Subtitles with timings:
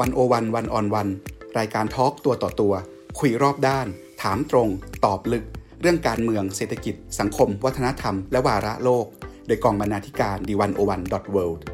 [0.00, 1.08] วันโอวันวันออนวัน
[1.58, 2.74] รายการทอล์กตัวต่อตัว
[3.18, 3.86] คุยรอบด้าน
[4.22, 4.68] ถามตรง
[5.04, 5.44] ตอบลึก
[5.80, 9.06] เรื่องการเมืองเศรษฐกิจ สังคม วัฒนธรรม และวาระโลก
[9.46, 11.64] โดยกองบรรณาธิการดีวันโอวันดอทเวิลด์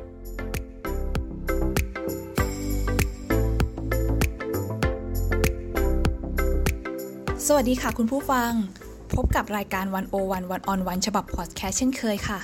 [7.46, 8.52] สวัสดีค่ะคุณผู้ฟัง
[9.16, 12.38] พบกับรายการวันโอวันวันออนวันฉบับพอดแคสต์เช่นเคยค่ะ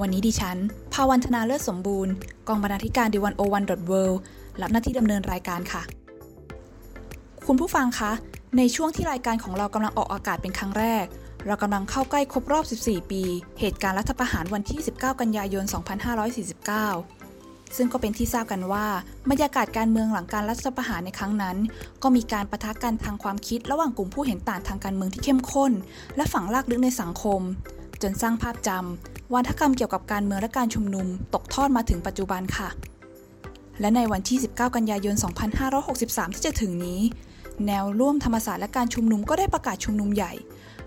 [0.00, 0.56] วันนี้ดิฉัน
[0.92, 2.12] ภาวันธนาเลิศสมบูรณ์
[2.48, 4.20] กองบรรณาธิการดีวันโอวันดอทเวิลด์
[4.60, 5.82] รับหน้าที่ดำเนินรายการค่ะ
[7.46, 8.12] คุณผู้ฟังคะ
[8.58, 11.04] ในช่วงที่รายการของเรากำลังออกอากาศเป็นครั้งแรก
[11.46, 13.22] เรากำลังเข้าใกล้ครบรอบ 14 ปี
[13.60, 18.86] เหตุการณ์รัฐประหารวันที่ 19 กันยายน 2549 ซึ่งก็เป็นที่ทราบกันว่า
[19.30, 21.56] บรรยากาศการเมืองหลังการรัฐประหารในครั้งนั้น
[22.02, 25.72] ก็มีการประทะกันทางความคิดระหว่างกลุ่มผู้เห็นต่างทางการเมืองที่เข้มข้น
[26.16, 27.40] และฝังลากลึกในสังคม
[28.02, 32.68] จนสร้างภาพจำวาทกรรมเกี่ยวกับการเมืองและการชุมนุม ตกทอดมาถึงปัจจุบันค่ะ
[33.80, 35.14] และในวันที่ 19 กันยายน
[35.74, 37.00] 2563 ที่จะถึงนี้
[37.66, 40.32] แนวร่วมธรรมศาสตร์และการชุมนุมก็ได้ประกาศชุมนุมใหญ่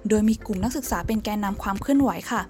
[0.10, 2.42] โดยมีกลุ่มนักศึกษาเป็นแกนนำความเคลื่อนไหวค่ะ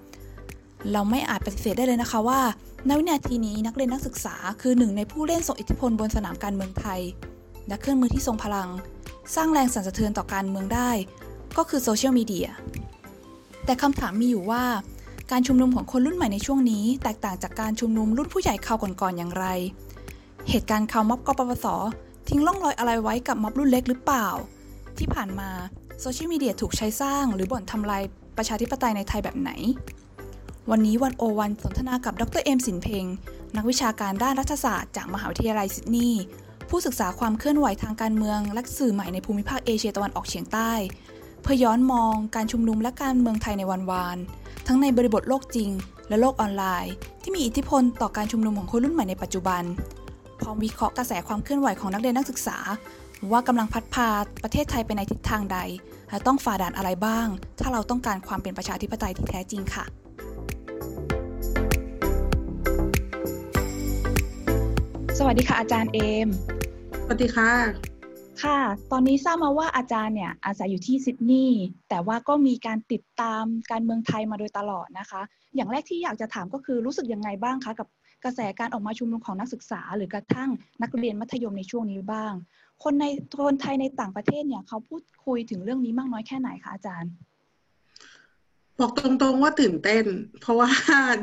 [0.92, 2.40] เราไม่อาจปฏิเสธได้เลยนะคะว่า
[2.88, 7.00] ณวินาทีนี้นักเรียนนักศึกษาคือหนึ่งในผู้เล่นส่งอิทธิพลบนสนามการเมืองไทย
[7.68, 8.68] และเครื่องมือที่ทรงพลัง
[9.34, 10.90] สร้างแรงสั่นสะเทือนต่อการเมืองได้
[11.56, 12.48] ก็คือโซเชียลมีเดีย
[13.64, 14.64] แต่คำถามมีอยู่ว่า
[15.30, 19.46] การชุมนุมของคนรุ่นใหม่ในช่วงนี้ แตกต่างจากการชุมนุมรุ่นผู้ใหญ่คราวก่อนๆอย่างไร
[20.50, 21.66] เหตุการณ์ข่าวม็อบกปปส
[22.28, 24.28] ทิ้งร่องรอยอะไรไว้กับม็อบรุ่นเล็กหรือเปล่า
[24.98, 25.50] ที่ผ่านมา
[26.00, 28.02] โซเชียลมีเดียถูกใช้สร้าง หรือบ่นทำลาย
[28.36, 29.50] ประชาธิปไตยในไทยแบบไหน
[30.70, 33.04] วันนี้วันโอวันสนทนากับดรเอมสินเพง
[33.56, 36.22] นักวิชาการด้านรัฐศาสตร์จากมหาวิทยาลัยซิดนีย์
[36.68, 40.72] ผู้ศึกษาความเคลื่อนไหวทางการเมือง และสื่อใหม่ในภูมิภาคเอเชียตะวันออกเฉียงใต้
[41.42, 44.16] เพื่อย้อนมองการชุมนุมและการเมืองไทยในวันวาน
[44.66, 45.70] ทั้งในบริบทโลกจริง
[46.08, 49.62] และโลกออนไลน์ ที่มีอิทธิพลต่อการชุมนุมของคนรุ่นใหม่ในปัจจุบัน
[50.40, 52.58] พร้อมวิเคราะห์กระแสความเคลื่อนไหวของนักเรียนนักศึกษา
[53.30, 54.08] ว่ากำลังพัดพา
[54.42, 55.58] ประเทศไทยไปในทิศทางใด
[56.10, 57.26] และต้องฝ่าด่านอะไรบ้าง
[57.60, 59.84] ถ้าเราต้องการความเป็นประชาธิปไตยที่แท้จริงค่ะ
[65.18, 66.28] สวัสดีค่ะอาจารย์เอม
[67.04, 67.95] สวัสดีค่ะ
[68.42, 68.60] ค่ะ
[68.92, 75.22] ตอนนี้ทราบมาว่าอาจารย์เนี่ยอาศัยอยู่ที่ซิดนีย์แต่ว่าก็มีการติดตามการเมืองไทยมาโดยตลอดนะคะ
[75.54, 77.88] อย่างแรกที่อยากจะถามก็คือรู้สึกยังไงบ้างคะกับ
[78.24, 80.50] กระแสการออกมาชุมนุมของนักศึกษา หรือกระทั่ง
[80.82, 82.32] นักเรียนมัธยมในช่วงนี้บ้าง
[82.82, 83.04] คนใน
[83.46, 87.12] คนไทยในต่างประเทศเนี่ยเขาพูดคุยถึงเรื่องนี้มากน้อยแค่ไหนคะอาจารย์
[88.80, 90.04] บอกตรงๆว่าตื่นเต้น
[90.40, 90.70] เพราะว่า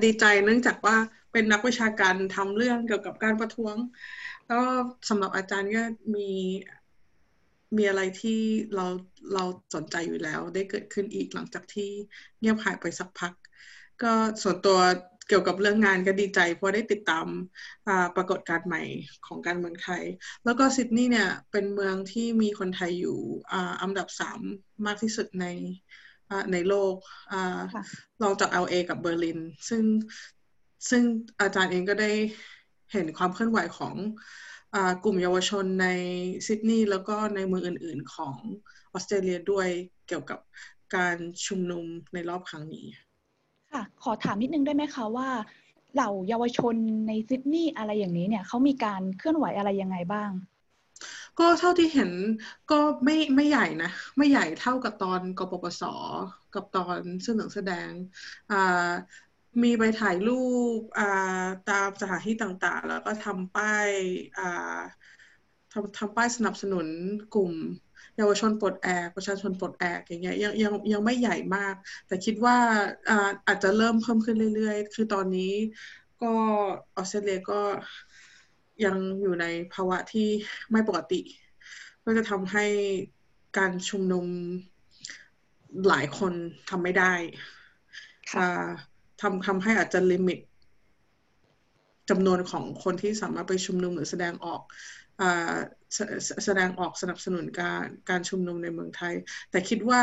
[0.03, 0.95] ดีใจเนื่องจากว่า
[1.31, 3.75] เป็นนักวิชาการทำเรื่องเกี่ยวกับการประท้วง
[4.51, 4.59] ก็
[5.09, 5.84] สำหรับอาจารย์ก็
[6.16, 6.30] มี
[7.78, 8.39] มีอะไรที่
[8.75, 8.85] เรา
[9.34, 9.44] เรา
[9.75, 11.89] สนใจอยู่แล้ว ได้เกิดขึ้นอีกหลังจากที่
[12.39, 13.34] เงียบหายไปสักพัก
[14.03, 14.13] ก็
[14.44, 14.79] ส่วนตัว
[15.28, 17.28] เกี่ยวกับเรื่องงานก็ดีใจ เพราะได้ติดตาม
[18.16, 18.83] ปรากฏการณ์ใหม่
[19.28, 20.03] ของการเมืองไทย
[20.45, 23.19] แล้วก็ซิดนีย์เนี่ยเป็นเมืองที่มีคนไทยอยู่
[23.81, 24.39] อันดับสาม
[24.85, 25.45] มากที่สุดใน
[26.51, 26.95] ในโลก
[28.22, 29.39] รองจาก LA กับเบอร์ลิน
[29.69, 29.83] ซึ่ง
[30.89, 31.03] ซึ่ง
[31.41, 32.12] อาจารย์เองก็ได้
[32.94, 33.95] เห็นความเคลื่อนไหวของ
[35.03, 35.88] กลุ่มเยาวชนใน
[36.47, 38.35] ซิดนีย์แล้วก็ในเมืองอื่น ๆของ
[38.94, 39.67] ออสเตรเลียด้วย
[40.07, 40.39] เกี่ยวกับ
[40.95, 42.85] การชุมนุมในรอบครั้งนี้
[43.72, 45.29] ค่ะขอถามนิดนึงได้ไหมคะว่า
[45.94, 46.75] เหล่าเยาวชน
[47.07, 50.31] ในซิดนีย์อะไรอย่างนี้เนี่ยเขามีการเคลื่อนไหวอะไรยังไงบ้าง
[51.39, 52.12] ก็เท่าที่เห็น
[52.72, 55.81] ก็ไม่ไม่ใหญ่นะ ไม่ใหญ่เท่ากับตอนกปปส
[56.53, 57.91] กับตอนเสนอแสดง
[59.62, 60.44] มีไปถ่ายรู
[60.78, 60.80] ป
[61.69, 63.90] ตามสถานที่ต่างๆ แล้วก็ทำป้าย
[65.72, 66.88] ทำทำป้ายสนับสนุน
[67.36, 67.52] กลุ่ม
[68.18, 71.75] เยาวชนปลดแอกประชาชนปลดแอกอย่างเงี้ยยังยังยังไม่ใหญ่มาก
[72.08, 72.58] แต่คิดว่า
[73.09, 75.53] อาอาจจะเริ่มเพิ่มขึ้นเรื่อยๆ คือตอนนี้
[76.24, 76.34] ก็
[76.96, 77.62] ออสเตรเลียก็
[78.86, 80.30] ยังอยู่ในภาวะที่
[80.72, 81.22] ไม่ปกติ
[82.06, 82.66] ก็จะทำให้
[83.58, 84.25] การชุมนุม
[85.88, 86.34] หลายคน
[86.69, 87.13] ทำไม่ได้
[89.23, 90.39] ทำทำให้อาจจะลิมิต
[92.09, 94.62] จำนวนของคนที่สามารถไปชุมนุมหรือแสดงออก
[95.21, 95.24] อ
[96.45, 99.15] แสดงออกสนับสนุนการการชุมนุมในเมืองไทย
[99.51, 100.01] แต่คิดว่า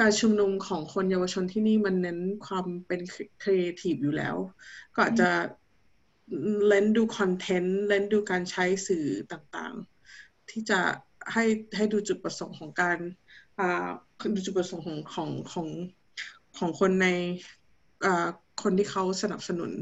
[0.00, 3.00] การชุมนุมของคนเยาวชนที่นี่มันเน้นความเป็น
[3.42, 4.36] ครีเอทีฟอยู่แล้ว
[4.94, 5.30] ก็อาจจะ
[6.68, 10.80] เล่นดูคอนเทนต์เล่นดูการใช้สื่อต่างๆ ที่จะ
[11.32, 11.44] ให้
[11.76, 12.98] ให้ดูจุดประสงค์ของการ
[14.34, 15.68] ดูจุดประสงค์ของของของ
[16.58, 17.08] ของคนใน
[18.62, 19.72] คนที่เขาสนับสนุน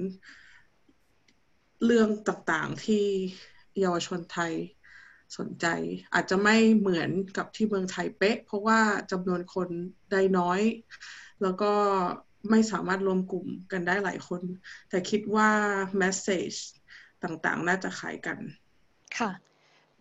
[1.85, 3.05] เรื่องต่างๆที่
[3.81, 4.53] เยาวชนไทย
[5.39, 5.67] สนใจ
[6.15, 8.81] อาจจะไม่เหมือนกับที่เมืองไทยเป๊ะ เพราะว่า
[9.11, 9.69] จำนวนคน
[10.13, 10.61] ได้น้อย
[11.43, 11.73] แล้วก็
[12.51, 14.43] ไม่สามารถรวมกลุ่มกันได้หลายคน
[14.89, 15.51] แต่คิดว่า
[15.99, 16.53] แมสเซจ
[17.25, 18.39] ต่างๆ น่าจะขายกัน
[19.19, 19.31] ค่ะ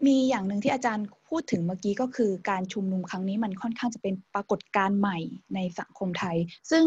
[0.07, 5.17] มีอย่างหนึ่งที่อาจารย์พูดถึงเมื่อกี้ก็คือการชุมนุมครั้งนี้มันค่อนข้างจะเป็นปรากฏการณ์ใหม่
[5.55, 6.37] ในสังคมไทย
[6.71, 6.85] ซึ่ง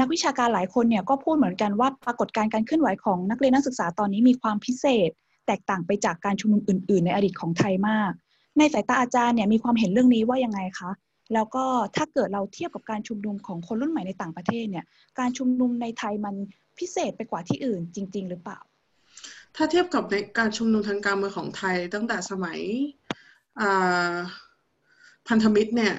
[0.00, 5.10] นักวิชาการหลายคนเนี่ยก็พูดเหมือนกันว่าปรากฏการณ์การเคลื่อนไหวของนักเรียนนักศึกษาตอนนี้มีความพิเศษ
[5.46, 8.12] แตกต่างไปจากการชุมนุมอื่น ๆ ในอดีตของไทยมาก
[8.58, 10.90] ในสายตาอาจารย์เนี่ยมีความเห็นเรื่องนี้ว่ายังไงคะ
[11.34, 11.64] แล้วก็
[11.96, 14.84] ถ้าเกิดเราเทียบกับการชุมนุมของคนรุ่นใหม่ในต่างประเทศเนี่ย
[15.18, 16.34] การชุมนุมในไทยมัน
[16.78, 18.58] พิเศษไปกว่าที่อื่นจริง ๆ หรือเปล่า
[19.56, 22.60] ถ้าเทียบกับในการชุมนุมทางการเมืองของไทย ตั้งแต่สมัย
[25.28, 25.94] พันธมิตรเนี่ย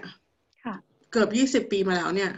[1.12, 2.32] เกือบยี่สิบปีมาแล้วเนี่ย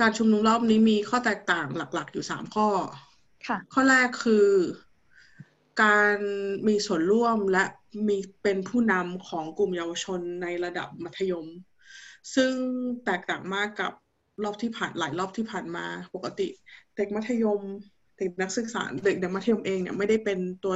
[0.00, 2.68] การชุมนุมรอบนี้มีข้อแตกต่างหลัก ๆ อยู่สามข้อ
[3.72, 4.48] ข้อแรกคือ
[5.82, 6.16] การ
[6.68, 7.64] มีส่วนร่วมและ
[8.08, 11.46] มีเป็นผู้นำของกลุ่มเยาวชนในระดับมัธยม
[12.34, 12.52] ซึ่ง
[13.04, 13.92] แตกต่างมากกับ
[14.44, 16.48] รอบที่ผ่านหลายรอบที่ผ่านมา ปกติ
[16.96, 20.74] เด็กมัธยมเด็กนักศึกษาเด็กเด็กมัธยมเองเนี่ยไม่ได้เป็นตัว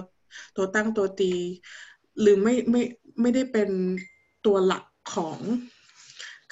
[0.56, 1.32] ตัวตั้งตัวตี
[2.20, 2.82] หรือไม่ไม่
[3.20, 3.70] ไม่ได้เป็น
[4.46, 4.84] ตัวหลัก
[5.14, 5.38] ของ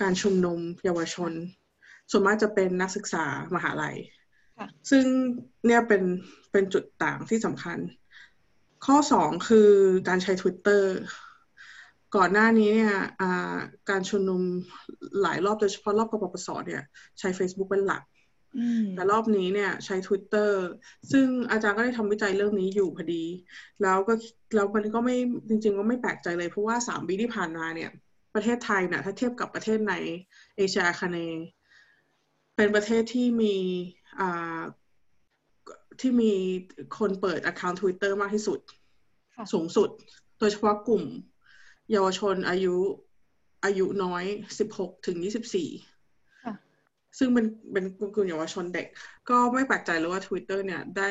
[0.01, 1.33] การชุมนุมเยาวชน
[2.11, 3.25] ส่วนมากจะเป็นนักศึกษา
[3.55, 3.97] มหาลัย
[4.91, 5.05] ซึ่ง
[5.67, 6.03] เนี่ยเป็น
[6.53, 7.79] เป็นจุดต่างที่สำคัญ
[8.87, 9.71] ข้อสองคือ
[10.09, 10.83] การใช้ Twitter
[12.17, 12.97] ก่อนหน้านี้เนี่ย
[13.91, 14.43] การชุมนุม
[15.23, 16.83] หลายรอบโดยเฉพาะรอบกปปสเนี่ย
[17.19, 18.03] ใช้ Facebook เป็นหลัก
[18.95, 20.51] แต่รอบนี้เนี่ยใช้ Twitter
[21.13, 23.25] ซึ่งอาจารย์ก็ได้ทำวิจัยเรื่องนี้อยู่พอดี
[23.83, 24.15] แล้วก็
[24.55, 25.17] แล้วมันก็ไม่
[25.49, 27.91] จริง ๆ ก็ไม่แปลกใจเลย เพราะว่าสามปีที่ผ่านมาเนี่ย
[28.35, 29.95] ประเทศไทยเนี่ยถ้าเทียบกับประเทศใน
[30.57, 31.19] เอเชียคาเน
[32.57, 33.55] เป็นประเทศที่มี
[34.21, 34.61] อ่า
[36.01, 36.33] ที่มี
[36.99, 38.59] คนเปิด account Twitter มากที่สุด
[39.53, 39.89] สูงสุด
[40.39, 41.05] โดยเฉพาะกลุ่ม
[41.93, 42.77] เยาวชนอายุ
[43.65, 44.25] อายุน้อย
[44.59, 45.69] สิบหกถึงยี่สิบสี่
[47.19, 48.87] ซึ่งเป็นเป็นกลุ่มเยาวชนเด็ก
[49.31, 51.11] ก็ไม่แปลกใจเลยว่า Twitter เนี่ยได้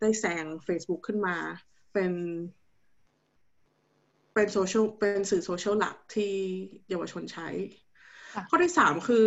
[0.00, 1.36] ได้แซง Facebook ขึ้นมา
[1.92, 2.12] เป็น
[4.34, 6.32] เป็นโซเชียลเป็นสื่อโซเชียลหลักที่
[6.88, 7.48] เยาวชนใช้
[8.48, 9.26] ข้อที่สามคือ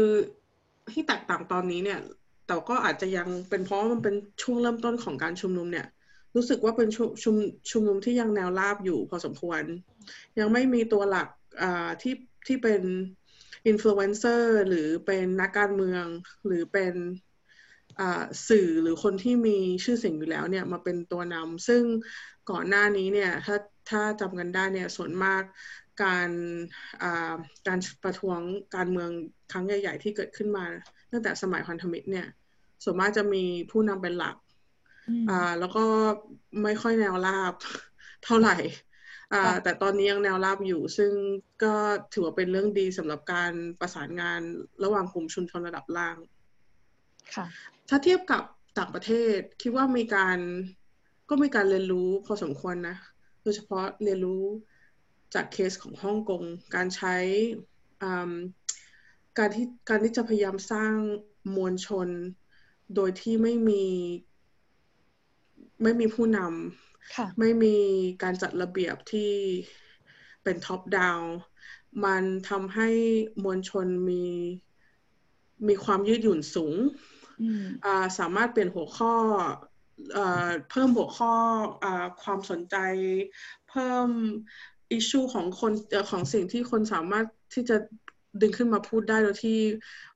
[0.93, 1.99] ที่แตกต่างตอนนี้เนี่ย
[2.47, 5.87] แต่ก็อาจจะยังเป็นเพราะมันเป็นช่วงเริ่มต้นของการชุมนุมเนี่ย
[6.35, 7.35] รู้สึกว่าเป็นชุมชุม
[7.71, 9.61] ชุมนุมที่ยังแนวราบอยู่พอสมควร
[10.39, 11.27] ยังไม่มีตัวหลัก
[11.61, 12.15] อ่าที่
[12.47, 12.81] ที่เป็น
[13.67, 16.05] อินฟลูเอนเซอร์หรือเป็นนักการเมือง
[16.45, 16.93] หรือเป็น
[18.49, 21.83] สื่อหรือคนที่มีชื่อเสียงอยู่แล้วเนี่ยมาเป็นตัวนำซึ่ง
[22.51, 23.57] ก่อนหน้านี้เนี่ยถ้า
[23.89, 25.43] ถ้าจำกันได้เนี่ยส่วนมาก
[26.03, 26.29] การ
[27.67, 28.39] การประท้วง
[28.75, 29.09] การเมือง
[29.51, 30.65] ครั้งใหญ่ ๆ ที่เกิดขึ้นมา
[31.11, 32.27] ตั้งแต่สมัยพันธมิตรเนี่ย
[32.83, 34.35] ส่วนมากจะมีผู้นำเป็นหลัก
[35.29, 35.85] อ่าแล้วก็
[36.63, 37.53] ไม่ค่อยแนวราบ
[38.25, 38.55] เท่าไหร่
[39.63, 41.11] แต่ตอนนี้ยังแนวราบอยู่ ซึ่ง
[41.63, 41.75] ก็
[42.13, 44.41] ถือว่าเป็นเรื่องดีสำหรับการประสานงาน
[44.83, 46.17] ระหว่างกลุ่มชุมชนระดับล่าง
[47.89, 48.43] ถ้าเทียบกับ
[48.77, 50.37] ต่างประเทศคิดว่ามีการ
[51.29, 52.97] ก็มีการเรียนรู้พอสมควรนะ
[53.43, 54.43] โดยเฉพาะเรียนรู้
[55.33, 56.43] จากเคสของฮ่องกง
[56.75, 57.15] การใช้
[59.37, 60.93] การที่การที่จะพยายามสร้าง
[61.55, 62.09] มวลชน
[62.95, 63.85] โดยที่ไม่มี
[65.83, 66.86] ไม่มีผู้นำ
[67.39, 67.75] ไม่มี
[68.23, 69.31] การจัดระเบียบที่
[70.43, 71.19] เป็นท็อปดาว
[72.05, 72.89] มันทำให้
[73.43, 74.25] มวลชนมี
[75.67, 76.75] มีความยืดหยุ่นสูง
[78.19, 79.13] สามารถเปลี่ยนหัวข้อ
[80.69, 81.33] เพิ่มหัวข้อ
[81.83, 81.85] อ
[82.23, 82.75] ความสนใจ
[83.69, 84.07] เพิ่ม
[84.91, 85.73] อิชชูของคน
[86.09, 87.77] ของสิ่งที่คนสามารถที่จะ
[88.41, 89.59] ดึงขึ้นมาพูดได้โดยที่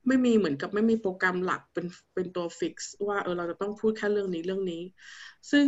[0.08, 4.84] ไม่มีเหมือนกับไม่มีโปรแกรมหลักเป็นเป็นตัวฟิกซ์ว่าเออเราจะต้องพูดแค่เรื่องนี้เรื่องนี้
[5.52, 5.66] ซึ่ง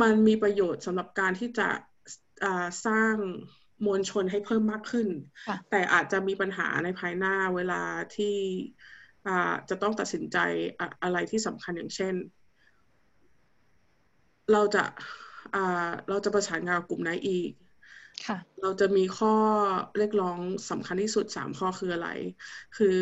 [0.00, 1.68] มันมีประโยชน์สำหรับการที่จะ
[2.86, 3.14] สร้าง
[3.86, 5.08] มวลชนให้เพิ่มมากขึ้น
[5.70, 7.82] แต่อาจจะมีปัญหาในภายหน้าเวลา
[8.16, 8.36] ที่
[9.70, 10.38] จะต้องตัดสินใจ
[11.02, 12.14] อะไรที่สำคัญอย่างเช่น
[14.52, 14.84] เราจะ
[16.08, 17.50] เราจะประสานงานกลุ่มไหนอีก
[18.62, 19.34] เราจะมีข้อ
[19.96, 20.38] เรียกร้อง
[20.70, 22.08] สำคัญที่สุดสามข้อคืออะไร
[22.76, 22.98] คือ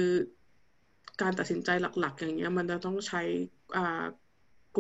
[1.23, 3.23] การตัดสินใจหลัก ๆ อย่างเงี้ย มันจะต้องใช้
[3.75, 4.20] ก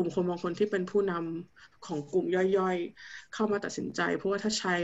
[0.01, 2.27] ลุ่มคนบางคนที่เป็นผู้นำของกลุ่ม
[2.59, 4.77] ย่อยๆ เข้ามาตัดสินใจ เพราะว่าถ้าใช้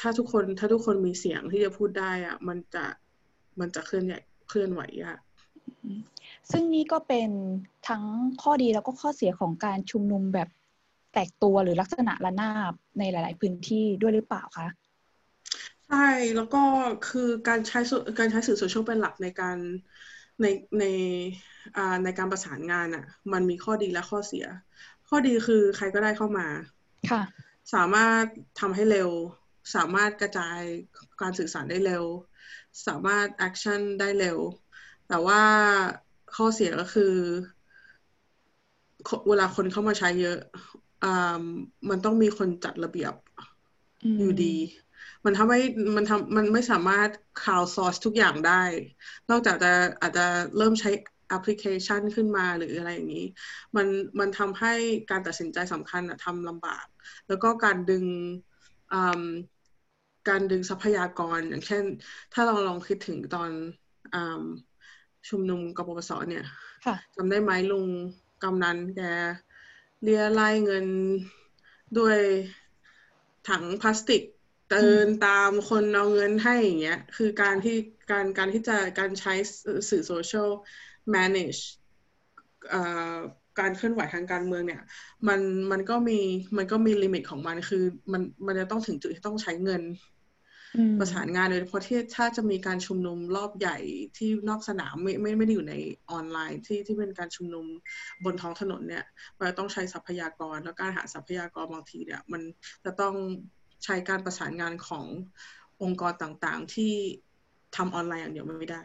[0.00, 2.84] ถ้าทุกคนถ้าทุกคนมีเสียงที่จะพูดได้อะมันจะ
[3.60, 5.18] มันจะเคลื่อนใหญ่เคลื่อนไหวยาก
[6.50, 7.30] ซึ่งนี่ก็เป็น
[7.88, 8.02] ทั้ง
[8.42, 10.48] ข้อดีแล้วก็ข้อเสียของการชุมนุมแบบ
[11.12, 14.68] แตกตัวหรือลักษณะระนาบในหลาย ๆ พื้นที่ด้วยหรือเปล่าคะ
[15.88, 16.62] ใช่แล้วก็
[17.08, 17.80] คือการใช้
[18.18, 19.58] การใช้สื่อโซเชียลเป็นหลักในการ
[20.42, 20.46] ใน
[20.78, 20.84] ใน
[22.04, 24.46] ในการประสานงานอะ่ะ มันมีข้อดีและข้อเสีย
[25.08, 26.46] ข้อดีคือใครก็ได้เข้ามา
[27.10, 27.22] ค่ะ
[27.74, 28.24] สามารถ
[28.60, 29.10] ทำให้เร็ว
[29.74, 30.60] สามารถกระจาย
[31.20, 32.04] การสื่อสารได้เร็ว
[32.86, 34.38] สามารถแอคชั่นได้เร็ว
[35.08, 35.42] แต่ว่า
[36.36, 37.14] ข้อเสียก็คือ
[39.28, 40.38] เวลาคนเข้ามาใช้เยอะ
[41.88, 43.14] มันต้องมีคนจัดระเบียบ
[44.18, 44.56] อยู่ดี
[45.24, 45.60] มันทำให้
[45.96, 47.10] มันทำมันไม่สามารถ
[47.40, 48.62] crowd source ทุกอย่างได้
[49.30, 50.90] นอกจากจะอาจจะเริ่มใช้
[51.28, 53.26] แอปพลิเคชันขึ้นมาหรืออะไรอย่างนี้
[53.76, 53.86] มัน
[54.18, 54.74] มันทำให้
[55.10, 56.86] การตัดสินใจสำคัญทำลำบาก
[57.28, 58.04] แล้วก็การดึง
[60.28, 61.84] การดึงทรัพยากร อย่างเช่น
[62.32, 63.50] ถ้าเราลองคิดถึงตอน
[64.14, 64.16] อ
[65.28, 66.44] ชุมนุมกปปสเนี่ย
[67.16, 67.86] จำได้ไหมลุง
[68.42, 69.00] กำนันแก
[70.02, 70.86] เรียไล่เงิน
[71.98, 72.18] ด้วย
[73.48, 74.22] ถังพลาสติก
[74.70, 77.76] เดินตามคนเอาเงินให้อย่างเงี้ย คือการที่
[78.10, 79.32] การการที่จะการใช้
[79.88, 80.50] สื่อโซเชียล
[81.14, 81.60] manage
[83.60, 84.82] การเคลื่อนไหวทางการเมืองเนี่ย
[85.28, 86.18] มันมันก็มี
[86.56, 89.82] มันก็มีลิมิตของมันคือมันมันจะต้องถึงจุดที่ต้องใช้เงิน
[90.98, 93.78] ประสานงานโดยเฉพาะที่ถ้าจะมีการชุมนุมรอบใหญ่
[94.16, 95.74] ที่นอกสนามไม่ไม่ไม่ได้อยู่ใน
[96.10, 97.66] ออนไลน์ที่ที่เป็นการชุมนุม
[98.24, 99.04] บนท้องถนนเนี่ย
[99.38, 102.42] มันต้องใช้ทรัพยากรแล้วการหาทรัพยากรบางทีเนี่ย มัน
[102.84, 103.14] จะต้อง
[103.84, 105.04] ใช้การประสานงานของ
[105.82, 106.94] องค์กรต่างๆ ที่
[107.76, 108.82] ทำออนไลน์อย่างเดียวไม่ได้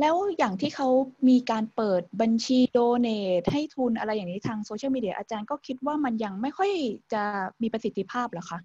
[0.00, 0.88] แล้วอย่างที่เขา
[1.28, 3.08] มีการเปิดบัญชีโดเน
[3.40, 6.70] ทให้ทุนอะไรอย่างนี้ทางโซเชียลมีเดียอาจารย์ก็คิดว่ามันยังไม่ค่อย
[7.12, 7.22] จะ
[7.62, 8.58] มีประสิทธิภาพหรอคะ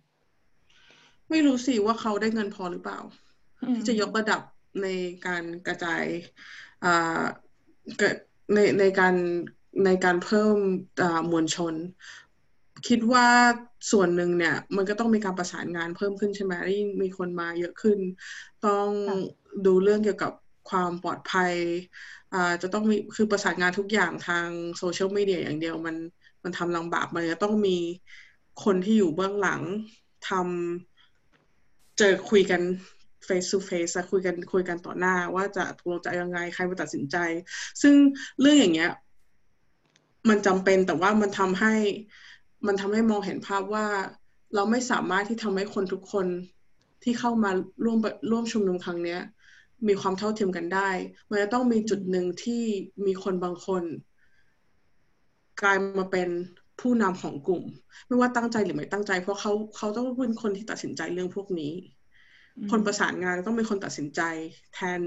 [1.30, 3.00] ไม่รู้สิว่าเขาได้เงินพอหรือเปล่า
[3.76, 4.42] ที่จะยกระดับ
[4.82, 4.88] ใน
[5.28, 6.04] การกระจาย
[8.54, 9.16] ในในการ
[9.86, 10.58] ในการเพิ่ม
[11.32, 11.74] มวลชน
[12.88, 13.28] คิดว่า
[13.92, 18.00] ส่วนหนึ่งเนี่ย มันก็ต้องมีการประสานงานเพิ่มขึ้นใช่ไหมยิ่งมีคนมาเยอะขึ้น
[18.66, 18.90] ต้อง
[19.66, 20.34] ดูเรื่องเกี่ยวกับ
[20.70, 21.54] ความปลอดภัย
[22.62, 25.96] จะต้องมีคือประสานงานทุกอย่างทางโซเชียลมีเดียอย่างเดียวมัน
[26.44, 27.78] มันทำลำบากมันจะต้องมี
[28.64, 29.62] คนที่อยู่เบื้องหลัง
[30.30, 32.62] ทำเจอคุยกัน
[33.28, 37.18] face to face คุยกันคุยกันต่อหน้า ว่าจะตกลงจะยังไงใครมาตัดสินใจ
[37.82, 37.94] ซึ่ง
[38.40, 38.92] เรื่องอย่างเงี้ย
[40.30, 41.74] มันจำเป็นแต่ว่ามันทำให้
[42.68, 43.86] มันทำให้มองเห็นภาพว่า
[44.56, 46.28] เราไม่สามารถที่ทำให้คนทุกคน
[47.04, 47.52] ที่เข้ามา
[47.86, 48.00] ร่วม
[48.32, 49.22] ร่วมชุมนุมครั้งเนี้ย
[49.88, 50.90] มีความเท่าเทียมกันได้
[51.30, 52.64] มันจะต้องมีจุดหนึ่งที่
[53.06, 53.84] มีคนบางคน
[55.62, 56.30] กลายมาเป็น
[56.82, 57.64] ผู้นำของกลุ่ม
[58.08, 61.74] ไม่ว่าตั้งใจหรือไม่ตั้งใจ เพราะเขาเขาต้องเป็นคนที่ตัดสินใจเรื่องพวกนี้
[62.72, 64.22] คนประสานงานต้องเป็นคนตัดสินใจ
[64.74, 65.02] แทน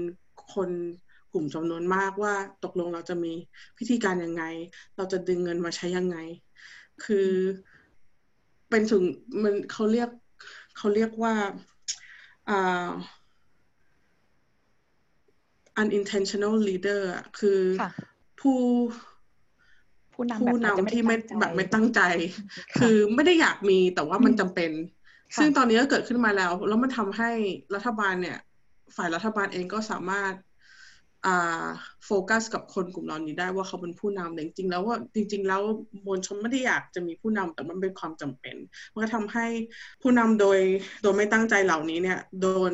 [0.55, 0.69] คน
[1.33, 3.33] กลุ่มจำนวนมากว่าตกลงเราจะมี
[3.77, 4.43] พิธีการยังไง
[4.97, 6.17] เราจะดึงเงินมาใช้ยังไง
[7.05, 7.29] คือ
[8.69, 9.03] เป็นถึง
[9.43, 10.09] มันเขาเรียก
[10.77, 11.35] เขาเรียกว่า
[12.49, 12.89] อ่า
[15.81, 17.01] unintentional leader
[17.39, 17.59] คือ
[18.39, 18.59] ผู้
[20.13, 22.01] ผู้นำผู้นำที่ไม่แบบไม่ตั้งใจ
[22.79, 24.71] คือไม่ได้อยากมีแต่ว่ามันจำเป็น
[25.37, 27.31] ซึ่งตอนนี้ก็เกิดขึ้นมาแล้ว แล้วมันทำให้
[27.75, 28.39] รัฐบาลเนี่ย
[28.95, 30.33] ฝ่ายรัฐบาลเองก็สามารถ
[32.05, 35.61] โฟกัสกับคนกลุ่มเหล่านี้ได้ว่าเขาเป็นผู้นำแต่จริงๆแล้วว่าจริง ๆ แล้ว
[36.05, 38.55] มวลชนไม่ได้อยากจะมีผู้นำแต่มันเป็นความจำเป็น
[38.93, 39.45] มันก็ทำให้
[40.01, 40.59] ผู้นำโดย
[41.01, 42.73] โดยไม่ตั้งใจเหล่านี้เนี่ยโดน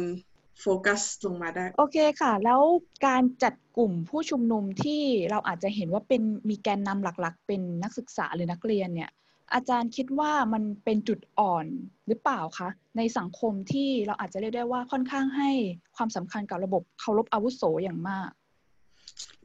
[0.62, 2.62] โฟกัสลงมาได้ โอเคค่ะ แล้ว
[3.08, 9.12] การจัดกลุ่มผู้ชุมนุมที่เราอาจจะเห็นว่าเป็นมีแกนนำหลักๆ เป็นนักศึกษาหรือนักเรียนเนี่ย
[9.54, 11.66] อาจารย์คิดว่ามันเป็นจุดอ่อน
[12.08, 15.52] หรือเปล่าคะ ในสังคมที่เราอาจจะเรียกได้ว่าค่อนข้างให้
[15.96, 18.30] ความสำคัญกับระบบเคารพอาวุโสอย่างมาก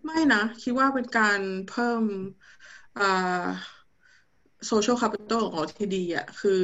[0.05, 1.41] ไม่นะ คิดว่าเป็นการ
[1.71, 2.03] เพิ่ม
[4.67, 6.63] โซเชียลคาปิตอลของเราที่ดีอะคือ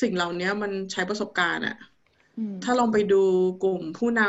[0.00, 1.76] สิ่งเหล่านี้มันใช้ประสบการณ์อะ
[2.64, 3.22] ถ้าลองไปดู
[3.64, 4.22] กลุ่มผู้น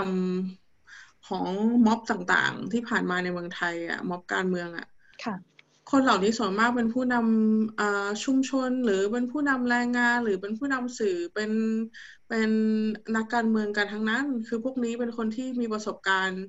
[0.60, 1.48] ำของ
[1.86, 4.88] ม็อบต่างๆ ที่ผ่านมาในเมืองไทยอะม็อบการเมืองอะ
[5.92, 11.52] คนเหล่านี้ส่วนมากเป็นผู้นำชุมชน หรือเป็นผู้นำแรงงาน หรือเป็นผู้นำสื่อเป็น
[12.30, 12.50] เป็น
[13.16, 16.44] นักการเมืองกันทั้งนั้น คือพวกนี้เป็นคนที่มีประสบการณ์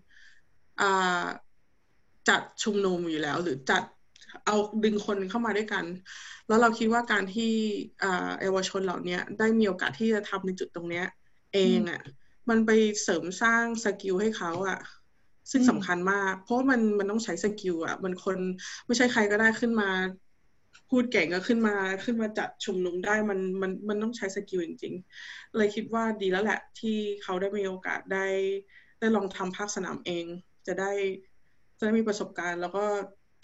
[2.28, 3.82] จัดชุมนุมอยู่แล้ว หรือจัด
[4.46, 5.84] เอาดึงคนเข้ามาด้วยกัน
[6.48, 7.52] แล้วเราคิดว่าการที่
[8.00, 11.06] เยาวชนเหล่านี้ได้มีโอกาสที่จะทำในจุดตรงเนี้ย
[11.54, 12.00] เองอะ่ะ
[12.48, 12.70] มันไป
[13.02, 14.78] เสริมสร้าง skill ให้เขาอะ่ะ
[15.50, 18.38] ซึ่งสำคัญมาก เพราะมันมันต้องใช้ skill อะ่ะมันคน
[18.86, 19.90] ไม่ใช่ใครก็ได้ขึ้นมา
[20.90, 21.74] พูดเก่งก็ขึ้นมา
[22.04, 28.26] ขึ้นมาจัดชุมนุมได้มันมันมันต้องใช้ skill จริงๆ เลยคิดว่าดีแล้วแหละ ที่เขาได้มีโอกาสได้
[28.98, 30.24] ได้ลองทำภาคสนามเอง
[30.66, 30.92] จะได้
[31.78, 32.84] จะได้มีประสบการณ์ แล้วก็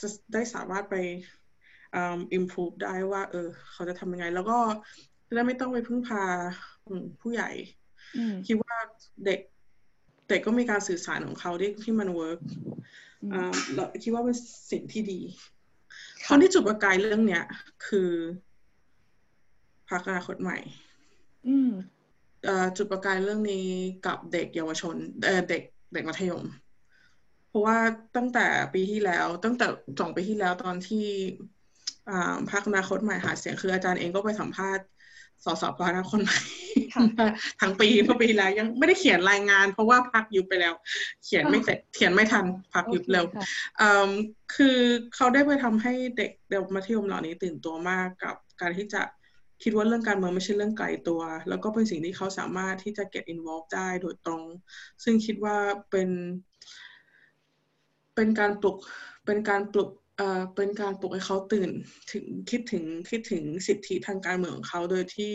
[0.00, 0.94] จะได้สามารถไป
[1.94, 4.58] อ่า improve ได้ว่า เออ เขาจะทำยังไง แล้วก็
[5.28, 6.22] จะได้ไม่ต้องไปพึ่งพา
[7.20, 7.50] ผู้ใหญ่
[8.46, 8.76] คิดว่า
[9.24, 9.40] เด็ก
[10.28, 12.40] เด็กก็มีการสื่อสารของเขาที่ที่มัน work
[13.74, 14.36] เราคิดว่าเป็น
[14.70, 15.20] สิ่งที่ดี
[16.26, 17.44] คนที่จุดประกายเรื่องเนี้ย
[17.86, 18.10] คือ
[19.88, 20.58] พรรคอนาคตใหม่
[22.76, 23.66] จุดประกายเรื่องนี้
[24.06, 24.96] กับเด็กเยาวชน
[25.48, 25.62] เด็ก
[25.92, 26.44] เด็กมัธยม
[27.48, 27.78] เพราะว่า
[28.16, 29.66] ตั้งแต่ปีที่แล้ว ตั้งแต่
[30.00, 31.06] สองปีที่แล้วตอนที่
[32.50, 34.84] พรรคอนาคตใหม่หาเสียงคืออาจารย์เองก็ไปสัมภาษณ์
[35.44, 36.38] สสพรรคคนใหม่
[37.60, 40.74] ทั้งปีเมื่อปีแล้วยังไม่ได้เขียนรายงาน เพราะว่าพักยุบไปแล้ว
[41.24, 43.24] เขียนไม่เสร็จเขียนไม่ทันพักยุบเร็ว
[44.54, 44.78] คือ
[45.14, 49.02] เขาได้ไปทำให้เด็กเด็กมัธยมเหล่านี้ตื่นตัวมากกับการที่จะ
[49.62, 54.42] คิดว่าเรื่องการเมืองไม่ใช่เรื่องไกลตัว แล้วก็เป็นสิ่งที่เขาสามารถที่จะ get involved ได้โดยตรง
[55.04, 55.56] ซึ่งคิดว่า
[55.90, 56.08] เป็น
[58.14, 58.76] เป็นการปลุก
[59.26, 61.70] เป็นการปลุก เออเป็นการปลุกให้เขาตื่น
[62.12, 65.32] ถึงคิดถึงคิดถึงสิทธิทางการเมืองของเขาโดยที่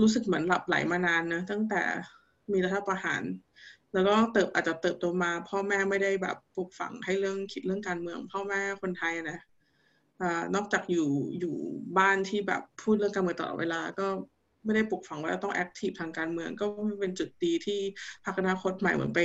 [0.00, 1.82] รู้สึกเหมือนหลับไหลมานานนะตั้งแต่
[2.52, 3.22] มีรัฐประหาร
[3.92, 9.38] แล้วก็เติบอาจจะเติบโตมาพ่อแม่ไม่ได้แบบปลูกฝังให้เรื่องคิดเรื่องการเมือง พ่อแม่คนไทยนะ
[10.22, 11.08] อนอกจากอยู่
[11.40, 11.54] อยู่
[11.98, 14.06] บ้านที่แบบพูดเรื่องการเมืองตลอดเวลาก็
[14.64, 16.66] ไม่ได้ปลูกฝังว่าต้องแอคทีฟทางการเมือง ก็
[17.00, 17.80] เป็นจุดดีที่
[18.24, 19.20] พรรคอนาคตใหม่เหมือนไป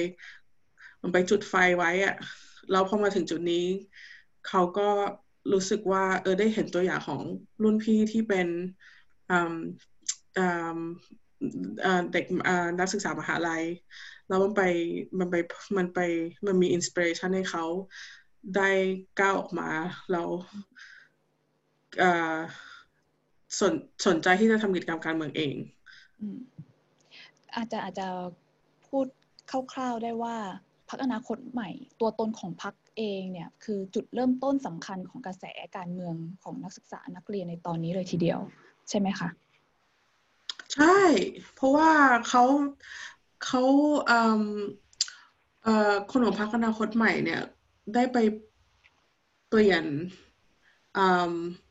[0.95, 2.15] เหมือนไปจุดไฟไว้อะ
[2.71, 3.65] แล้วพอมาถึงจุดนี้
[4.47, 4.89] เขาก็
[5.53, 7.21] รู้สึกว่า เออได้เห็นตัวอย่างของ
[7.63, 8.47] รุ่นพี่ที่เป็น
[12.13, 12.25] เด็ก
[12.79, 13.63] นักศึกษามหาลัย
[14.27, 14.61] แล้วมันไป
[15.19, 15.35] มันไป
[15.77, 15.99] มันไป
[16.45, 17.65] มันมีอินสปิเรชันให้เขา
[18.55, 18.69] ได้
[19.19, 19.69] ก้าวออกมา
[20.11, 20.23] เรา
[23.59, 23.73] สน
[24.07, 25.55] สนใจที่จะทำกิจกรรมการเมืองเอง
[27.55, 28.07] อาจจะอาจจะ
[28.87, 29.05] พูด
[29.73, 30.35] คร่าวๆได้ว่า
[30.89, 35.45] พักอนาคตใหม่ ตัวตนของพัก เองเนี่ยคือจุดเริ่มต้นสำคัญของกระแส
[35.77, 38.39] การเมืองของนักศึกษานักเรียนในตอนนี้เลยทีเดียว
[38.89, 39.29] ใช่ไหมคะ
[40.75, 40.99] ใช่
[41.55, 41.91] เพราะว่า
[42.27, 42.43] เขา
[43.45, 43.63] เขา
[46.11, 47.41] คนของพรรคอนาคตใหม่เนี่ย
[47.93, 48.17] ได้ไป
[49.49, 49.83] เปลี่ยน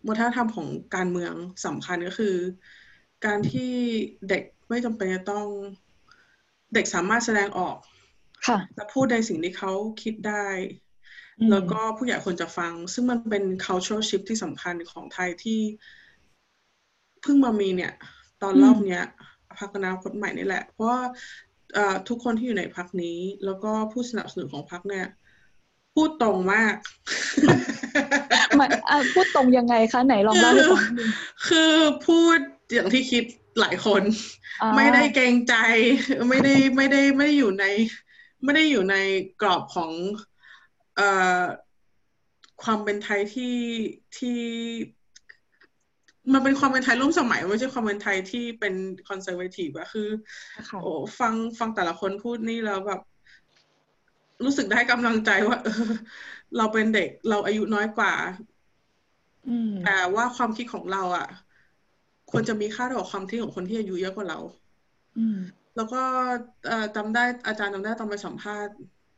[0.09, 1.35] วัฒนธรรมของการเมือง
[1.67, 2.37] สำคัญก็คือ
[3.27, 3.73] การที่
[4.29, 5.47] เด็กไม่จำเป็นจะต้อง
[6.75, 7.77] เด็กสามารถแสดงออก
[8.75, 10.47] และพูดในสิ่งที่เขาคิดได้
[11.51, 15.61] แล้วก็ผู้ใหญ่ควรจะฟัง ซึ่งมันเป็น cultural shift ที่สำคัญของไทยที่
[17.23, 17.93] เพิ่งมามีเนี่ย
[18.43, 19.03] ตอนรอบเนี้ย
[19.59, 21.01] พักอนาคตใหม่นี่แหละ เพราะว่า
[22.09, 25.07] ทุกคนที่อยู่ในพักนี้ แล้วก็ผู้สนับสนุนของพักเนี่ย
[25.95, 26.75] พูดตรงมาก
[29.15, 30.85] พูดตรงยังไงคะ ไหนลองเล่าให้ฟัง
[31.49, 31.75] คือ
[32.07, 32.39] พูด
[32.73, 33.25] อย่างที่คิด
[33.61, 34.03] หลายคน
[34.77, 35.55] ไม่ได้เกรงใจ
[36.29, 37.65] ไม่ได้ไม่ได้ไม่ได้อยู่ใน
[38.45, 38.97] ไม่ได้อยู่ใน
[39.43, 39.91] กรอบของ
[40.34, 40.34] อ
[42.63, 43.57] ความเป็นไทยที่
[44.17, 44.41] ที่
[46.33, 48.75] มันเป็นความเป็นไทยร่วมสมัยไม่ใช่ความเป็นไทยที่เป็น
[49.09, 50.09] คอนเซอร์เวทีฟอะคือ
[50.83, 53.01] โอ้ฟังฟังแต่ละคนพูดนี่แล้วแบบ
[54.45, 55.85] รู้สึกได้กำลังใจว่า เออ
[56.57, 58.15] เราเป็นเด็กเราอายุน้อยกว่า
[59.85, 61.29] แต่ว่าความคิดของเราอะ
[62.31, 64.39] ควรจะมีค่าเท่ากับความคิดของคนที่อายุเยอะกว่าเรา
[65.77, 66.03] แล้วก็
[66.97, 68.75] จำได้อาจารย์จำได้ตอนไปสัมภาษณ์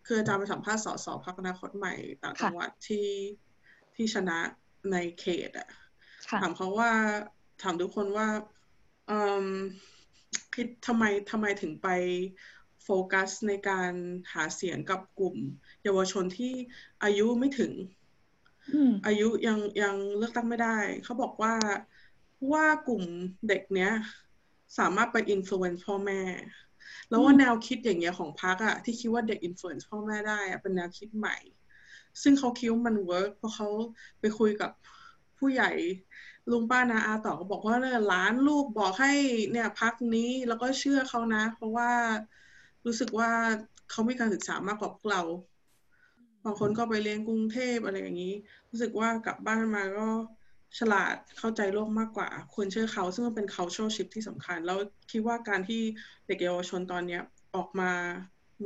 [0.06, 3.08] คืออาจารย์ไปสัมภาษณ์สส.พรรคอนาคตใหม่ต่างจังหวัดที่
[3.94, 4.38] ที่ชนะ
[4.92, 5.68] ในเขตอะ
[6.40, 6.92] ถามเขาว่า
[7.62, 8.28] ถามทุกคนว่า
[10.54, 11.88] คิดทำไมทำไมถึงไป
[12.84, 13.92] โฟกัสในการ
[14.32, 15.36] หาเสียงกับกลุ่ม
[15.84, 16.54] เยาวชนที่
[17.04, 17.72] อายุไม่ถึง
[19.06, 21.54] อายุยังยังเลือกตั้งไม่ได้ เขาบอกว่า
[22.52, 23.02] ว่ากลุ่ม
[23.48, 23.92] เด็กเนี้ย
[24.78, 26.20] สามารถไป influence พ่อแม่
[27.08, 31.36] แล้วว่าแนวคิดอย่างเงี้ยของพรรคอะที่คิดว่าเด็ก influence พ่อแม่ได้อะเป็นแนวคิดใหม่
[32.22, 33.68] ซึ่งเขาคิดว่ามัน work เพราะเขา
[34.20, 34.70] ไปคุยกับ
[35.38, 35.70] ผู้ใหญ่
[36.50, 39.12] ลุงป้านาอาต่อก็บอกว่าเนี่ยหลานลูกบอกให้
[39.50, 41.90] เนี่ยพรรคนี้แล้วก็เชื่อเขานะ เพราะว่า
[42.86, 43.30] รู้สึกว่า
[43.90, 45.22] เขามีการศึกษามากกว่าพวกเรา
[46.44, 48.34] บางคนก็ไปเรียนกรุงเทพอะไรอย่างนี้
[48.70, 50.02] รู้สึกว่ากลับบ้านมาก็
[50.78, 54.78] ฉลาดเข้าใจโลกมากกว่าควรเชื่อเขา ซึ่งมันเป็น cultural shift ที่สำคัญ แล้ว
[55.10, 55.82] คิดว่าการที่
[56.26, 57.18] เด็กเยาวชนตอนนี้
[57.56, 57.92] ออกมา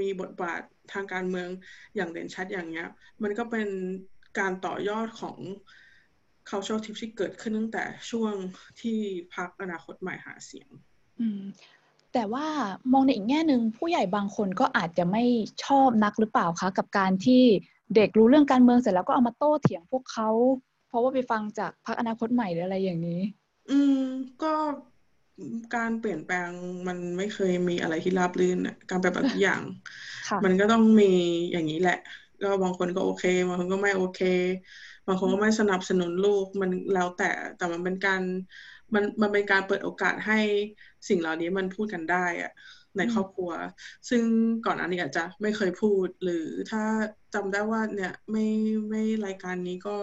[0.01, 0.61] มีบทบาท
[0.93, 1.49] ทางการเมือง
[1.97, 2.89] อย่างเด่นชัดอย่างเงี้ย
[3.23, 3.69] มันก็เป็น
[4.39, 5.37] การต่อยอดของ
[6.49, 8.35] cultural shift ที่เกิดขึ้นตั้งแต่ช่วง
[8.81, 8.99] ที่
[9.35, 10.69] พักอนาคตใหม่หาเสียง
[12.13, 12.47] แต่ว่า
[12.93, 15.25] มองในอีกแง่หนึ่งผู้ใหญ่บางคนก็อาจจะไม่
[15.65, 17.43] ชอบนักหรือเปล่าคะ กับการที่
[17.95, 20.29] เด็กรู้เรื่องการเมืองเสร็จแล้วก็เอามาโต้เถียงพวกเขา
[20.91, 23.21] เพราะว่าไปฟังจากพรรคอนาคตใหม่หรืออะไรอย่างนี้
[23.69, 23.97] อืม
[24.41, 24.49] ก็
[25.73, 26.51] การเปลี่ยนแปลง
[26.89, 29.63] มันไม่เคยมีอะไรที่ราบรื่นอะการแปลงทุกอย่าง
[30.45, 31.05] มันก็ต้องมี
[31.53, 31.95] อย่างนี้แหละ
[32.41, 34.19] ก็บางคนก็โอเคบางคนก็ไม่โอเค
[35.07, 37.25] บางคนก็ไม่สนับสนุนลูกมันแล้วแต่
[37.57, 38.23] แต่มันเป็นการ
[38.95, 40.35] มันมันเป็นการเปิดโอกาสให้
[41.09, 42.51] สิ่งเหล่านี้มันพูดกันได้อะ
[42.99, 43.51] ในครอบครัว
[44.11, 44.25] ซึ่ง
[44.67, 46.83] ก่อนอันนี้อาจจะไม่เคยพูด หรือถ้า
[47.35, 48.47] จำได้ว่าเนี่ยไม่
[48.89, 49.97] ไม่รายการนี้ก็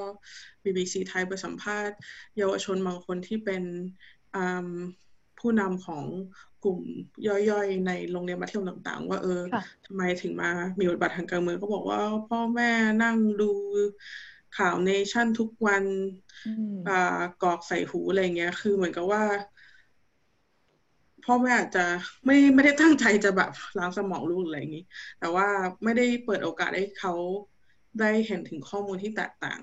[0.64, 1.98] BBC ไทยไปสัมภาษณ์
[2.38, 3.64] เยาวชนบางคนที่เป็น
[5.40, 6.06] ผู้นำของ
[6.64, 6.80] กลุ่ม
[7.28, 9.42] ย่อยๆ ในโรงเรียนมัธยมต่างๆ ว่าเออ
[9.86, 12.72] ทำไมถึงมามีบทบาททางการเมืองก็บอกว่าพ่อแม่
[13.04, 13.52] นั่งดู
[14.58, 15.84] ข่าวเนชั่นทุกวัน
[17.44, 19.24] กอกใส่หูอะไรเงี้ย คือเหมือนกับว่า
[21.28, 21.86] พ่อแม่อาจจะ
[22.26, 24.86] ไม่ไม่ได้ตั้งใจจะแบบล้างสมองลูกอะไรอย่างนี้
[25.20, 25.48] แต่ว่า
[25.84, 27.14] ไม่ได้เปิดโอกาสให้เขา
[28.00, 29.62] ได้เห็นถึงข้อมูลที่แตกต่าง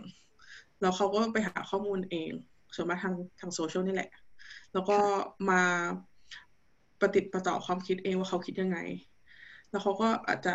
[0.81, 2.31] แล้วเขาก็ไปหาข้อมูลเอง
[2.75, 4.11] ส่วนมากทางทางโซเชียลนี่แหละ
[4.73, 4.99] แล้วก็
[5.51, 5.63] มา
[7.01, 8.79] ประติประต่อความคิดเองว่าเขาคิดยังไง
[9.71, 10.55] แล้วเขาก็อาจจะ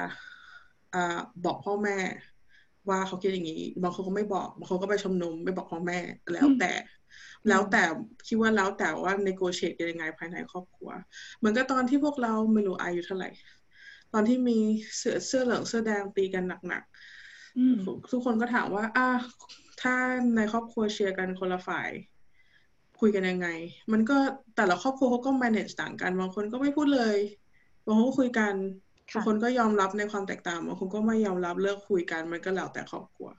[0.93, 1.97] อ่าบอกพ่อแม่
[2.89, 5.99] ว่าเขาคิดอย่างนี้ บางคนก็ไม่บอกบางคนก็ไปชมนุมไม่บอกพ่อแม่
[6.33, 6.71] แล้วแต่
[7.47, 7.83] แล้วแต่
[8.27, 10.89] คิดว่าแล้วแต่ว่า negotiate กันยังไงภายในครอบครัว
[11.37, 13.29] เหมือนกับตอนที่พวกเราไม่รู้อายุเท่าไหร่
[14.13, 14.59] ตอนที่มี
[14.97, 19.07] เสื้อเสื้อเหลืองเสื้อแดงตีกันหนักๆทุกคนก็ถามว่า อ่า
[19.81, 19.95] ถ้า
[20.35, 21.89] ในครอบครัวเชียร์กันคนละฝ่าย
[22.99, 23.47] คุยกันยังไง
[23.91, 24.17] มันก็
[24.55, 27.17] แต่ละครอบครัวเขาก็ manage ต่างกัน บางคนก็ไม่พูดเลย
[27.85, 28.53] บางคนก็คุยกัน
[29.15, 33.29] บางคนก็ยอมรับในความแตกต่างบางคนก็ไม่ยอมรับเลิกคุยกันมันก็แล้วแต่ครอบครัว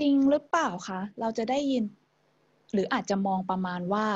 [0.00, 1.84] จริงหรือเปล่าคะเราจะได้ยิน
[2.72, 4.06] หรืออาจจะมองประมาณว่า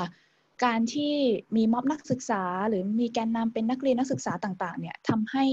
[0.65, 1.15] การที่
[1.57, 5.45] มีม็อบนักศึกษา หรือมีแกนนำเป็นนักเรียนนักศึกษาต่าง ๆ เนี่ยทำให้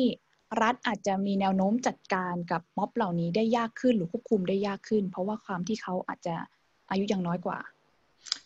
[0.61, 6.35] รัฐอาจจะมีแนวโน้มจัดการกับม็อบเหล่านี้ได้ยากขึ้นหรือควบคุมได้ยากขึ้น เพราะว่าความที่เขาอาจจะ
[6.89, 7.59] อายุยังน้อยกว่า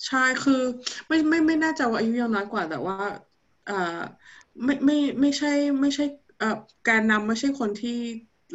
[0.06, 0.62] ใช่คือ
[1.08, 2.98] ไม่ไม่ไม่น่าจะว่าอายุยังน้อยกว่าแต่ว่า
[3.70, 4.00] อ่า
[4.64, 5.48] ไม่ไม่ไม่ใช่
[5.82, 6.04] ไม่ใช่
[6.38, 6.48] เอ่อ
[6.90, 7.98] การนำไม่ใช่คนที่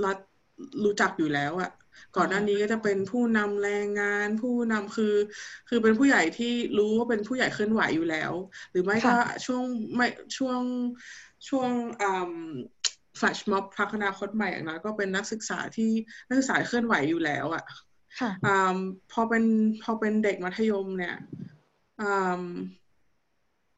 [0.05, 0.17] รัฐ
[0.85, 1.71] รู้จักอยู่แล้วอะ
[2.17, 5.15] ก่อนหน้านี้ก็จะเป็นผู้นำแรงงาน ผู้นำคือ
[5.69, 8.33] คือเป็นผู้ใหญ่ที่รู้ว่าเป็นผู้ใหญ่เคลื่อนไหวอยู่แล้ว
[8.71, 9.11] หรือไม่ก็
[9.47, 9.65] ช่วง
[9.97, 10.61] ไม่ช่วง
[11.49, 12.33] ช่วงอ่า
[13.17, 15.91] แฟลชม็อบพักอนาคตใหม่อย่างน้อยก็เป็นนักศึกษาที่
[16.27, 17.63] นักศึกษาเคลื่อนไหวอยู่แล้วอะ
[18.45, 18.77] อ่า
[19.13, 19.45] พอเป็น
[19.83, 21.15] พอเป็นเด็กมัธยมเนี่ย
[22.01, 22.43] อ่า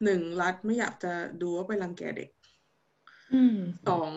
[0.03, 2.29] หนึ่งรัฐไม่อยากจะดูว่าไปรังแกเด็ก
[3.89, 4.11] สอง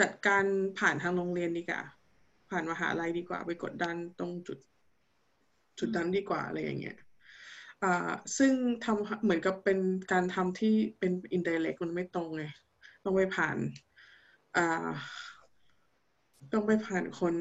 [0.00, 0.44] จัดการ
[0.78, 1.82] ผ่านทางโรงเรียนดีกว่า
[2.50, 4.58] ผ่านมหาลัยดีกว่า ไปกดดันตรงจุด
[5.78, 6.98] จุดนั้นดีกว่าอะไรอย่างเงี้ย
[7.82, 8.52] อ่าซึ่ง
[8.84, 9.78] ทำเหมือนกับเป็น
[10.12, 12.44] การทำที่เป็นอินเดเล็กมันไม่ตรงไง
[13.04, 13.56] ต้องไปผ่าน
[14.56, 14.88] อ่า
[16.52, 17.34] ต้องไปผ่านคน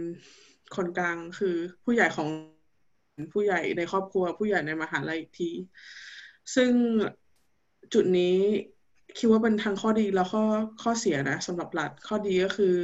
[0.75, 2.27] คนกลางคือผู้ใหญ่ของ
[3.33, 5.51] ผู้ใหญ่ในครอบครัว ผู้ใหญ่ในมหาลัยอีกที
[6.55, 6.71] ซึ่ง
[7.93, 8.35] จุดนี้
[9.17, 10.43] คิดว่าเป็นทางข้อดีแล้วข้อ
[10.81, 12.75] ข้อเสียนะสำหรับรัฐข้อดีก็คือ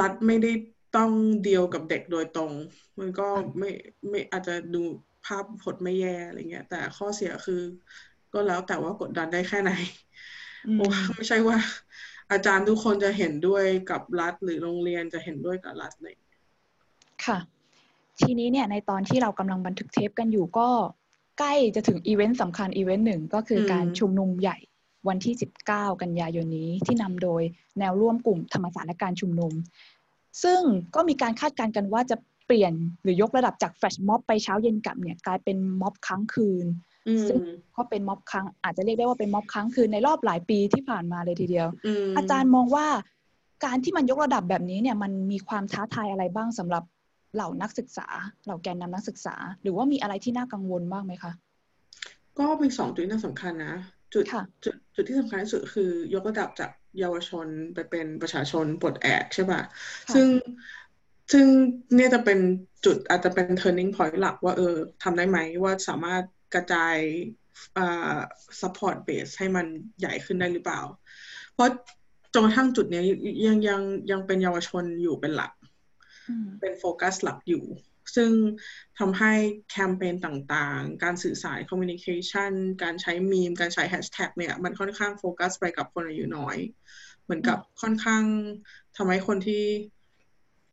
[0.00, 0.52] รัฐไม่ได้
[0.96, 1.10] ต้อง
[1.44, 2.52] เดียวกับเด็กโดยตรง
[2.98, 3.70] มันก็ไม่
[4.08, 4.82] ไม่อาจจะดู
[5.24, 7.62] ภาพผลไม่แย่อะไรเงี้ย แต่ข้อเสียคือ
[8.32, 9.72] ก็แล้วแต่ว่ากดดันได้แค่ไหน
[10.72, 11.58] เพราะว่าไม่ใช่ว่า
[12.32, 16.14] อาจารย์ทุกคนจะเห็นด้วยกับรัฐ หรือโรงเรียนจะเห็นด้วยกับรัฐเลย
[17.24, 17.38] ค่ะ
[18.20, 20.68] ทีนี้เนี่ยในตอนที่เรากำลังบันทึกเทปกันอยู่ก็
[21.38, 24.56] ใกล้จะถึงอีเวนต์สำคัญอีเวนต์หนึ่งก็คือการชุมนุมใหญ่
[25.08, 25.34] วันที่
[25.68, 27.42] 19 กันยายนนี้ที่นำโดย
[27.78, 29.52] แนวร่วมกลุ่มธรรมศาสตร์และการชุมนุม
[30.42, 30.60] ซึ่ง
[30.94, 32.72] ก็มีการคาดการณ์กันว่าจะเปลี่ยน
[33.02, 36.66] หรือยกระดับจากแฟลชม็อบไปเช้าเย็นกลับเนี่ยกลายเป็นม็อบค้างคืน
[37.28, 37.40] ซึ่ง
[37.76, 41.68] ก็เป็นม็อบค้างอาจจะเรียกได้ว่าเป็นม็อบค้างคืนในรอบหลายปีที่ผ่านมาเลยทีเดียว
[42.16, 42.86] อาจารย์มองว่า
[43.64, 46.82] การที่มันยกระดับแบบนี้เนี่ยมันมีความท้าทายอะไรบ้างสำหรับ
[47.34, 48.06] เหล่านักศึกษา
[48.44, 51.32] เหล่าแกนนำนักศึกษา หรือว่ามีอะไรที่น่ากังวลบ้างไหมคะ
[52.38, 53.74] ก็มีสองจุดที่น่าสำคัญนะ
[54.14, 54.24] จุด
[54.64, 59.60] จุดจุดที่สำคัญที่สุดคือยกระดับจากเยาวชนไปเป็นประชาชนปลดแอกใช่ป่ะ
[60.14, 60.26] ซึ่ง
[61.32, 61.46] ซึ่ง
[61.94, 62.38] เนี่ยจะเป็น
[62.84, 66.22] จุดอาจจะเป็น turning point หลักว่าเออทำได้ไหมว่าสามารถ
[66.54, 66.96] กระจาย
[67.76, 68.18] อ่า
[68.60, 69.66] support base ให้มัน
[70.00, 70.80] ใหญ่ขึ้นได้หรือเปล่า
[71.54, 71.70] เพราะ
[72.34, 73.02] จนกระทั่งจุดนี้
[73.46, 75.50] ยังยังยังเป็นเยาวชนอยู่เป็นหลัก
[76.60, 77.64] เป็นโฟกัสหลักอยู่
[78.16, 78.30] ซึ่ง
[78.98, 79.32] ทำให้
[79.70, 86.56] แคมเปญต่างๆ การสื่อสาร communication การใช้มีม การใช้แฮชแท็กเนี่ย มันค่อนข้างโฟกัสไปกับคนอายุน้อย
[87.24, 88.24] เหมือนกับค่อนข้าง
[88.96, 89.64] ทำให้คนที่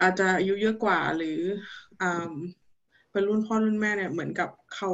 [0.02, 1.40] อาจจะอายุเยอะกว่าหรือ
[2.02, 2.04] อ
[3.12, 4.92] เป็นรุ่นพ่อรุ่นแม่เนี่ย เหมือนกับเขา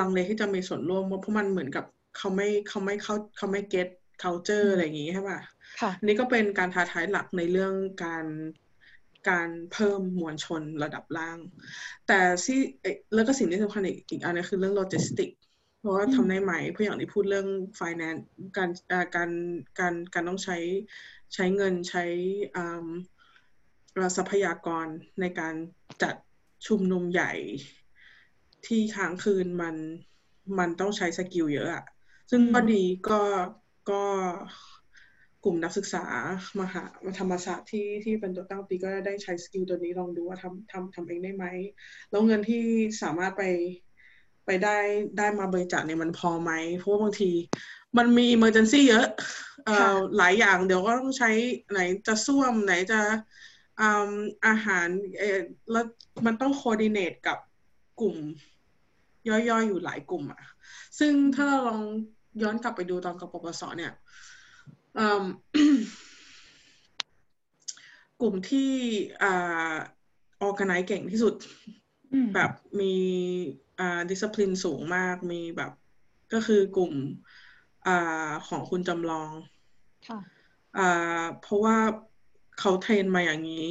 [0.00, 1.84] ลังเลที่จะมีส่วนร่วมเพราะมันเหมือนกับ
[2.16, 3.88] เขาไม่เขาไม่เขาเขาไม่เก็ต
[4.22, 5.40] culture อะไรอย่างงี้ใช่ป่ะ
[6.04, 8.24] นี่ก็เป็นการท้าทายหลักในเรื่องการ
[9.28, 11.38] การเพิ่มมวลชนระดับล่าง
[12.06, 12.60] แต่ที่
[13.14, 15.30] แล้วก็สิ่งที่สำคัญอีกอีกอันนึงคือเรื่องโลจิสติก
[15.80, 18.22] เพราะว่าทำได้ไหมเพื่ออย่างที่พูดเรื่อง finance
[18.56, 18.70] การ
[19.14, 19.30] การ
[19.78, 20.58] การการต้องใช้
[21.34, 22.04] ใช้เงินใช้
[24.16, 24.86] ทรัพยากร
[25.20, 25.54] ในการ
[26.02, 26.14] จัด
[26.66, 27.32] ชุมนุมใหญ่
[28.66, 29.76] ที่ค้างคืนมัน
[30.58, 31.84] มันต้องใช้ skill เยอะอะ
[32.30, 33.20] ซึ่งก็ดีก็
[33.90, 34.04] ก็
[35.44, 36.04] กลุ่มนักศึกษา
[36.60, 36.82] มหา
[37.18, 41.44] ธรรมศาสตร์ที่ที่เป็นตัวตั้งตัวตีก็ได้ใช้ skill ตัวนี้ลองดูว่าทำทำทำเองได้ไหม
[42.10, 42.62] แล้วเงินที่
[43.02, 43.42] สามารถไป
[44.46, 44.78] ไปได้
[45.18, 47.30] ได้มาบริจาคเนี่ยมันพอไหม เพราะว่าบางที
[47.98, 49.06] มันมี emergency เยอะ
[49.66, 51.30] เอ่อหลายอย่างเดี๋ยวก็ต้องใช้
[51.70, 53.00] ไหนจะซ่วมไหนจะ
[54.46, 55.38] อาหารเออ
[55.70, 55.84] แล้ว
[56.26, 57.38] มันต้องโคดิเนตกับ
[58.00, 58.16] กลุ่ม
[59.28, 60.42] ย่อยๆอยู่หลายกลุ่มอะ
[60.98, 61.82] ซึ่งถ้าเราลอง
[62.42, 63.92] ย้อนกลับไปดูตอนกปปสเนี่ย
[68.20, 68.70] กลุ่มที่
[69.22, 69.74] อ่า
[70.40, 71.34] ออกไนเก่งที่สุด
[72.34, 72.50] แบบ
[72.80, 72.94] มี
[73.78, 75.72] อ่าดิสซิปลินสูงมากมีแบบ
[76.32, 76.92] ก็คือกลุ่ม
[77.86, 79.32] อ่าของคุณจำลอง
[80.08, 80.18] ค่ะ
[80.78, 81.78] อ่าเพราะว่า
[82.58, 83.66] เขาเทรนมาอย่างนี้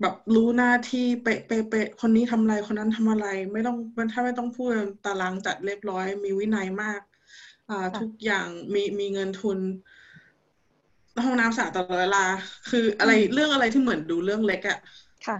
[0.00, 3.76] แบบรู้หน้าที่เป๊ะเป๊ะเป๊ะคนนี้ทำอะไรคนนั้นทำอะไร ไม่ต้อง
[4.12, 4.70] ถ้าไม่ต้องพูด
[5.06, 7.00] ตารางจัดเรียบร้อย มีวินัยมาก
[7.70, 9.58] อ่าทุกอย่างมีมีเงินทุน
[11.24, 12.24] ห้องน้ำสะอาดตลอดเวลา
[12.70, 14.78] คืออะไรเรื่องอะไรที่เหมือนดูเรื่องเล็กอะ่ะ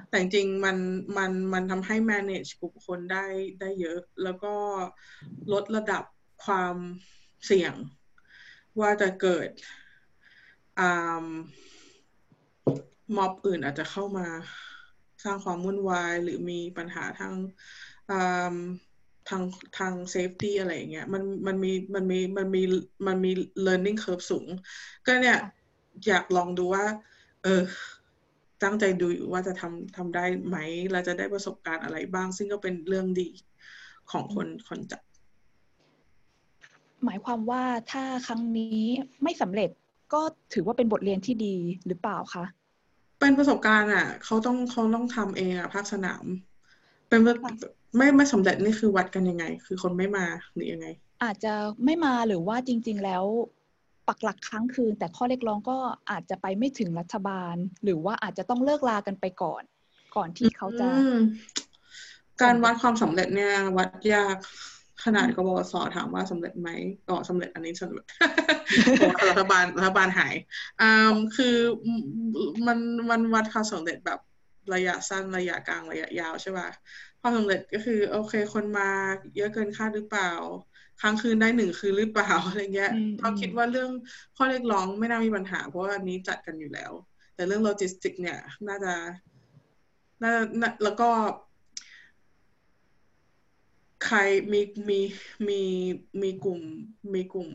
[0.08, 0.76] แต่จริงมัน
[1.18, 3.26] มันมันทำให้ manage กลุ่มคนได้
[3.60, 4.54] ได้เยอะ แล้วก็
[5.52, 6.04] ลดระดับ
[6.44, 6.76] ความ
[7.46, 7.74] เสี่ยง
[8.80, 9.48] ว่าจะเกิด
[13.16, 14.26] ม็อบอื่นอาจจะเข้ามา
[15.24, 17.34] สร้างความวุ่นวาย หรือมีปัญหาทาง
[19.30, 19.42] ทาง
[19.78, 22.62] ทาง safety อะไรอย่างเงี้ยมันมันมีมันมีมันมี
[23.06, 23.32] มันมี
[23.66, 24.46] learning curve สูง
[25.06, 25.38] ก็เนี่ย
[26.06, 26.84] อยากลองดูว่า
[27.42, 27.62] เออ
[28.62, 30.56] ตั้งใจดูว่าจะทำทำได้ไหม
[30.92, 33.28] เราจะได้ประสบการณ์อะไรบ้าง ซึ่งก็เป็นเรื่องดี
[34.10, 35.02] ของคนคนจัด
[37.04, 37.62] หมายความว่า
[37.92, 38.80] ถ้าครั้งนี้
[39.22, 39.70] ไม่สำเร็จ
[40.12, 40.22] ก็
[40.54, 42.44] ถือว่าเป็นบทเรียนที่ดีหรือเปล่าคะ
[43.20, 46.24] เป็นประสบการณ์อะ เขาต้องเขาต้องทำเองอะภาคสนาม
[47.08, 47.20] เป็น
[47.96, 50.86] ไม่ไม่สำเร็จนี่คือวัดกันยังไง คือคนไม่มาหรือยังไง
[51.22, 51.52] อาจจะ
[51.84, 53.24] ไม่มาหรือว่าจริง ๆ แล้ว
[54.08, 55.76] ปักหลักครั้งคืน แต่ข้อเรียกร้องก็
[56.10, 59.62] อาจจะไปไม่ถึงรัฐบาล หรือว่าอาจจะต้องเลิกลากันไปก่อน
[60.16, 60.88] ก่อนที่เขาจะ
[62.42, 64.36] การวัดความสำเร็จเนี่ย วัดยาก
[65.04, 66.68] ขนาดกบสถามว่าสำเร็จไหม
[67.08, 68.04] ก็สำเร็จอันนี้สำเร็จ
[69.30, 70.34] รัฐบาลรัฐบาลหาย
[70.80, 71.56] อ่าคือ
[72.66, 72.78] มัน
[73.10, 74.20] มันวัดความสำเร็จแบบ
[74.74, 76.68] ระยะสั้นระยะกลางระยะยาวใช่ป่ะ
[77.20, 78.90] ความสำเร็จก็คือ โอเค คนมา
[79.36, 80.30] เยอะเกินคาดหรือเปล่า
[81.00, 83.90] ค้างคืนได้หนึ่งคืนหรือเปล่าอะไรเงี้ยเขาคิดว่าเรื่อง
[84.36, 86.92] ข้อเรียกร้องไม่น่ามีปัญหา เพราะว่าอันนี้จัดกันอยู่แล้ว
[87.34, 88.94] แต่เรื่องโลจิสติก เนี่ย น่าจะ
[90.22, 90.32] น่า
[90.84, 91.10] แล้วก็
[94.06, 94.18] ใคร
[94.52, 95.00] มีมี
[95.48, 95.60] มี
[96.22, 96.60] มีกลุ่ม
[97.14, 97.48] มีกลุ่ม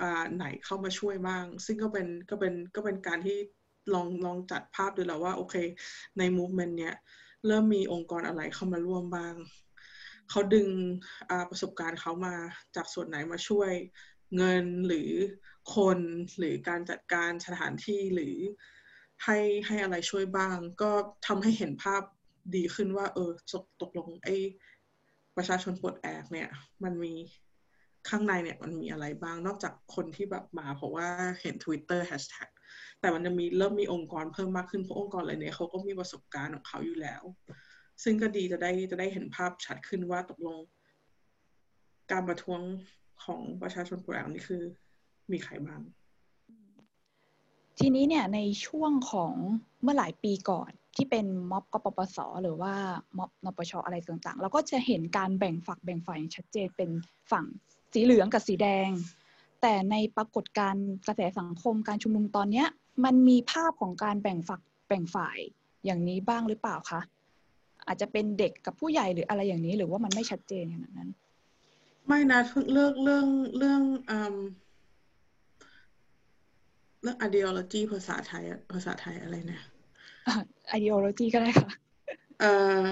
[0.00, 3.38] อ่าไหนเข้ามาช่วยบ้าง ซึ่งก็เป็นก็เป็นก็เป็นการที่
[3.94, 5.54] ลองลองจัดภาพดูแล้วว่า โอเค
[6.18, 6.94] ใน movement เนี้ย
[7.46, 9.34] เริ่มมีองค์กรอะไรเข้ามาร่วมบ้าง
[10.30, 10.68] เขาดึง
[11.50, 12.34] ประสบการณ์เขามา
[12.76, 13.70] จากส่วนไหนมาช่วย
[14.36, 15.10] เงินหรือ
[15.74, 15.98] คน
[16.38, 18.36] หรือการจัดการสถานที่หรือ
[19.24, 20.90] ให้ให้อะไรช่วยบ้าง ก็
[21.26, 22.02] ทำให้เห็นภาพ
[22.54, 24.36] ดีขึ้นว่า เออตกตกลงไอ้
[25.36, 26.48] ประชาชนปลดแอกเนี่ย
[26.84, 27.14] มันมี
[28.08, 31.08] ข้างในเนี่ยมันมีอะไรบ้างนอกจากคนที่แบบมาเพราะว่า
[31.40, 32.48] เห็น Twitter hashtag
[33.00, 37.22] แต่มันจะมีเริ่มมีองค์กรเพิ่มมากขึ้นเพราะองค์กรอะไรเนี่ยเขาก็มีประสบการณ์ของเขาอยู่แล้ว
[38.02, 40.58] ซึ่งก็ดีจะได้จะได้เห็นภาพชัดขึ้นว่าตกลง
[42.12, 42.60] การประท้วง
[43.24, 44.62] ของประชาชนปลดแอกนี่คือ
[45.32, 45.80] มีใครบ้าง
[47.78, 49.34] ทีนี้เนี่ยในช่วงของ
[49.82, 52.74] เมื่อหลายปีก่อนที่เป็นม็อบกปปส หรือว่า
[53.18, 56.90] ม็อบนปชอะไรต่างๆ เราก็จะเห็นการแบ่งฝักแบ่งฝ่ายชัดเจนเป็น
[57.30, 57.46] ฝั่ง
[57.92, 58.90] สีเหลืองกับสีแดง
[59.62, 60.74] แต่ในปรากฏการ
[61.06, 62.66] กระแสสังคมการชุมนุมตอนเนี้ย
[63.04, 65.38] มันมีภาพของการแบ่งฝักแบ่งฝ่าย
[65.84, 67.00] อย่างนี้บ้างหรือเปล่าคะ
[67.86, 71.10] อาจจะเป็นเด็กกับผู้ใหญ่หรืออะไรอย่างนี้ หรือว่ามันไม่ชัดเจนขนาดนั้น
[72.06, 72.40] ไม่นะ
[72.72, 73.26] เรื่องเรื่อง
[73.58, 73.80] เรื่อง
[77.02, 79.60] เรื่อง ideology ภาษาไทยภาษาไทยอะไรนะ
[80.78, 81.70] ideology ก็ได้ค่ะ
[82.40, 82.44] เอ
[82.86, 82.88] อ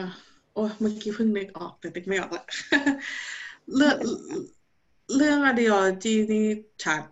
[0.53, 2.45] โอ้เมื่อกี้เพิ่งนึกออกแต่ตึกไม่ออกละ
[3.77, 3.97] เรื่อง
[5.17, 6.47] เรื่อง ideology นี่
[6.85, 7.03] ชัด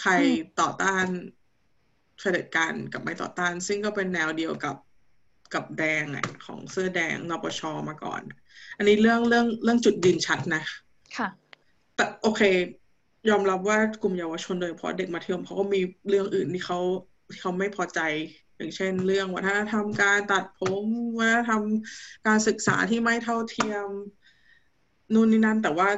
[0.00, 0.12] ใคร
[0.60, 1.06] ต่อต้าน
[2.18, 4.76] เผด็จการกับไม่ต่อต้าน ซึ่งก็เป็นแนวเดียวกับ
[5.54, 8.22] กับแดงอะของเสื้อแดงนปชมาก่อน
[8.78, 10.62] อันนี้เรื่องเรื่องเรื่องจุดยืนชัดนะ
[11.16, 11.28] ค่ะ
[11.96, 12.42] แต่โอเค
[13.30, 16.78] ยอมรับว่ากลุ่มเยาวชนโดยเฉพาะเด็กมัธยมเขาก็มีเรื่องอื่นที่เขา
[17.40, 18.00] เขาไม่พอใจ
[18.56, 20.84] อย่างเช่น เรื่องวัฒนธรรมการตัดผม
[21.18, 21.62] วัฒนธรรม
[22.26, 23.86] การศึกษาที่ไม่เท่าเทียม
[25.12, 25.88] นู่นนี่นั่นแต่ว่า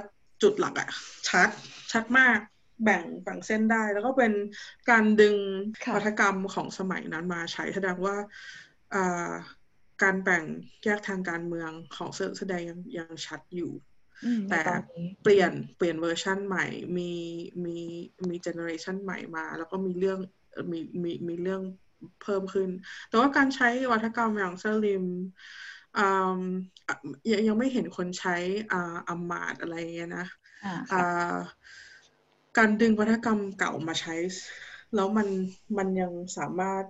[0.42, 0.88] จุดหลักอะ
[1.28, 1.48] ชัด
[1.92, 2.38] ชัดมาก
[2.84, 4.32] แบ่งแบ่งเส้นได้ แล้วก็เป็น
[4.90, 5.36] การดึง
[5.94, 8.16] วาทกรรมของสมัยนั้นมาใช้แสดงว่า
[10.02, 10.44] การแบ่ง
[10.84, 13.72] แยกทางการเมืองของแสดงยังยังชัดอยู่
[14.50, 14.60] แต่
[15.22, 16.66] เปลี่ยนเปลี่ยนเวอร์ชันใหม่
[16.96, 17.12] มี
[17.64, 17.78] มี
[18.28, 20.18] มี generation ใหม่มา แล้วก็มีเรื่อง
[20.70, 21.62] มีมีมีเรื่อง
[22.22, 22.70] เพิ่มขึ้น
[23.08, 25.04] แต่ว่าการใช้วัฒกรรมอย่างเซลิม
[27.30, 28.36] ยังยังไม่เห็นคนใช้
[28.72, 30.26] อ่าอัมมาดอะไรเงี้ยนะ
[32.60, 34.14] การดึงวัฒกรรมเก่ามาใช้
[34.94, 35.28] แล้วมัน
[35.78, 36.84] มันยังสามารถ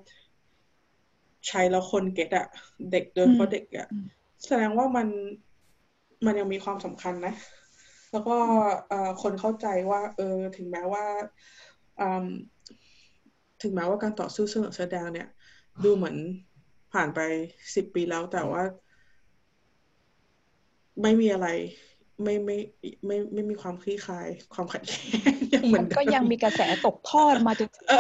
[1.49, 2.47] ใช้แล้วคนเก็ตอะ
[2.91, 3.89] เด็กโดยเฉพาะเด็กอะ
[4.45, 5.09] แสดงว่ามัน
[6.27, 7.35] มันยังมีความสำคัญนะ
[8.13, 8.37] แล้วก็
[9.23, 11.05] คนเข้าใจว่า เออ ถึงแม้ว่า
[13.63, 15.29] ถึงแม้ว่าการต่อสู้เสนอแสดงเนี่ย
[15.85, 16.17] ดูเหมือน
[16.93, 17.21] ผ่านไป
[17.75, 18.63] สิบปีแล้วแต่ว่า
[21.03, 21.49] ไม่มีอะไร
[22.23, 22.57] ไม่ไม่
[23.07, 25.03] ไม่ไม่มีความคลี่คลาย ความขัดแย้
[25.39, 27.95] ง ยังเหมือนก็ยังมีกระแสตกทอดมาจนเอ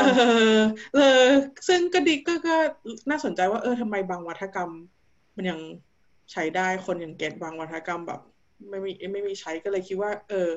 [0.58, 0.60] อ
[0.94, 1.24] เออ
[1.68, 2.56] ซึ่งก็ดีก็ก็
[3.10, 4.70] น่าสนใจว่าเออทำไมบางวัฒกรรม
[5.36, 5.60] มันยัง
[6.32, 8.20] ใช้ได้คนอย่างเกตบางวัฒกรรมแบบ
[8.68, 10.48] ไม่มีไม่มีใช้ก็เลยคิดว่า เออ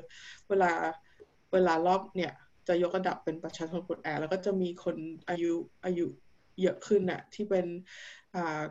[0.50, 0.72] เวลา
[1.54, 2.34] เวลารอบเนี่ย
[2.68, 4.96] จะยกระดับเป็นประชาชนปลดแอกแล้วก็จะมีคน
[5.30, 5.54] อายุ
[5.86, 6.08] อายุ
[6.62, 7.66] เยอะขึ้นน่ะ ที่เป็น
[8.36, 8.62] อ่า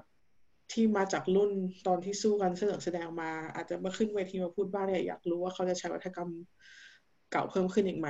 [0.72, 1.50] ที่มาจากรุ่น
[1.87, 6.30] ตอนที่สู้กันเสนอแสดงมา อาจจะมาขึ้นเวทีมาพูดบ้างเนี่ยอยากรู้ว่าเขาจะใช้วัฒกรรม
[7.33, 8.09] เก่าเพิ่มขึ้นอีกไหม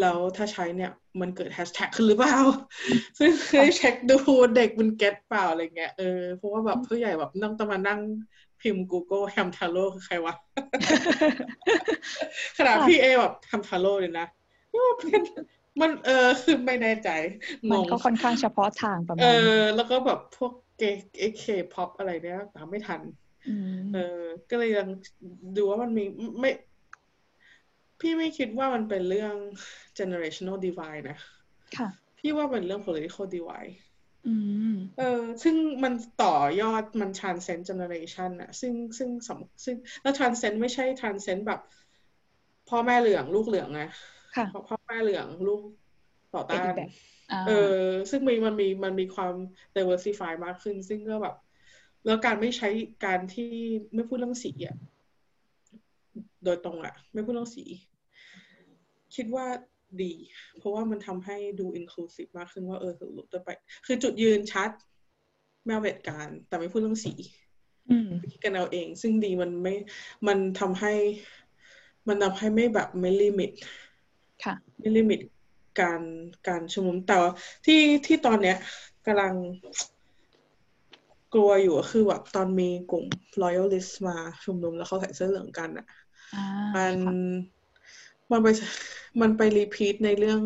[0.00, 2.36] แล้วถ้าใช้เนี่ยมันเกิดแฮชแท็กขึ้นหรือเปล่า
[3.18, 4.16] ซึ่งเคยเช็คดู
[4.56, 8.00] เด็กมันเก็ตเปล่าอะไรเงี้ยเออเพราะว่าแบบผู้ใหญ่แบบนั่งตมานั่ง
[8.60, 10.34] พิมพ์ Google แฮมทาโร่คือใครวะ
[12.56, 14.26] ขนาดพี่เอแบบแฮมทาโร่เลยนะ
[15.80, 17.08] มันเออคือไม่แน่ใจ
[17.70, 19.26] มันก็ค่อนข้างเฉพาะทางประมาณเอ
[19.58, 20.82] อ แล้วก็แบบพวกเก
[21.20, 23.00] เอเคพ็อปอะไรเนี้ยตามไม่ทัน
[23.94, 24.88] เออ ก็เลยยัง
[25.56, 26.04] ดูว่ามันมี
[26.40, 26.50] ไม่
[28.00, 29.34] พี่ไม่คิดว่ามันเป็นเรื่อง
[29.98, 31.18] generational divide นะ
[31.78, 33.74] ค่ะ พี่ว่าเป็นเรื่อง political divide
[34.98, 39.30] เออ ซึ่งมันต่อยอดมัน transcend generation อะซึ่งซึ่งส
[39.64, 41.60] ซึ่งแล้ว transcend ไม่ใช่ transcend แบบ
[42.68, 43.82] พ่อแม่เหลืองลูกเหลืองไง
[44.68, 45.62] พ่อแม่เหลืองลูก
[46.34, 46.72] ต่อต้าน
[47.46, 49.34] เออ ซึ่งมีมันมีมันมีความ
[49.76, 51.36] diversify มากขึ้น ซึ่งก็แบบ
[52.06, 52.68] แล้วการไม่ใช้
[53.04, 53.52] การที่
[53.94, 54.76] ไม่พูดเรื่องสีอะ
[56.44, 57.64] โดยตรงอะไม่พูดเรื่องสี
[59.16, 59.46] คิดว่า
[60.02, 60.12] ดี
[60.58, 63.48] เพราะว่ามันทำให้ดู inclusive มากขึ้นว่าเออคือจะไป
[63.86, 64.70] คือจุดยืนชัด
[65.66, 67.12] แมวเวทการ แต่ไม่พูดเรื่องสี
[68.30, 69.74] คิดกันเอาเอง ซึ่งดีมันไม่
[70.26, 70.94] มันทำให้
[72.08, 73.50] มันทำให้ไม่แบบไม่ limit
[74.44, 75.20] ค่ะไม่ limit
[75.80, 76.02] การ
[76.48, 77.16] การชุมนุมแต่
[77.66, 78.56] ที่ที่ตอนเนี้ย
[79.06, 79.34] กำลัง
[81.34, 83.04] กลัวอยู่ก็คือแบบตอนมีกลุ่ม
[83.42, 85.86] loyalist มาชุมนุมแล้วเขาใส่เสื้อเหลืองกันอะ
[86.76, 86.94] มัน
[88.32, 88.48] มันไป
[89.20, 90.40] มันไปรีพีทในเรื่อง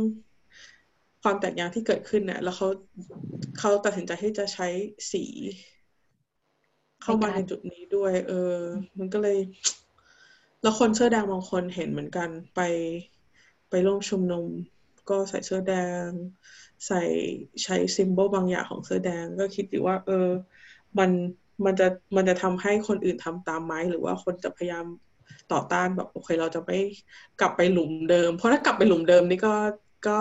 [1.23, 2.69] ความแตกต่างที่เกิดขึ้นเนี่ยแล้วเขา
[3.59, 4.69] เขาตัดสินใจที่จะใช้
[5.13, 5.25] สี
[7.03, 8.55] เข้ามาในจุดนี้ด้วย เออ
[8.99, 9.39] มันก็เลย
[10.63, 12.61] แล้วคนเสื้อแดงบางคนเห็นเหมือนกันไป
[13.71, 14.47] ไปร่วมชุมนุม
[15.11, 15.75] ก็ใส่เสื้อแด
[16.07, 16.09] ง
[16.87, 17.03] ใส่
[17.63, 20.29] ใช้ซิมโบลบางอย่างของเสื้อแดง ก็คิดอยู่ว่า เออ
[20.99, 21.11] มัน
[21.65, 24.87] มันจะมันจะทำให้คนอื่นทำตามไหมหรือว่าคนจะพยายาม
[25.53, 26.79] ต่อต้านแบบโอเค เราจะไม่
[27.41, 29.55] กลับไปหลุมเดิม เพราะถ้ากลับไปหลุมเดิมนี่ก็
[30.07, 30.19] ก็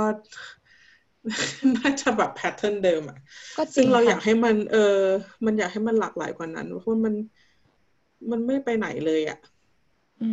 [1.77, 3.17] น่าจะแบบแพทเทิร์นเดิมอะ
[3.75, 4.99] ซึ่งเราอยากให้มันเออ
[5.45, 7.13] มันอยากให้มันหลากหลายกว่านั้น เพราะมัน
[8.31, 9.39] มันไม่ไปไหนเลยอะ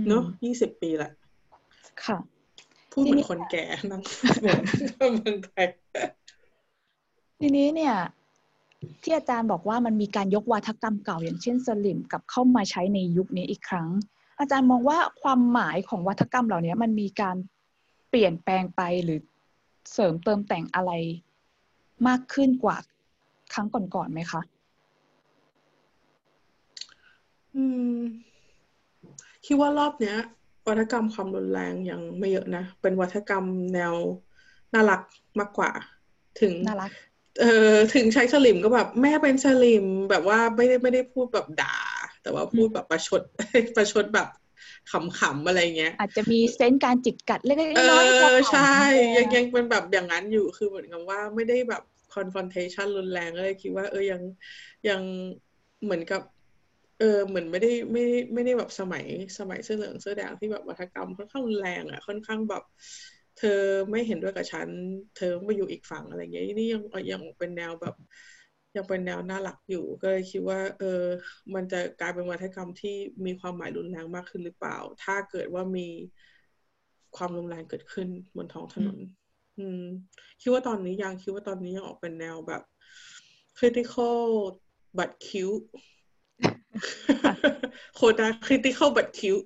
[0.09, 1.11] เนาะยี่สิบปีแหละ
[2.05, 2.18] ค่ะ
[2.92, 4.03] พูดเหมือนคนแก่นั่ง
[5.14, 5.66] เมืองไทย
[7.40, 7.94] ทีนี้เนี่ย
[9.03, 13.88] ที่อาจารย์บอกว่ามันมีการยกวาทกรรมเก่า อย่างเช่นสลิมกับเข้ามาใช้ในยุคนี้อีกครั้ง
[14.40, 17.37] อาจารย์มองว่าความหมายของวัฒกรรมเหล่านี้มันมีการ
[18.09, 19.20] เปลี่ยนแปลงไปหรือ
[19.92, 20.92] เสริมเติมแต่งอะไร
[22.07, 22.76] มากขึ้นกว่า
[23.53, 24.40] ครั้งก่อนๆไหมคะ
[27.57, 27.64] อื
[27.96, 28.00] ม
[29.46, 30.16] คิดว่ารอบเนี้ย
[30.68, 33.94] วัฒกรรมความรุนแรงยังไม่เยอะนะ เป็นวัฒกรรมแนว
[34.74, 35.00] น่ารัก
[35.38, 35.70] มากกว่า
[36.40, 36.90] ถึงน่ารัก
[37.40, 41.76] เออถึงใช้สลิมก็แบบ แม่เป็นสลิมแบบว่าไม่ได้ไม่ได้พูดแบบด่า
[42.22, 43.22] แต่ว่าพูดแบบประชด
[43.76, 44.28] ประชดแบบ
[44.90, 48.76] ขำๆอะไรเงี้ย อาจจะมีเซนส์การจิกกัดเล็กๆน้อยๆเออใช่
[49.16, 51.83] ยังยังเป็นแบบอย่างนั้นอยู่คือเหมือนกับว่าไม่ได้แบบ
[52.14, 54.22] confrontation รุนแรงเลยคิดว่า เออยัง
[54.88, 55.00] ยัง
[55.85, 56.22] เหมือนกับ
[56.98, 58.04] เออเหมือนไม่ได้ไม่
[58.35, 59.04] ไม่ได้แบบสมัย
[59.38, 62.62] สมัยเสื้อเหลืองเสื้อแดงที่แบบวัฒกรรมค่อนข้างแรงอะค่อนข้างแบบ
[63.38, 64.68] เธอไม่เห็นด้วยกับฉัน
[65.16, 66.82] เธอไม่อยู่อีกฝั่งอะไรเงี้ยนี่ยัง
[67.12, 67.95] ยังเป็นแนวแบบ
[68.77, 71.03] ยังเป็นแนวน่ารักอยู่ ก็เลยคิดว่า เออ
[71.55, 72.97] มันจะกลายเป็นวัฒกรรมที่
[73.27, 75.89] มีความหมายรุนแรงมากขึ้นหรือเปล่า ถ้าเกิดว่ามี
[77.16, 78.99] ความรุนแรงเกิดขึ้นบนท้องถนน
[79.59, 79.85] อืม
[80.41, 82.62] คิดว่าตอนนี้ยังคิดว่าตอนนี้ยังออกเป็นแนวแบบ
[83.59, 84.21] critical
[84.99, 85.64] but cute
[87.95, 89.36] โคตร critical but cute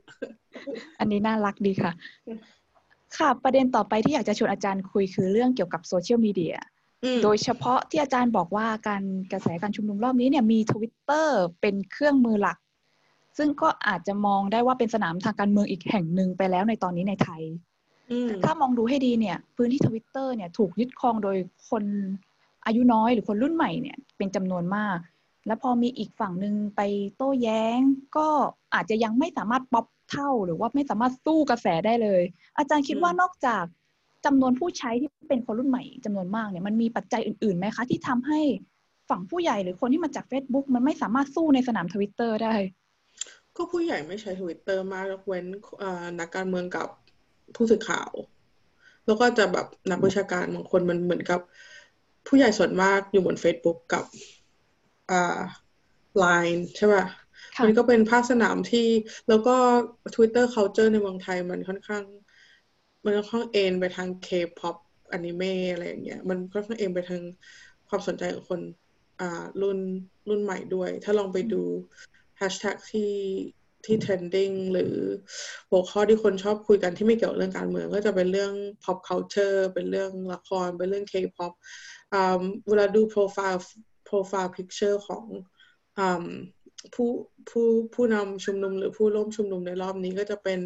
[0.99, 1.93] อันนี้น่ารักดีค่ะ
[3.18, 6.57] ค่ะ ประเด็นต่อไปที่อยากจะชวนอาจารย์คุยคือเรื่องเกี่ยวกับโซเชียลมีเดีย
[7.22, 9.02] โดยเฉพาะที่อาจารย์บอกว่าการ
[9.32, 12.59] กระแสการชุมนุมรอบนี้เนี่ยมีทวิตเตอร์เป็นเครื่องมือหลัก
[13.38, 17.42] ซึ่งก็อาจจะมองได้ว่าเป็นสนามทางการเมืองอีกแห่งหนึ่งไปแล้วในตอนนี้ในไทย
[18.44, 21.36] ถ้ามองดูให้ดีเนี่ย พื้นที่ทวิตเตอร์เนี่ยถูกยึดครองโดย
[21.70, 21.84] คน
[22.66, 24.98] อายุน้อยหรือคนรุ่นใหม่เนี่ยเป็นจำนวนมาก
[25.46, 26.80] แล้วพอมีอีกฝั่งหนึ่งไป
[27.16, 27.80] โต้แย้ง
[28.16, 28.28] ก็
[28.74, 32.22] อาจจะยังไม่สามารถป๊อปเท่า หรือว่าไม่สามารถสู้กระแสได้เลย
[32.59, 33.64] อาจารย์คิดว่านอกจาก
[34.25, 38.41] จำนวนผู้ใช้ที่เป็นคนรุ่นใหม่จำนวนมากเนี่ยมันมีปัจจัยอื่นๆไหมคะ ที่ทำให้
[39.11, 42.55] ฝั่งผู้ใหญ่หรือคนที่มาจาก Facebook มันไม่สามารถสู้ในสนามทวิตเตอร์ได้
[43.57, 45.45] ก็ผู้ใหญ่ไม่ใช้ทวิตเตอร์มากยกเว้น
[46.20, 46.89] นักการเมืองกับ
[47.55, 48.11] ผู้สื่อข่าว
[49.07, 51.41] แล้วก็จะแบบนักวิชาการบางคนมันเหมือนกับ
[52.27, 54.05] ผู้ใหญ่ส่วนมากอยู่บน Facebook กับ
[55.11, 55.41] อ่า
[56.18, 56.25] ไล
[56.57, 57.05] น์ใช่ป่ะ
[57.62, 58.87] มันก็เป็นภาคสนามที่
[59.29, 59.57] แล้วก็
[60.14, 62.05] Twitter culture ในเมืองไทยมันค่อนข้าง
[63.05, 64.78] มันค่อนข้างเอ็นไปทาง K-pop อ
[65.11, 67.22] ปอนิเมะอะไรอย่างเงี้ยมันค่อนข้างเอ็นไปทาง
[67.88, 68.61] ความสนใจของคน
[69.20, 69.78] อ่ารุ่น
[70.28, 71.62] รุ่นใหม่ด้วย ถ้าลองไปดู
[72.38, 73.12] แฮชแท็กที่
[73.84, 74.94] ที่ trending หรือ
[75.70, 78.52] หัวข้อที่คนชอบคุยกันที่ไม่เกี่ยวเรื่องการเมือง ก็จะเป็นเรื่อง
[78.84, 81.52] pop culture เป็นเรื่องละคร เป็นเรื่อง K-pop
[82.68, 85.24] เวลาดู profile profile picture ของ
[86.94, 87.11] ผู้
[87.50, 90.61] ผู้ผู้นำชุมนุมหรือผู้ร่วมชุมนุมในรอบนี้ก็จะเป็น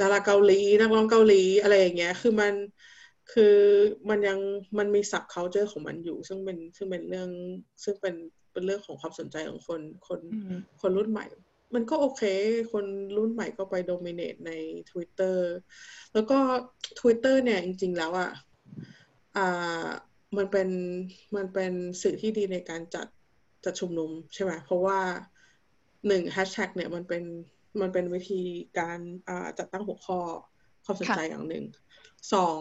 [0.00, 2.54] ดาราเกาหลีนักร้องเกาหลีอะไรอย่างเงี้ย คือมัน
[3.32, 3.56] คือ
[4.08, 4.38] มันยัง
[4.78, 7.30] มันมี subculture ของมันอยู่ ซึ่งเป็นซึ่งเป็นเรื่อง
[7.84, 8.14] ซึ่งเป็น
[8.52, 10.20] เป็นเรื่องของความสนใจของคนคน
[10.80, 11.26] คนรุ่นใหม่
[11.74, 12.22] มันก็โอเค
[12.72, 12.84] คน
[13.16, 14.52] รุ่นใหม่ก็ไปโดมิเนตใน
[14.90, 15.36] Twitter
[16.14, 16.38] แล้วก็
[17.00, 18.30] Twitter เนี่ยจริง ๆ แล้วอะ
[19.36, 19.86] อ่า
[20.36, 20.68] มันเป็น
[21.36, 21.72] มันเป็น
[22.02, 23.06] สื่อที่ดีในการจัด
[23.64, 24.98] จัดชุมนุมใช่ไหมเพราะว่า
[26.06, 27.22] หนึ่งแฮชแท็กเนี่ยมันเป็น
[27.80, 28.42] มันเป็นวิธี
[28.78, 28.98] การ
[29.58, 30.20] จัดตั้งหัวข้อ
[30.84, 31.64] ความสนใจอย่างหนึ่ง
[32.34, 32.58] สอง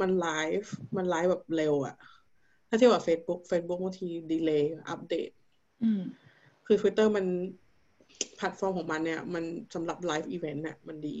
[0.00, 0.28] มันไล
[0.60, 1.96] ฟ์มันไลฟ์แบบเร็วอะ
[2.68, 5.30] ถ้าเทียบกับ Facebook Facebook บางที delay update
[6.66, 7.26] คือ Twitter มัน
[8.36, 9.44] แพลตฟอร์มของมันเนี่ย มัน
[9.74, 11.18] สำหรับ live event เนี่ยมันดี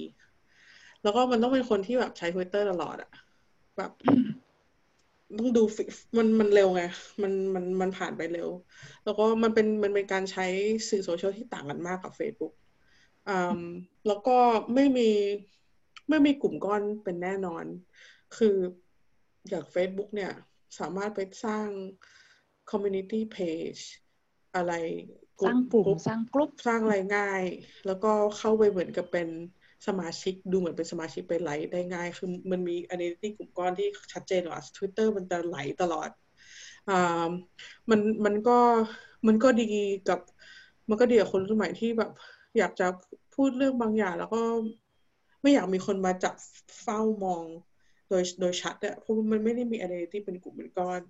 [1.02, 3.10] แล้วก็มันต้องเป็นคนที่แบบใช้ Twitter ตลอดอะ
[3.78, 3.92] แบบ
[5.38, 5.62] ต้องดู
[6.16, 6.82] มันมันเร็วไง
[7.22, 8.48] มันมันมันผ่านไปเร็ว
[9.04, 10.46] แล้วก็มันเป็นมันเป็นการใช้
[10.88, 12.61] สื่อโซเชียลที่ต่างกันมากกับ Facebook อ่า
[14.06, 14.38] แล้วก็
[14.74, 15.10] ไม่มี
[16.08, 17.64] ไม่มีกลุ่มก้อนเป็นแน่นอน
[18.36, 18.56] คือ
[19.48, 20.32] อย่าง Facebook เนี่ย
[20.78, 21.66] สามารถไปสร้าง
[22.70, 23.82] community page
[24.54, 24.72] อะไร
[25.46, 27.42] สร้างกลุ่มสร้างกลุ่มสร้างอะไรง่าย
[27.86, 29.28] แล้วก็เข้าไปเหมือนกับเป็น
[29.86, 36.10] สมาชิกดูเหมือนเป็นสมาชิกไปไลค์ได้ง่าย คือมันมี identity กลุ่มก้อนที่ชัดเจนกว่า Twitter มันจะไหลตลอด
[36.90, 37.28] อ่า
[37.90, 38.58] มันมันก็
[39.26, 39.70] มันก็ดี
[40.08, 40.20] กับ
[40.88, 42.10] มันก็ดีกับคนรุ่นใหม่ที่แบบ
[42.58, 42.86] อยากจะ
[43.34, 44.42] พูดเรื่องบางอย่าง แล้วก็
[45.42, 46.34] ไม่อยากมีคนมาจับ
[46.82, 47.44] เฝ้ามอง
[48.08, 51.00] โดยโดยชัดอะเพราะมันไม่ได้มี identity เป็นกลุ่มเป็นก้อน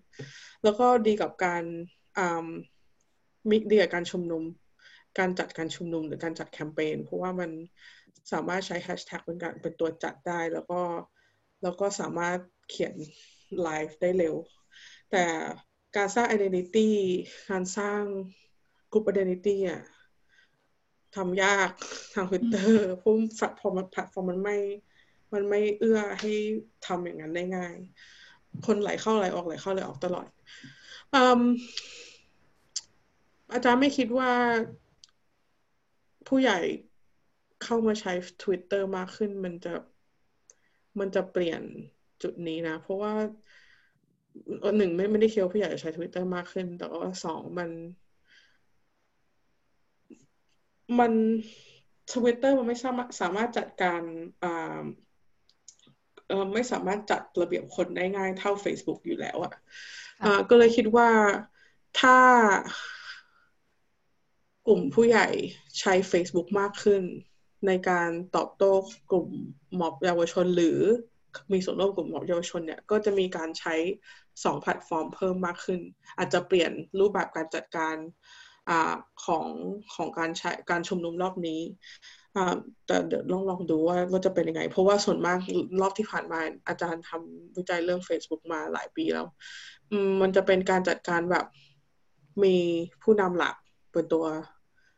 [0.64, 1.62] แล้วก็ดีกับการ
[2.18, 2.47] อ่า
[3.49, 4.43] มีดีกับการชุมนุม
[5.18, 7.51] การจัดการชุมนุมหรือการจัดแคมเปญเพราะว่ามัน
[8.32, 10.80] สามารถใช้แฮชแท็กเป็นการเป็นตัวจัดได้ แล้วก็
[11.62, 12.38] แล้วก็สามารถ
[12.68, 12.95] เขียน
[13.62, 14.34] ไลฟ์ได้เร็ว
[15.11, 15.24] แต่
[15.97, 16.88] การสร้าง identity
[17.51, 18.03] การสร้าง
[18.93, 19.82] กลุ่ม identity อะ
[21.17, 21.69] ทำยาก
[22.15, 23.15] ทาง Twitter เพราะ
[23.61, 24.57] พอมันแพลตฟอร์มมันไม่
[25.33, 26.33] มันไม่เอื้อให้
[26.87, 27.75] ทำอย่างนั้นได้ง่าย
[28.67, 30.27] คนไหลเข้าไหลออกไหลเข้าไหลออกตลอด
[31.15, 31.17] อ
[33.53, 34.33] อาจารย์ไม่คิดว่า
[36.29, 36.59] ผู้ใหญ่
[37.63, 39.75] เข้ามาใช้ Twitter มากขึ้น มันจะ
[41.01, 41.63] มันจะเปลี่ยน
[42.23, 43.13] จุดนี้นะ เพราะว่า
[44.77, 47.71] หนึ่งไม่ไม่ได้เคียวผู้ใหญ่ใช้ Twitter มากขึ้น แต่ว่าสองมัน
[50.99, 51.12] มัน
[52.12, 54.03] Twitter มันไม่สามารถสามารถจัดการ
[54.43, 54.83] อ่า
[56.28, 61.09] เออไม่สามารถจัดระเบียบคนได้ง่ายเท่า Facebook อยู่แล้วอะ่ะก็เลยคิดว่า
[62.01, 62.18] ถ้า
[64.66, 65.26] กลุ่มผู้ใหญ่
[65.80, 67.03] ใช้ Facebook มากขึ้น
[67.66, 68.72] ในการตอบโต้
[69.11, 69.28] กลุ่ม
[69.80, 70.80] ม็อบเยาวชนหรือ
[71.53, 73.74] มีส่วนร่วมกลุ่มม็อบเยาวชนเนี่ย ก็จะมีการใช้
[74.45, 75.80] สองแพลตฟอร์มเพิ่มมากขึ้น
[76.18, 77.97] อาจจะเปลี่ยนรูปแบบการจัดการ
[78.71, 78.73] อ
[79.25, 79.47] ของ
[79.95, 81.61] ของการใช้การชุมนุมรอบนี้
[82.87, 85.39] แต่เดี๋ยวลองลองดูว่าว่าจะเป็นยังไง เพราะว่าส่วนมาก
[85.81, 89.27] รอบที่ผ่านมาอาจารย์ทำวิจัยเรื่อง Facebook มาหลายปีแล้ว
[90.21, 91.47] มันจะเป็นการจัดการแบบ
[92.45, 92.57] มี
[93.03, 93.55] ผู้นำหลัก
[93.93, 94.25] เป็นตัว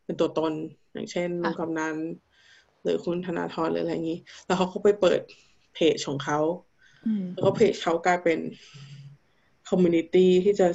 [0.04, 0.52] เป็นตัวตน
[0.92, 1.96] อย่างเช่นลุงกำนัน
[2.82, 5.20] หรือคุณธนาธรหรืออะไรอย่างนี้ แล้วเขาก็ไปเปิด
[5.74, 6.40] เพจของเขา
[7.32, 8.38] แล้วก็เพจเขากลายเป็น
[9.68, 10.68] คอมมูนิตี้ที่จะ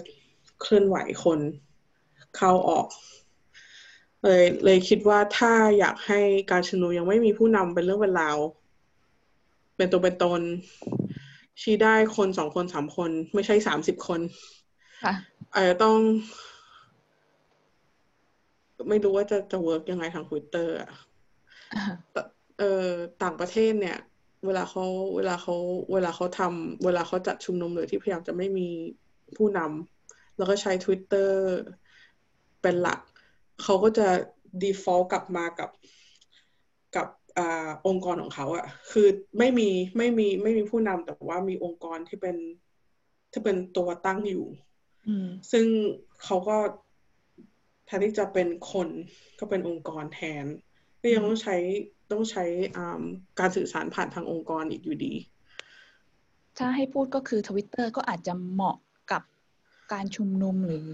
[0.62, 1.40] เคลื่อนไหวคน
[2.38, 2.88] เข้าออก
[4.24, 6.20] เลยเลยคิดว่าถ้าอยากให้
[6.52, 8.38] การชุมนุมยังไม่มีผู้นำเป็นเรื่องเป็นราว
[9.78, 10.42] เป็นตัวเป็นตน
[11.62, 14.20] ชี้ได้คนสองคนสามคน ไม่ใช่สามสิบคน
[15.54, 15.98] อาจจะต้อง
[18.90, 20.90] ไม่รู้ว่าจะจะ work ยังไงทางทวิตเตอร์อะ
[22.60, 22.88] เออ
[23.24, 23.98] ต่างประเทศเนี่ย
[24.46, 25.56] เวลาเขาเวลาเขา
[25.94, 28.68] เวลาเขาทำเวลาเขาจัดชุมนุมหรือที่พยายามจะไม่มี
[29.38, 31.32] ผู้นำแล้วก็ใช้ Twitter
[32.62, 33.00] เป็นหลัก
[33.64, 34.08] เขาก็จะ
[34.64, 35.70] default กลับมากับ
[36.96, 37.08] กับ
[37.38, 37.40] อ
[37.88, 39.08] องค์กรของเขาอะคือ
[39.38, 42.38] ไม่มีไม่มีไม่มีผู้นำแต่ว่ามีองค์กรที่เป็น
[43.32, 44.46] ที่เป็นตัวตั้งอยู่
[45.52, 45.66] ซึ่ง
[46.24, 46.58] เขาก็
[47.86, 48.88] แทนที่จะเป็นคน
[49.40, 50.46] ก็เป็นองค์กรแทน
[51.02, 51.56] ก็ยังต้องใช้
[52.12, 52.44] ต้องใช้
[53.40, 55.14] การสื่อสารผ่านทางองค์กรอีกอยู่ดี
[56.58, 58.78] ถ้าให้พูดก็คือทวิตเตอร์ก็อาจจะเหมาะ
[59.12, 59.22] กับ
[59.94, 60.86] การชุมนุมหรือ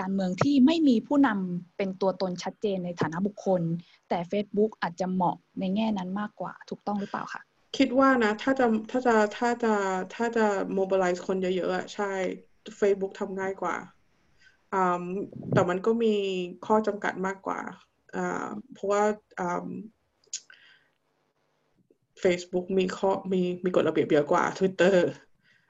[0.00, 3.62] การเมืองที่ไม่มีผู้นำเป็นตัวตนชัดเจนในฐานะบุคคล
[4.08, 7.42] แต่ Facebook อาจจะเหมาะในแง่นั้นมากกว่าถูกต้องหรือเปล่าคะ
[7.76, 9.74] คิดว่านะถ้าจะถ้าจะถ้าจะ
[10.14, 10.46] ถ้าจะ
[10.78, 12.12] mobilize คนเยอะๆใช่
[12.80, 13.76] Facebook ทำง่ายกว่า
[15.52, 16.14] แต่มันก็มี
[16.66, 17.60] ข้อจำกัดมากกว่า
[18.72, 19.02] เพราะว่า
[22.22, 24.94] Facebook มีข้อมีมีกฎระเบียบเยอะกว่า Twitter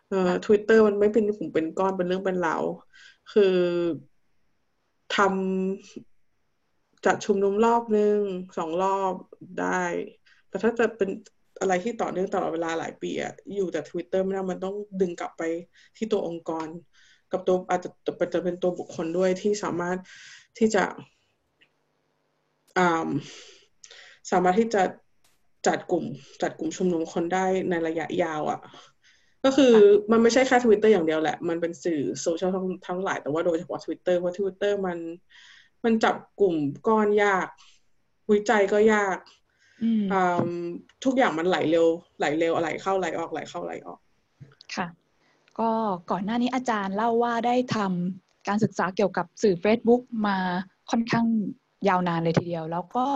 [0.09, 2.65] เอ่อ Twitter มันไม่เป็นกลุ่มเป็นก้อนเป็นเรื่องเป็นราว
[3.33, 3.57] คือ
[5.17, 8.19] ทำจัดชุมนุมรอบหนึ่ง
[8.59, 9.15] สองรอบ
[9.61, 9.83] ได้
[10.49, 11.11] แต่ถ้าจะเป็น
[11.61, 15.43] อะไรที่ต่อเนื่องตลอดเวลาหลายปีอะอยู่แต่ Twitter ไม่ได้มันต้องดึงกลับไป
[15.97, 16.67] ที่ตัวองค์กร
[17.33, 17.91] กับตัวอาจจะ
[18.35, 19.99] จะเป็นตัวบุคคลด้วยที่สามารถ
[20.59, 20.85] ที่จะ
[24.31, 24.83] สามารถที่จะ
[25.67, 26.05] จัดกลุ่ม
[26.43, 28.61] จัดกลุ่มชุมนุมคนได้ในระยะยาวอะ่ะ
[29.45, 29.75] ก็คือ
[30.11, 34.99] มันไม่ใช่แค่ทวิตเตอร์อย่างเดียวแหละ มันเป็นสื่อโซเชียลทั้งทั้งหลาย แต่ว่าโดยเฉพาะทวิตเตอร์เพราะทวิตเตอร์มัน
[35.85, 36.55] มันจับกลุ่ม
[36.89, 37.47] ก้อนยาก
[38.33, 39.19] วิจัยก็ยาก
[41.05, 41.87] ทุกอย่างมันไหลเร็ว
[42.19, 43.99] ไหลเร็วอะไรเข้าไหลออกไหลเข้าไหลออก
[44.75, 44.87] ค่ะ
[45.59, 45.71] ก็
[46.11, 50.39] ก่อนหน้านี้อาจารย์เล่าว่าได้ทำการศึกษาเกี่ยวกับสื่อ Facebook มา
[50.91, 51.27] ค่อนข้าง
[51.89, 53.07] ยาวนานเลยทีเดียว แล้วก็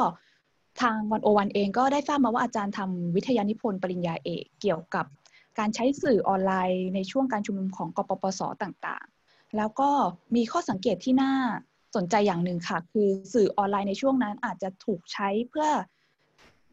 [0.83, 5.07] ทางวันโอวันเองก็ได้ทราบมาว่าอาจารย์ทำวิทยานิพนธ์ปริญญาเอกเกี่ยวกับ
[5.59, 9.91] การใช้สื่อออนไลน์ในช่วงการชุมนุมของกปปสต่างๆ แล้วก็
[10.37, 11.33] มีข้อสังเกตที่น่า
[11.97, 15.69] สนใจอย่างหนึ่งค่ะ คือสื่อออนไลน์ในช่วงนั้นอาจจะถูกใช้เพื่อ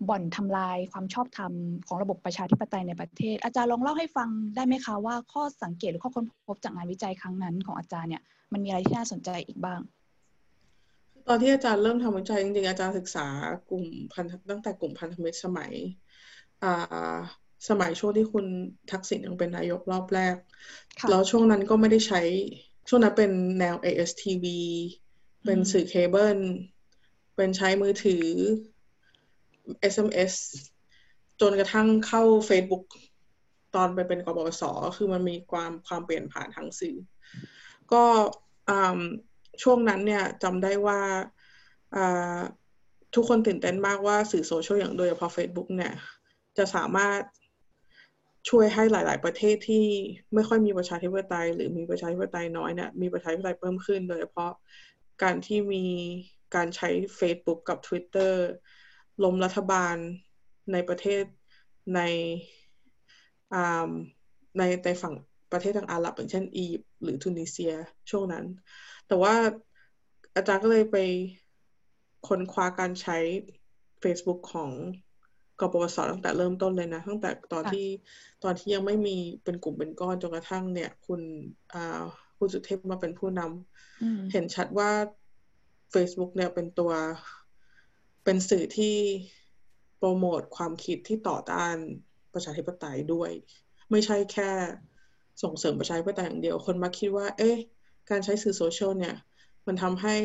[0.10, 1.52] บ่อนทำลายความชอบธรรม
[1.88, 9.80] ของระบบประชาธิปไตยในประเทศ อาจารย์ลองเล่าให้ฟังได้ไหมคะว่าข้อสังเกตหรือข้อค้นพบจากงานวิจัยครั้งนั้นของอาจารย์เนี่ยมันมีอะไรที่น่าสนใจอีกบ้าง
[11.28, 13.26] ตอนที่อาจารย์เริ่มทำวิจัยจริงๆอาจารย์ศึกษา
[13.70, 15.74] กลุ่มพันตั้งแต่กลุ่มพันธมิตรสมัย
[17.68, 18.46] สมัยช่วงที่คุณ
[18.92, 20.36] ทักษิณยังเป็นนายกรอบแรก
[21.10, 22.22] แล้วช่วงนั้นก็ไม่ได้ใช้
[22.90, 24.46] ช่วงนั้นเป็นแนว ASTV
[25.46, 26.40] เป็นสื่อเคเบิล
[27.36, 28.26] เป็นใช้มือถือ
[29.94, 30.34] SMS
[31.42, 32.86] จนกระทั่งเข้า Facebook
[33.76, 34.64] ตอนไปเป็นกบส
[34.98, 36.96] คือมันมีความความเปลี่ยนผ่านทางสื่อ
[37.92, 38.04] ก็
[39.64, 41.00] ช่วงนั้นเนี่ยจำได้ว่า
[43.16, 45.94] ทุกคนตื่นเต้นมากว่าสื่อโซเชียลอย่างโดยเฉพาะ Facebook เนี่ย
[46.58, 47.22] จะสามารถ
[48.48, 49.86] ช่วยให้หลาย ๆ ประเทศที่
[50.34, 54.52] ไม่ค่อยมีประชาธิปไตย หรือมีประชาธิปไตยน้อยเนี่ยมีประชาธิปไตยเพิ่มขึ้น โดยเฉพาะ
[55.24, 55.86] การที่มี
[56.56, 58.34] การใช้ Facebook กับ Twitter
[59.24, 59.96] ล้มรัฐบาล
[60.72, 61.24] ในประเทศ
[61.96, 62.02] ใน
[64.58, 65.16] ในในฝั่ง
[65.52, 67.74] ประเทศทางอาหรับอย่างเช่นอียิปต์หรือทูนิเซีย
[68.10, 68.46] ช่วงนั้น
[69.08, 69.36] แต่ว่า
[70.36, 70.98] อาจารย์ก็เลยไป
[72.28, 73.18] ค้นคว้าการใช้
[74.04, 74.72] Facebook ของ
[75.60, 77.88] กปปสตั้งแต่เริ่มต้นเลยนะ ตั้งแต่ตอนที่
[78.44, 81.22] ตอนที่ยังไม่มีเป็นกลุ่มเป็นก้อนจนกระทั่งเนี่ย คุณ
[81.74, 82.02] อ่า
[82.38, 84.92] คุณสุเทพมาเป็นผู้นำเห็นชัดว่า
[85.94, 86.92] Facebook เนี่ยเป็นตัว
[88.24, 88.96] เป็นสื่อที่
[89.98, 91.76] โปรโมทความคิดที่ต่อต้าน
[92.34, 93.32] ประชาธิปไตยด้วย
[93.92, 94.52] ไม่ใช่แค่
[95.44, 97.58] ส่งเสริมประชาธิปไตยอย่างเดียว คนมักคิดว่า เอ๊ะ
[98.10, 99.16] การใช้สื่อโซเชียลเนี่ย
[99.68, 100.16] มันทำให้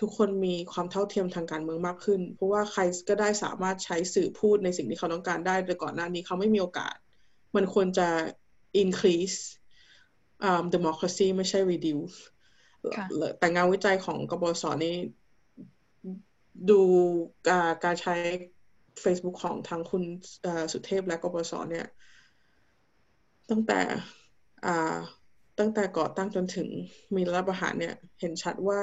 [0.00, 6.94] ทุกคนมีความเท่าเทียมทางการเมืองมากขึ้น เพราะว่าใครก็ได้สามารถใช้สื่อพูดในสิ่งที่เขาต้องการได้แต่ก่อนหน้านี้เขาไม่มีโอกาส
[7.56, 8.08] มันควรจะ
[8.82, 9.38] increase
[10.48, 12.16] um, democracy ไม่ใช่ reduce
[13.38, 14.96] แต่งานวิจัยของกบศนี่
[16.70, 16.80] ดู
[17.84, 18.14] การใช้
[19.02, 20.04] Facebook ของทางคุณ
[20.72, 21.86] สุเทพและกบศเนี่ย
[23.50, 23.80] ตั้งแต่
[25.58, 26.68] ตั้งแต่ก่อตั้งจนถึง
[27.16, 28.80] มีรัฐประหารเนี่ย เห็นชัดว่า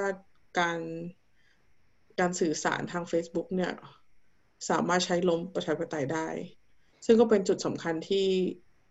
[0.59, 0.79] การ
[2.19, 3.73] การสื่อสารทาง Facebook เนี่ย
[4.69, 6.27] สามารถใช้ล้มประชาธิปไตยได้
[7.05, 8.27] ซึ่งก็เป็นจุดสำคัญที่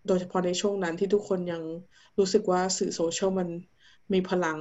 [0.06, 1.62] โดยเฉพาะในช่วงนั้นที่ทุกคนยัง
[2.18, 3.48] รู้สึกว่าสื่อโซเชียลมัน
[4.12, 4.58] มีพลัง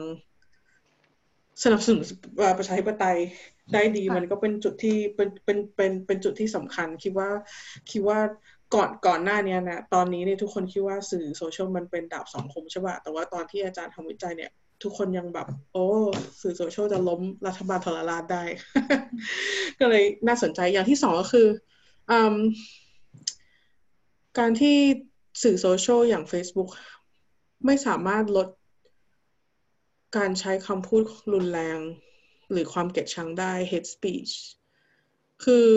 [1.64, 2.02] สนับสนุน
[2.58, 3.18] ประชาธิปไตย
[3.74, 7.30] ได้ดี มันก็เป็นจุดที่เป็นเป็นเป็นเป็นจุดที่สำคัญ คิดว่า
[7.91, 8.20] คิดว่า
[8.76, 14.52] ก่อนก่อนหน้านี้นะตอนนี้เนี่ยทุกคนคิดว่าสื่อโซเชียลมันเป็นดาบสองคมใช่ป่ะแต่ว่าตอนที่อาจารย์ทำวิจัยเนี่ย
[14.84, 15.86] ทุกคนยังแบบ โอ้
[16.42, 18.44] สื่อโซเชียลจะล้มรัฐบาลทรราชได้
[19.80, 21.48] ก็เลยน่าสนใจอย่างที่สองก็คือ
[22.12, 22.14] อ
[24.40, 24.78] การที่
[25.44, 26.70] สื่อโซเชียลอย่าง Facebook
[27.66, 28.48] ไม่สามารถลด
[30.18, 31.04] การใช้คำพูด
[31.34, 31.80] รุนแรง
[32.52, 34.32] หรือความเกลียดชังได้ hate speech
[35.44, 35.70] คือ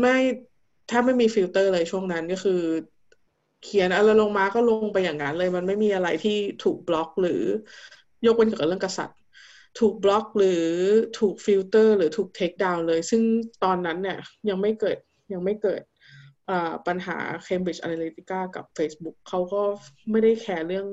[0.00, 0.16] ไม่
[0.90, 2.62] ถ้าไม่มีฟิลเตอร์เลยช่วงนั้นก็คือ
[3.64, 7.42] เขียนอะไรลงมาก็ลงไปอย่างนั้นเลย มันไม่มีอะไรที่ถูกบล็อกหรือ
[8.26, 9.18] ยกเว้นเกี่ยวกับเรื่องกษัตริย์
[9.78, 10.64] ถูกบล็อกหรือ
[11.18, 13.22] ถูกฟิลเตอร์ หรือถูก take down เลย ซึ่ง
[13.64, 14.98] ตอนนั้นเนี่ยยังไม่เกิด
[15.32, 15.82] ยังไม่เกิด
[16.86, 19.62] ปัญหา Cambridge Analytica กับ Facebook เขาก็
[20.10, 20.86] ไม่ได้ care เรื่อง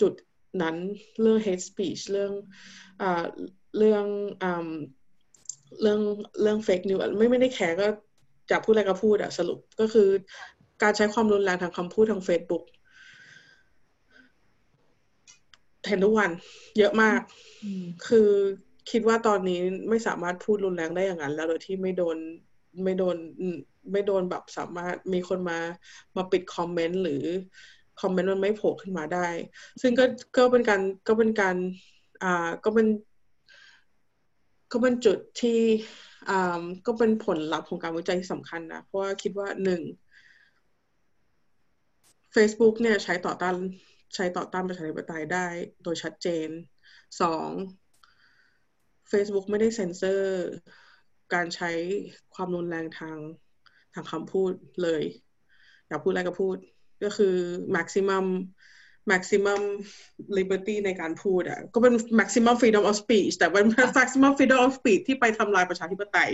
[0.00, 0.12] จุด
[0.62, 0.76] นั้น
[1.20, 2.32] เรื่อง hate speech เรื่อง
[3.02, 3.04] อ
[3.78, 4.04] เรื่อง
[4.42, 4.44] อ
[5.82, 6.00] เรื่อง
[6.42, 7.86] เรื่อง fake news ไม่ไม่ได้แคร์ก็
[8.50, 10.08] จะพูดอะไรก็พูดอะสรุปก็คือ
[10.82, 12.64] การใช้ความรุนแรงทางคำพูดทาง Facebook
[15.88, 16.30] เห็นทุกวัน
[16.78, 17.20] เยอะมาก
[18.06, 18.30] คือ
[18.90, 22.16] คิดว่าตอนนี้ไม่สามารถพูดรุนแรงได้อย่างนั้น แล้วโดยที่ไม่โดน
[22.84, 23.16] ไม่โดน
[23.92, 25.58] ไม่โดนแบบสามารถมีคนมา
[26.16, 27.24] มาปิดคอมเมนต์หรือ
[28.00, 29.28] คอมเมนต์มันไม่โผล่ขึ้นมาได้
[29.80, 30.04] ซึ่งก็
[30.36, 31.56] ก็เป็นการก็เป็นการ
[32.22, 32.86] อ่าก็เป็น
[34.72, 35.60] ก็เป็นจุดที่
[36.28, 39.82] อ่าก็เป็นผลลัพธ์ของการวิจัยที่สำคัญนะ เพราะว่าคิดว่าหนึ่ง
[42.34, 43.54] Facebook เนี่ยใช้ต่อต้าน
[44.14, 45.48] ใช้ต่อต้านประชาธิปไตยได้
[45.82, 46.48] โดยชัดเจน
[47.20, 47.48] สอง
[49.10, 50.48] Facebook ไม่ได้เซ็นเซอร์
[51.34, 51.70] การใช้
[52.34, 53.16] ความรุนแรงทาง
[53.94, 54.52] ทางคำพูด
[54.82, 55.02] เลย
[55.88, 56.56] อยากพูดอะไรก็พูด
[57.04, 57.34] ก็คือ
[57.76, 58.24] maximum
[59.12, 59.62] maximum
[60.38, 63.66] liberty ในการพูดอะ ก็เป็น maximum freedom of speech แต่เป็น
[63.98, 66.32] maximum freedom of speech ที่ไปทำลายประชาธิปไตย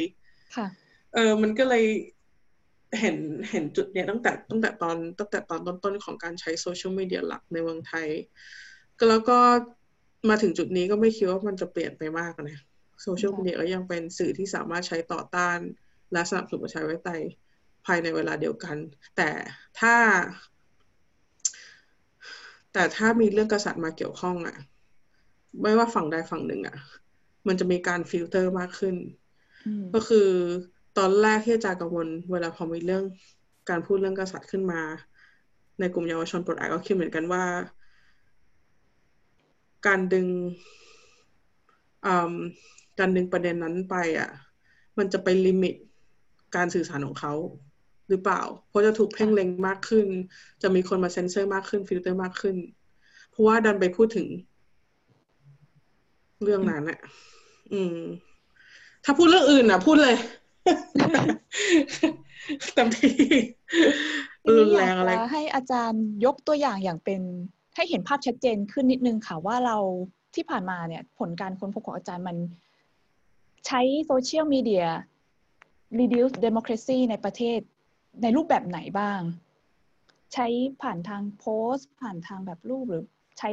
[0.57, 0.67] ค่ะ
[1.15, 1.85] เออ มันก็เลย
[2.99, 3.17] เห็น
[3.51, 8.09] เห็นจุดเนี้ยตั้งแต่ตั้งแต่ตอนตั้งแต่ตอนต้นๆของการใช้โซเชียลมีเดียหลักในเมืองไทย
[8.99, 9.39] ก็แล้วก็
[10.29, 12.59] มาถึงจุดนี้ก็ไม่คิดว่ามันจะเปลี่ยนไปมากนะ
[13.03, 15.59] โซเชียลมีเดียก็ยังเป็นสื่อที่สามารถใช้ต่อต้าน
[16.13, 17.23] และสนับสนุนประชาธิปไตย
[17.87, 18.77] ภายในเวลาเดียวกัน
[19.17, 19.31] แต่
[19.81, 19.95] ถ้า
[22.73, 24.57] แต่ถ้ามีเรื่องกษัตริย์มาเกี่ยวข้องอะ่ะ
[25.63, 26.77] ไม่ว่าฝั่งใดฝั่งหนึ่งอะ่ะ
[27.47, 28.97] มันจะมีการฟิลเตอร์มากขึ้น
[29.95, 30.29] ก็คือ
[31.01, 33.05] ตอนแรกที่อาจารย์กังวลเวลาพอมีเรื่อง
[33.71, 34.81] การพูดเรื่องกษัตริย์ขึ้นมา
[35.81, 37.45] ในกลุ่มเยาวชนปลดแอกก็คิดเหมือนกันว่า
[39.87, 40.27] การดึง
[42.99, 44.31] การดึงประเด็นนั้นไปอะ
[44.99, 45.75] มันจะไป limit
[46.57, 47.35] การสื่อสารของเขา
[48.09, 50.07] หรือเปล่า เพราะจะถูกเพ่งเล็งมากขึ้น
[50.63, 52.57] จะมีคนมาเซ็นเซอร์มากขึ้น ฟิลเตอร์มากขึ้น
[53.31, 54.27] เพราะว่าดันไปพูดถึง
[56.43, 56.99] เรื่องนั้นอะ
[57.73, 57.99] อืม
[59.05, 60.17] ถ้าพูดเรื่องอื่นอะพูดเลย
[62.75, 63.15] เต็มที่
[64.59, 67.21] รุนแรงอะไรให้อาจารย์ยกตัวอย่างอย่างเป็น
[67.77, 69.79] ให้เห็นภาพชัดเจนขึ้นนิดนึงค่ะว่าเรา
[70.35, 72.37] ที่ผ่านมาเนี่ย ผลการค้นพบของอาจารย์มัน
[73.67, 74.87] ใช้โซเชียลมีเดีย
[75.99, 77.61] reduce democracy ในประเทศ
[78.23, 79.21] ในรูปแบบไหนบ้าง
[80.35, 80.47] ใช้
[80.83, 83.05] ผ่านทางโพสต์ ผ่านทางแบบรูปหรือ
[83.39, 83.51] ใช้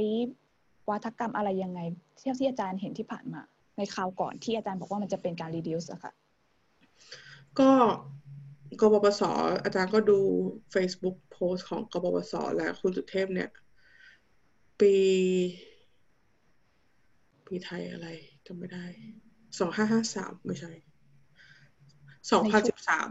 [0.89, 1.79] วัฒกรรมอะไรยังไง
[2.17, 3.41] เที่ที่อาจารย์เห็นที่ผ่านมา
[3.77, 6.13] ในคราวก่อนที่อาจารย์บอกว่ามันจะเป็นการ reduce อะค่ะ
[7.59, 7.71] ก็
[8.81, 9.21] กบปส
[9.63, 10.19] อาจารย์ก็ดู
[10.73, 13.49] Facebook โพสของกบปสและคุณสุเทพเนี่ย
[14.79, 14.95] ปี
[17.45, 18.07] ปีไทยอะไร
[18.45, 18.85] จำไม่ได้
[19.59, 20.71] สองห้าห้าสามไม่ใช่
[22.31, 23.07] สองพันสิบสาม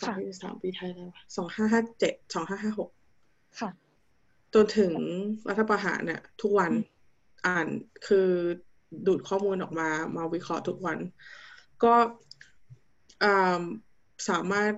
[0.00, 2.90] สองพันสิบสามปีไทยแล้วสองห้าห้าเจ็ดสองห้าห้าหก
[3.60, 3.70] ค่ะ
[4.54, 4.92] จนถึง
[5.48, 6.72] รัฐประหารเนี่ย ทุกวัน
[7.46, 7.66] อ่าน
[8.06, 8.28] คือ
[9.06, 10.98] ดูดข้อมูลออกมา มาวิเคราะห์ทุกวัน
[11.84, 11.94] ก็
[14.28, 14.72] สามารถ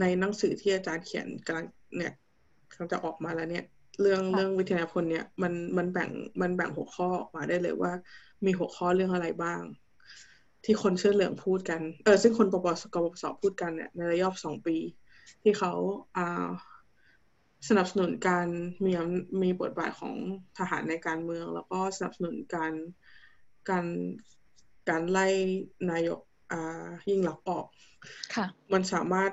[0.00, 1.66] ในหนังสือที่อาจารย์เขียนกำลัง
[1.96, 2.12] เนี่ย
[2.70, 3.64] กำลังจะออกมาแล้วเนี่ย
[4.00, 6.10] เรื่องเรื่องวิทยาพลเนี่ยมันมันแบ่ง
[6.40, 7.92] มันแบ่งหัวข้อออกมาได้เลยว่า
[8.44, 9.60] มีหัวข้อเรื่องอะไรบ้าง
[10.64, 14.76] ที่คนเชื่อเหลืองพูดกันเออซึ่งคนปปสกปสพูดกันเนี่ยในระยะสองปี
[15.42, 15.72] ที่เขา
[16.16, 16.48] อ่า
[17.68, 18.48] สนับสนุนการ
[18.84, 18.92] มี
[19.42, 20.14] มีบทบาทของ
[20.58, 22.72] ทหารในการเมือง แล้วก็สนับสนุนการ
[23.70, 23.86] การ
[24.88, 25.28] การไล่
[25.90, 26.20] นายก
[27.08, 27.66] ยิ่งหลักออก
[28.34, 29.32] ค่ะ มันสามารถ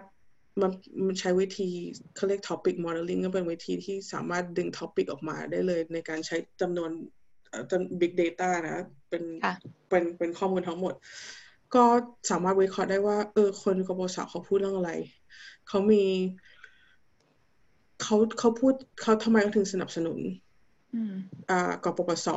[0.61, 0.72] มัน
[1.05, 1.70] มันใช้วิธี
[2.16, 6.89] เขาเรียก topic modeling ก็เป็นวิธีที่สามารถดึง topic ออกมาได้เลย ในการใช้จำนวน
[7.72, 9.24] จำ big data นะ เป็น
[9.89, 10.93] เป็นเป็นข้อมูลทั้งหมด
[11.76, 11.84] ก็
[12.32, 14.91] สามารถวิเคราะห์ได้ว่า เออ คนกบศเขาพูดเรื่องอะไร
[15.68, 16.03] เขามี
[18.01, 20.20] เขาเขาพูดเขาทำไมเขาถึงสนับสนุน
[21.49, 22.28] อ่ากปปส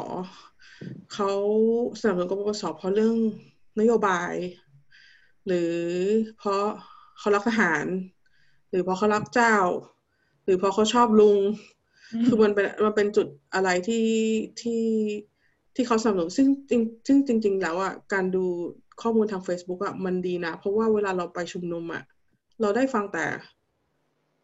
[1.15, 1.31] เขา
[2.01, 3.17] สนับสนุนกปปสเพราะเรื่อง
[3.81, 4.33] นโยบาย
[5.49, 5.75] หรือ
[6.39, 6.65] เพราะ
[7.19, 7.87] เขารักทหาร
[8.71, 9.57] หรือเพราะเขารักเจ้า
[10.45, 11.39] หรือเพราะเขาชอบลุง
[12.27, 14.09] คือมันเป็นมันเป็นจุดอะไรที่
[14.61, 14.85] ที่
[15.75, 18.45] ที่เขาสนับสนุนซึ่งจริงซึ่งจริง ๆ แล้วอะการดู
[19.03, 22.03] ข้อมูลทาง Facebook อะมันดีนะ เพราะว่าเวลาเราไปชุมนุมอะ
[22.61, 23.27] เราได้ฟังแต่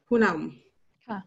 [0.06, 1.18] ผู้นำค่ะ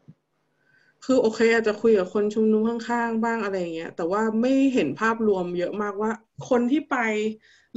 [1.06, 6.12] คือโอเค อาจจะคุยกับคนชุมนุมข้างๆ บ้างอะไรอย่างเงี้ย แต่ว่าไม่เห็นภาพรวมเยอะมากว่า
[6.50, 6.96] คนที่ไป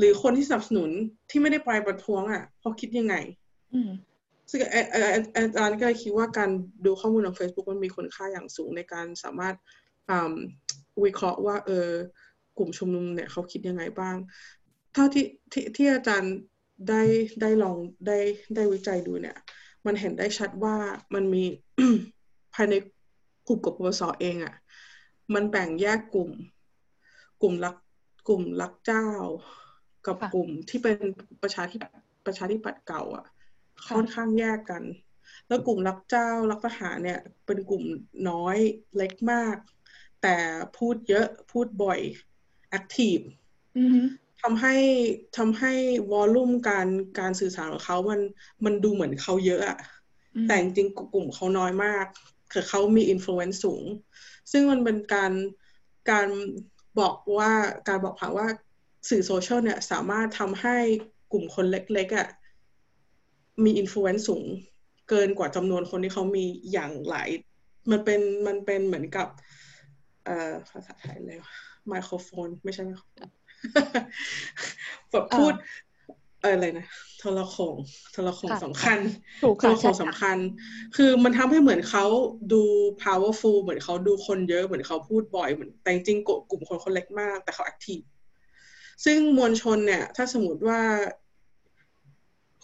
[0.01, 0.91] หรือคนที่สนับสนุน
[1.31, 3.15] ที่ไม่ได้ไปประท้วงอะเขาคิดยังไง
[3.75, 3.91] อืม
[4.51, 4.61] ซึ่ง
[5.37, 6.51] อาจารย์ก็เลยคิดว่าการ
[6.85, 9.55] ดูข้อมูลใน Facebook มันมีคุณค่าอย่างสูงในการสามารถ
[11.05, 11.89] วิเคราะห์ว่าเออ
[12.59, 14.17] กลุ่มชุมนุมเนี่ยเขาคิดยังไงบ้าง
[14.95, 16.35] เท่าที่ที่ที่อาจารย์
[16.89, 17.03] ได้
[17.41, 17.77] ได้ลอง
[18.07, 18.19] ได้
[18.55, 19.37] ได้วิจัยดูเนี่ย
[19.87, 20.77] มันเห็นได้ชัดว่า
[21.15, 21.45] มันมี
[22.55, 22.75] ภายใน
[23.49, 24.55] กลุ่มกบปสเองอะ่ะ
[25.35, 26.31] มันแบ่งแยกกลุ่ม
[27.43, 27.77] กลุ่มรัก
[28.29, 29.09] กลุ่มรักเจ้า
[30.07, 30.99] กับกลุ่มที่เป็น
[31.43, 31.77] ประชาธิ
[32.27, 33.27] ประชาธิปัตย์เก่าอะ่ะ
[33.89, 34.83] ค่อนข้างแยกกัน
[35.49, 37.85] แล้วกลุ่มรักเจ้ารักทหารเนี่ย เป็นกลุ่ม
[38.31, 38.57] น้อย
[38.97, 39.57] เล็กมาก
[40.23, 40.37] แต่
[40.77, 42.01] พูดเยอะพูดบ่อย
[42.71, 43.19] แอคทีฟ
[44.43, 44.77] ทำให้
[45.37, 45.73] ทำให้
[46.11, 46.89] วอลลุ่มการ
[47.19, 48.21] การสื่อสารของเขามัน
[48.65, 49.79] มันดูเหมือนเขาเยอะอะ
[50.47, 52.07] แต่จริงๆกลุ่มเขาน้อยมาก
[52.53, 53.85] คือเขามีอิทธิพลสูง
[54.53, 55.33] ซึ่งมันเป็นการ
[56.11, 56.29] การ
[57.01, 57.53] บอกว่า
[57.89, 58.47] การบอกผ่านว่า
[59.09, 60.77] สื่อโซเชียลเนี่ยสามารถทำให้
[61.33, 62.29] กลุ่มคนเล็กๆอะ่ะ
[63.65, 64.45] มีอิทธิพลสูง
[65.09, 67.29] เกินกว่าจำนวนคนที่เขามีอย่างหลาย
[67.91, 69.29] มันเป็นมันเป็นเหมือนกับ
[70.25, 71.39] เอ่อภาษาไทยเลย
[71.89, 73.29] ไมโครโฟน ไม่ใช่ไมโครโฟน
[75.11, 75.53] แบบพูด
[76.43, 76.87] อะไรนะ
[77.19, 77.77] โทรโขง
[78.13, 78.99] โทรโขงสำคัญ
[79.59, 80.37] โทรโขงสำคัญ
[80.97, 82.07] คือมันทำให้เหมือนเขา
[82.53, 82.63] ดู
[83.05, 86.19] powerful เหมือนเขาดูคนเยอะเหมือนเขาพูดบ่อยเหมือนแต่จริง
[86.51, 88.05] กลุ่มคนคนเล็กมาก แต่เขา active
[89.05, 90.81] ซึ่งมวลชนเนี่ย ถ้าสมมติว่า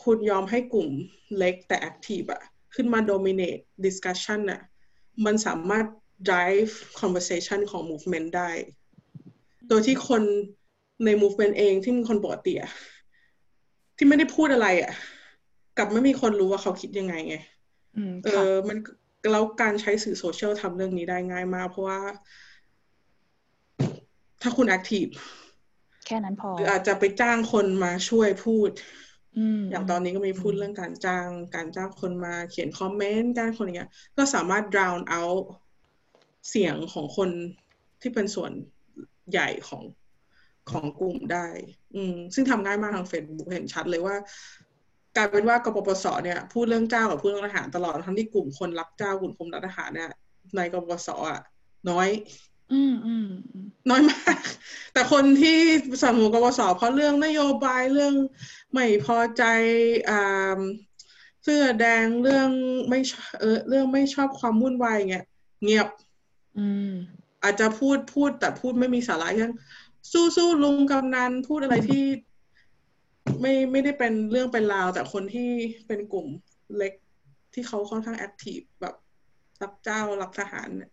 [0.04, 0.88] คุณยอมให้กลุ่ม
[1.38, 2.42] เล็กแต่ active อะ
[2.74, 4.62] ขึ้นมา dominate discussion น่ะ
[5.24, 5.86] มันสามารถ
[6.28, 8.50] drive conversation ของ movement ได้
[9.68, 10.22] โดยที่คน
[11.04, 12.70] ใน movement เองที่มีคนปกติอะ
[13.96, 14.92] ที่ไม่ได้พูดอะไรอะ่ะ
[15.78, 17.36] กับไม่มีคนรู้ว่าเขาคิดยังไงไง
[18.24, 18.78] เออ มัน
[19.32, 22.00] แล้วการใช้สื่อโซเชียลทำเรื่องนี้ได้ง่ายมาก เพราะว่า
[24.42, 25.06] ถ้าคุณแอคทีฟ
[26.06, 28.70] แค่นั้นพอ หรืออาจจะไปจ้างคนมาช่วยพูด
[29.70, 35.42] อย่างตอนนี้ก็มีพูดเรื่องการจ้างการจ้างคนมาเขียนคอมเมนต์จ้างคนอย่างเงี้ย ก็สามารถ drown out
[36.50, 37.30] เสียงของคน
[38.00, 38.52] ที่เป็นส่วน
[39.30, 39.82] ใหญ่ของ
[40.70, 41.46] ของกลุ่มได้
[41.94, 44.16] อืมซึ่งทำง่ายมากทางเฟซบุ๊กเห็นชัดเลยว่า
[45.16, 50.10] กลายเป็นว่ากปปสเนี่ยพูดเรื่องเจ้ากับพูดเรื่องทหารตลอดทั้งที่กลุ่มคนรักเจ้ากลุ่มคนรักทหารเนี่ย
[50.56, 51.40] ในกปปสอะ
[51.90, 52.08] น้อย
[52.72, 53.26] อืมอืม
[53.90, 54.38] น้อยมาก
[54.92, 55.58] แต่คนที่
[56.02, 58.14] สนับสนุนกปปสเพราะเรื่องนโยบายเรื่อง
[58.72, 59.42] ไม่พอใจ
[60.10, 60.60] อ่า
[61.42, 62.50] เสื้อแดงเรื่อง
[62.88, 63.00] ไม่
[63.40, 65.26] เออเรื่องไม่ชอบความวุ่นวายเงี้ย
[65.64, 65.88] เงียบ
[66.58, 66.92] อืม
[67.42, 69.52] อาจจะพูดพูดแต่พูดไม่มีสาระยัง
[70.12, 72.04] สู้สู้ลุงกำนันพูดอะไรที่
[73.40, 75.50] ไม่ไม่ได้เป็นเรื่องเป็นราว แต่คนที่
[75.86, 76.26] เป็นกลุ่ม
[76.76, 76.92] เล็ก
[77.54, 78.94] ที่เขาค่อนข้างแอคทีฟแบบ
[79.62, 80.90] รักเจ้ารักทหารเนี่ย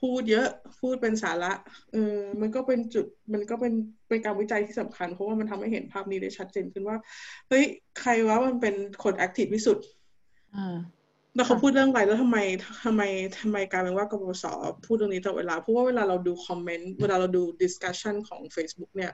[0.00, 0.48] พูดเยอะ
[0.80, 1.52] พูดเป็นสาระ
[1.92, 3.72] เออมันก็เป็นจุดมันก็เป็น
[4.08, 6.96] เป็นการวิจัยที่สำคัญ เพราะว่ามันทำให้เห็นภาพนี้ได้ชัดเจนขึ้นว่า
[7.48, 7.64] เฮ้ย
[8.00, 9.78] ใครว่ามันเป็นคน active ที่สุด
[11.34, 12.38] แล้วเขาพูดเรื่องอะไรแล้วทำไม
[12.84, 13.02] ทำไม
[13.40, 14.44] ทำไมกลายเป็นว่ากบส
[14.86, 19.12] พูดเรื่องนี้ตลอดเวลาเพราะว่าเวลาเราดู comment เวลาเราดู discussion ของ Facebook เนี่ย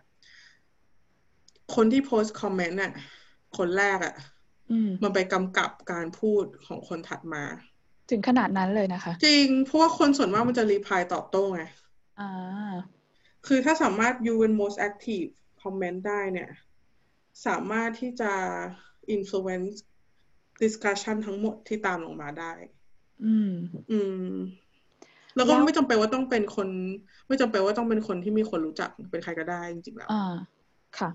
[1.74, 2.92] คนที่โพสต์ comment น่ะ
[3.58, 4.14] คนแรกอะ่ะ
[5.02, 7.42] มันไปกำกับการพูดของคนถัดมา
[8.10, 11.62] ถึงขนาดนั้นเลยนะคะ จริง เพราะว่าคนส่วนมากมันจะรีพายตอบโต้ไง
[12.20, 12.74] อ่า
[13.46, 15.28] คือถ้าสามารถ you เป็น most active
[15.62, 16.50] comment ได้เนี่ย
[17.46, 18.32] สามารถที่จะ
[19.16, 19.76] influence
[20.62, 22.52] discussion ทั้งหมดที่ตามลงมาได้
[23.24, 23.52] อืม
[23.90, 23.98] อื
[24.32, 24.34] ม
[25.36, 26.68] แล้วก็ไม่จำเป็นว่าต้องเป็นคน
[27.28, 30.34] ไม่จำเป็นว่าต้องเป็นคนที่มีคนรู้จักเป็นใครก็ได้จริงๆแล้วอ่า
[30.98, 31.10] ค่ะ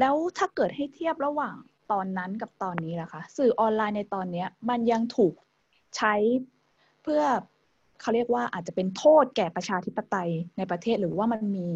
[0.00, 1.56] แล้วถ้าเกิดให้เทียบระหว่าง
[1.92, 5.34] ตอนนั้นกับตอนนี้ล่ะคะ สื่อออนไลน์ในตอนเนี้ย มันยังถูก
[5.96, 6.14] ใช้
[7.02, 7.22] เพื่อ
[8.00, 11.68] เขาเรียกว่าอาจจะเป็นโทษแก่ประชาธิปไตยในประเทศหรือว่ามันมี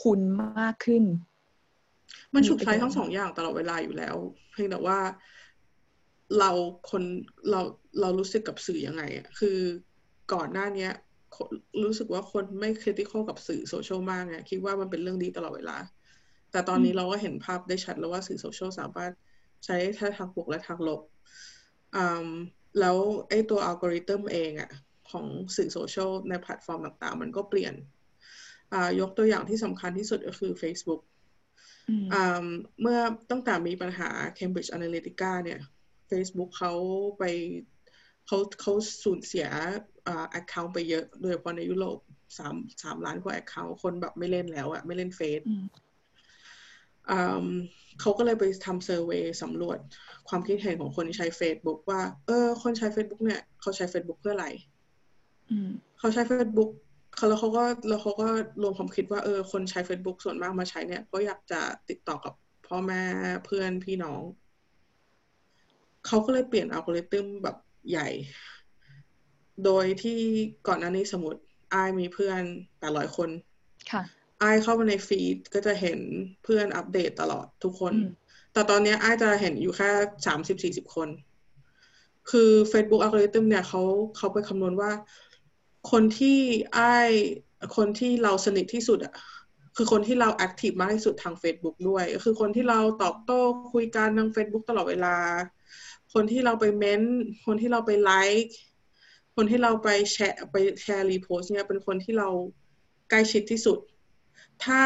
[0.00, 0.20] คุณ
[0.58, 1.04] มากขึ้น
[2.34, 4.16] มันถูกใช้ทั้งสองอย่างตลอดเวลาอยู่แล้ว
[4.52, 4.98] เพียงแต่ว่า
[6.38, 6.50] เรา
[6.90, 7.02] คน
[7.50, 7.60] เรา
[8.00, 9.58] เรารู้สึกกับสื่อยังไงอะคือ
[10.32, 10.92] ก่อนหน้าเนี้ย
[11.84, 15.76] รู้สึกว่าคนไม่คริติคอลกับสื่อโซเชียลมากไงคิดว่ามันเป็นเรื่องดีตลอดเวลา
[16.52, 19.12] แต่ตอนนี้เราก็เห็นภาพได้ชัดแล้วว่าสื่อโซเชียลสามารถ
[19.64, 21.00] ใช้ทั้งทางบวกและทางลบ
[22.80, 22.96] แล้ว
[23.28, 24.70] ไอ้ตัวอัลกอริทึมเองอะ
[25.10, 27.74] ของสื่อโซเชียลในแพลตฟอร์มต่างๆ มันก็เปลี่ยน
[29.00, 31.00] ยกตัวอย่างที่สำคัญที่สุดก็คือ Facebook
[32.80, 32.98] เมื่อ
[33.30, 35.60] ตั้งแต่มีปัญหา Cambridge Analytica เนี่ย
[36.10, 36.74] Facebook เขา
[37.18, 37.24] ไป
[38.26, 38.72] เขาเขา
[39.04, 39.46] สูญเสีย
[40.06, 41.98] อ่า account ไปเยอะโดยเฉพาะในยุโรป
[42.38, 45.40] สามสามล้านกว่า account คนแบบไม่เล่นแล้วอะไม่เล่นเฟซ
[48.00, 49.78] เขาก็เลยไปทำเซอร์เวยสำรวจ
[50.28, 54.48] ความคิดเห็นของคนที่ใช้ Facebook ว่า เออ คนใช้ Facebook เนี่ย เขาใช้ Facebook เพื่ออะไร
[55.98, 56.70] เขาใช้ Facebook
[57.16, 58.28] เขาแล้วเขาก็แล้วเขาก็
[58.62, 62.34] รวมความคิดว่าเออ คนใช้ Facebook ส่วนมากมาใช้เนี่ยก็อยากจะติดต่อกับ
[62.66, 63.02] พ่อแม่
[63.46, 64.22] เพื่อนพี่น้อง
[66.06, 67.56] เขาก็เลยเปลี่ยนอัลกอริทึมแบบ
[67.90, 68.08] ใหญ่
[69.64, 70.18] โดยที่
[70.68, 71.40] ก่อนหน้านี้สมมติ
[71.70, 72.42] ไอมีเพื่อน
[72.78, 73.30] แปดร้อยคน
[73.90, 74.02] ค่ะ
[74.42, 75.98] ไอเข้ามาในฟีดก็จะเห็น
[76.42, 78.10] เพื่อนอัปเดตตลอดทุกคนอืม
[78.52, 79.90] แต่ตอนเนี้ยไอจะเห็นอยู่แค่
[80.26, 81.08] สามสิบสี่สิบคน
[82.30, 83.82] คือ Facebook algorithm เนี่ยเขา
[84.16, 84.92] เขาไปคำนวณว่า
[85.90, 86.38] คนที่
[86.74, 86.80] ไอ
[87.76, 89.14] คนที่เราสนิทที่สุดอะ
[89.76, 93.40] คือคนที่เราแอคทีฟมากที่สุดทาง Facebook ด้วยก็คือคนที่เราตอบโต้
[93.72, 95.16] คุยกันทาง Facebook ตลอดเวลา
[96.14, 98.12] คนที่เราไปเม้นต์คนที่เราไปไล
[98.44, 98.56] ค์
[99.36, 102.28] คนที่เราไปแชร์ไปแชร์รีโพสเนี่ยเป็นคนที่เรา
[103.10, 103.78] ใกล้ชิดที่สุด
[104.64, 104.82] ถ้า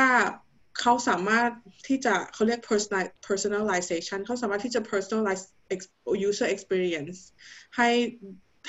[0.81, 1.51] เขาสามารถ
[1.89, 5.93] ที่จะเขาเรียก personal personalization เขาสามารถที่จะ personalize ex-
[6.29, 7.19] user experience
[7.77, 7.91] ให้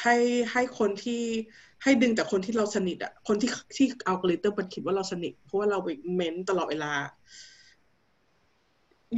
[0.01, 0.15] ให้
[0.51, 1.23] ให้คนที่
[1.83, 6.93] ให้ดึงแต่คนที่เราสนิทอะคนที่ที่อัลกอริทึมมันคิดว่าเราสนิท เพราะว่าเราไปเม้นตลอดเวลา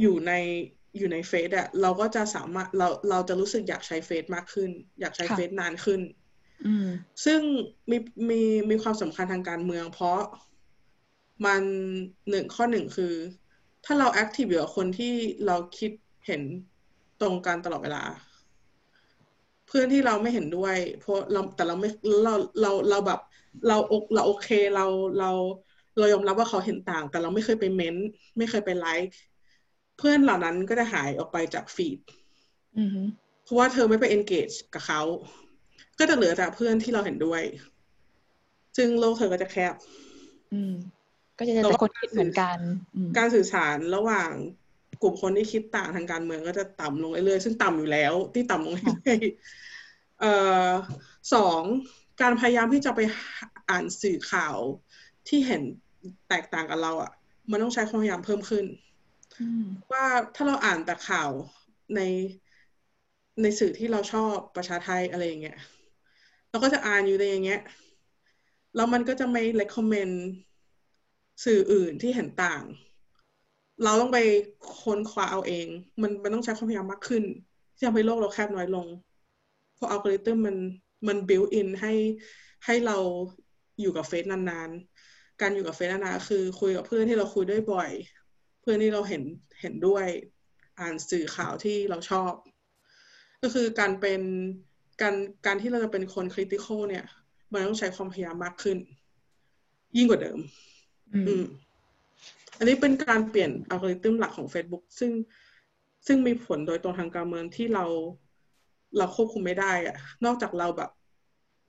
[0.00, 0.32] อยู่ใน
[0.98, 4.70] อยู่ในเฟซอะเราก็จะสามารถเราเราจะรู้สึกอยากใช้เฟซมากขึ้น
[5.00, 6.00] อยากใช้ค่ะเฟซนานขึ้น
[6.66, 6.88] อืม
[7.24, 7.40] ซึ่ง
[7.90, 7.96] มี
[8.30, 10.20] มีมีความสำคัญทางการเมือง เพราะ
[11.44, 11.62] มัน
[12.30, 13.12] หนึ่งข้อหนึ่งคือ
[13.84, 15.12] ถ้าเราแอคทีฟอยู่กับคนที่
[15.46, 15.90] เราคิด
[16.26, 16.42] เห็น
[17.20, 18.02] ตรงกันตลอดเวลา
[19.66, 21.88] เพื่อนที่เราไม่เห็นด้วย เพราะเราแต่เราไม่
[22.24, 23.20] เราเราเราแบบ
[23.68, 24.86] เราโอเราโอเคเรา
[25.18, 25.30] เรา
[25.98, 29.08] เรายอมรับว่าเขาเห็นต่าง แต่เราไม่เคยไปเม้นต์ไม่เคยไปไลค์
[29.98, 31.98] เพื่อนเหล่านั้นก็จะหายออกไปจากฟีด
[32.78, 32.98] อืม
[33.44, 35.02] เพราะว่าเธอไม่ไป engage กับเขา
[35.98, 37.42] ก็จะเหลือแต่เพื่อนที่เราเห็นด้วย
[38.76, 39.74] ซึ่งโลกเธอก็จะแคบ
[40.54, 40.74] อืม
[41.40, 42.58] ก็จะเจอแต่คนคิดเหมือนกัน
[42.94, 44.32] อืมการสื่อสารระหว่าง
[45.02, 50.32] กลุ่มคนที่คิดต่างทางการเมืองก็จะต่ำลงเรื่อยๆซึ่งต่ำอยู่แล้ว ที่ต่ำลงเรื่อยๆเอ่
[50.66, 50.68] อ
[51.34, 51.62] สอง
[52.22, 53.00] การพยายามที่จะไป
[53.70, 54.56] อ่านสื่อข่าว
[55.28, 55.62] ที่เห็น
[56.28, 57.12] แตกต่างกับเราอะ
[57.50, 58.64] มันต้องใช้ความพยายามเพิ่มขึ้น
[59.40, 61.30] อืมว่าถ้าเราอ่านแต่ข่าว
[61.96, 62.00] ใน
[63.42, 65.58] ในสื่อที่เราชอบประชาไทยอะไรอย่างเงี้ย
[66.50, 67.60] เราก็จะอ่านอยู่ในอย่างเงี้ย
[68.74, 70.14] แล้วมันก็จะไม่ recommend
[71.44, 72.64] สื่ออื่นที่เห็นต่าง
[73.84, 74.18] เราต้องไป
[74.82, 75.66] ค้นคว้าเอาเอง
[76.02, 77.24] มันมันต้องใช้ความพยายามมากขึ้น
[77.76, 78.86] ที่ทำให้โลกเราแคบน้อยลง
[79.74, 80.56] เพราะอัลกอริทึมมัน
[81.08, 81.92] มัน built in ให้
[82.66, 82.96] ให้เรา
[83.80, 87.90] อยู่กับเฟซนานๆ การอยู่กับเฟซนานๆคือคุยกับเพื่อนที่เราคุยด้วยบ่อย
[88.60, 89.22] เพื่อนที่เราเห็น
[89.60, 90.06] เห็นด้วย
[90.78, 92.32] อ่านสื่อข่าวที่เราชอบ
[93.42, 94.22] ก็คือการเป็น
[95.02, 95.14] การ
[95.46, 97.04] การที่เราจะเป็นคน critical เนี่ย
[97.52, 98.78] มันต้องใช้ความพยายามมากขึ้น
[99.96, 100.38] ยิ่งกว่าเดิม
[101.12, 101.44] อืมอืม
[102.58, 105.12] อันนี้เป็นการเปลี่ยนอัลกอริทึมหลักของ Facebook ซึ่ง
[106.06, 107.84] ซึ่งมีผลโดยตรงทางการเมืองที่เรา
[108.98, 110.90] เราควบคุมไม่ได้อะนอกจากเราแบบ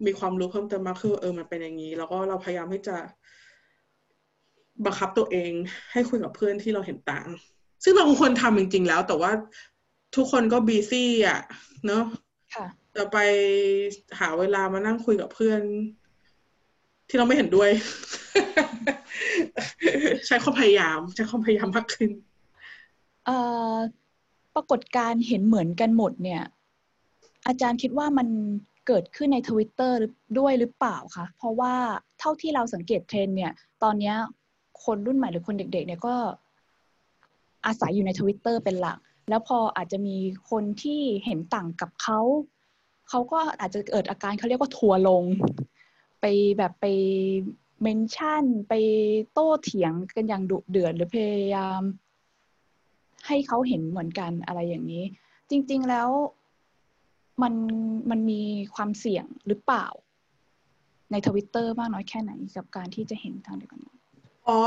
[0.06, 2.98] มีความรู้เพิ่มเติมมากคือเออมันเป็นอย่างนี้ แล้วก็เราพยายามที่จะ
[4.86, 5.52] บังคับตัวเอง
[5.92, 7.28] ให้คุยกับเพื่อนที่เราเห็นต่าง
[7.84, 9.32] ซึ่งเราควรทำจริง ๆ แล้ว แต่ว่า
[10.16, 11.40] ทุกคนก็บีซี่อะ
[11.86, 12.04] เนอะ
[12.56, 12.66] ค่ะ
[12.96, 13.18] จะไป
[14.20, 15.62] หาเวลามานั่งคุยกับเพื่อน
[17.12, 17.70] ที่เราไม่เห็นด้วย
[20.28, 22.12] ใช้ความพยายามใช้ความพยายามมากขึ้น
[23.26, 23.38] เอ่
[23.74, 23.76] อ
[24.56, 26.44] ปรากฏการณ์เห็นเหมือนกันหมดเนี่ย
[27.48, 28.28] อาจารย์คิดว่ามัน
[28.88, 29.98] เกิดขึ้นในทวิตเตอร์
[30.40, 31.74] ด้วยหรือเปล่าคะเพราะว่า
[32.20, 33.52] เท่าที่เราสังเกตเทรนเนี่ย
[33.84, 34.14] ตอนนี้
[34.84, 36.16] คนรุ่นใหม่หรือคนเด็ก ๆ เนี่ยก็
[37.66, 39.00] อาศัยอยู่ในทวิตเตอร์เป็นหลัก
[39.30, 40.18] แล้วพออาจจะมี
[40.52, 42.20] คนที่เห็นต่างกับเขา
[43.10, 45.24] เขาก็อาจจะเกิดอาการเขาเรียกว่าทัวร์ลง
[46.22, 46.26] ไป
[46.58, 46.86] แบบไป
[47.84, 48.74] เมนชั่น ไป
[49.34, 51.82] โต้เถียงกันอย่างดุเดือดหรือพยายาม
[53.28, 55.04] ให้เขาเห็นเหมือนกันอะไรอย่างนี้
[55.50, 56.10] จริง ๆแล้ว
[57.42, 57.54] มัน
[58.10, 58.42] มันมี
[58.76, 59.88] ความเสี่ยงหรือเปล่า
[61.12, 63.82] ในทวิตเตอร์มากน้อยแค่ไหนกับการที่จะเห็นทางเดียวกัน
[64.48, 64.62] อ๋อ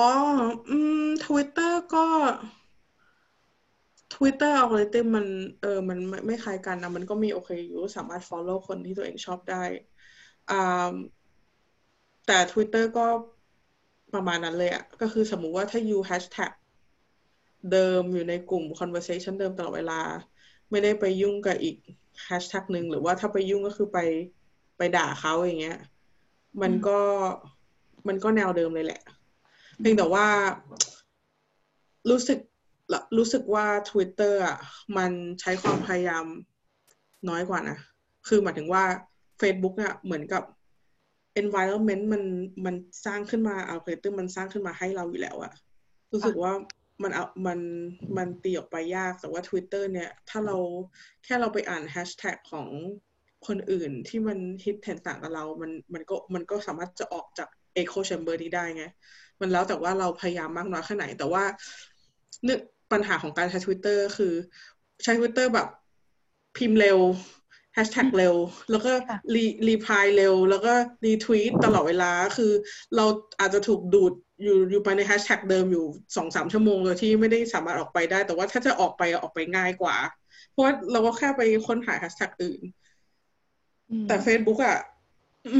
[0.68, 2.06] อืมทวิตเตอร์ก็
[4.14, 5.26] Twitter algorithm มัน
[5.60, 9.62] เออมันไม่ไม่คล้ายกันนะ มันก็มีโอเคอยู่สามารถ follow คนที่ตัวเองชอบได้
[10.50, 10.92] อ่า
[12.26, 13.06] แต่ Twitter ก็
[14.14, 16.52] ประมาณนั้นเลยอะก็คือสมมุติว่าถ้า you hashtag
[17.72, 20.00] เดิมอยู่ในกลุ่ม conversation เดิมตลอดเวลา
[20.70, 21.76] ไม่ได้ไปยุ่งกับอีก
[22.28, 23.98] hashtag หนึ่งหรือว่าถ้าไปยุ่งก็คือไป
[24.76, 25.78] ไปด่าเขาอย่างเงี้ย
[26.62, 27.00] มันก็
[28.08, 29.02] มันก็แนวเดิมเลยแหละ
[29.80, 30.26] เพียงแต่ว่า
[32.10, 32.38] รู้สึก
[33.16, 34.58] รู้สึกว่า Twitter อะ
[34.96, 36.26] มันใช้ความพยายาม
[37.28, 37.78] น้อยกว่านะ
[38.28, 38.84] คือหมายถึงว่า
[39.40, 40.42] Facebook อะเหมือนกับ
[41.42, 42.22] environment มัน
[42.64, 42.74] มัน
[43.04, 45.52] สร้างขึ้นมาอัลกอริทึมมันสร้างขึ้นมาให้เราอยู่แล้วอะ
[46.12, 46.52] รู้สึกว่า
[47.02, 47.58] มันเอามัน
[48.16, 50.56] มันตีออกไปยากแต่ว่า Twitter เนี่ย ถ้าเรา
[51.24, 52.68] แค่เราไปอ่านแฮชแท็กของ
[53.46, 57.48] คนอื่นที่มันฮิตเห็นต่างกับเรา มันมันก็มันก็สามารถจะออกจาก
[57.80, 58.84] echo chamber นี้ได้ไง
[59.40, 61.44] มันแล้วแต่ว่าเราพยายามมากน้อยแค่ไหน แต่ว่า
[62.46, 62.58] นื่ง
[62.92, 64.34] ปัญหาของการใช้ Twitter คือ
[65.04, 65.68] ใช้ Twitter แบบ
[66.56, 66.98] พิมพ์เร็ว
[67.74, 68.34] แฮชแท็กเร็ว
[68.70, 68.92] แล้วก็
[69.34, 70.72] รีรีพายเร็ว แล้วก็
[71.04, 72.52] รีทวีตตลอดเวลาคือ
[72.96, 73.04] เรา
[73.40, 74.12] อาจจะถูกดูด
[74.42, 79.96] อยู่อยู่ไปในแฮชแท็กเดิมอยู่สองสามชั่วโมงโดยที่ไม่ได้สามารถออกไปได้ แต่ว่าถ้าจะออกไปออกไปง่ายกว่า
[80.50, 82.60] เพราะว่าเราก็แค่ไปค้นหาแฮชแท็กอื่น
[84.08, 84.78] แต่ Facebook อะ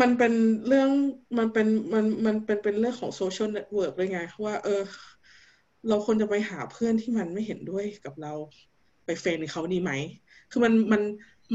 [0.00, 0.32] มันเป็น
[0.66, 0.90] เรื่อง
[1.38, 4.82] มันเป็นมันมันเป็นเป็นเรื่องของ social network เลยไง ว่าเออ
[5.88, 8.32] เราควรจะไปหาเพื่อนที่มันไม่เห็นด้วยกับเรา
[9.04, 9.92] ไป friend เขาดีไหม
[10.50, 11.02] คือมันมัน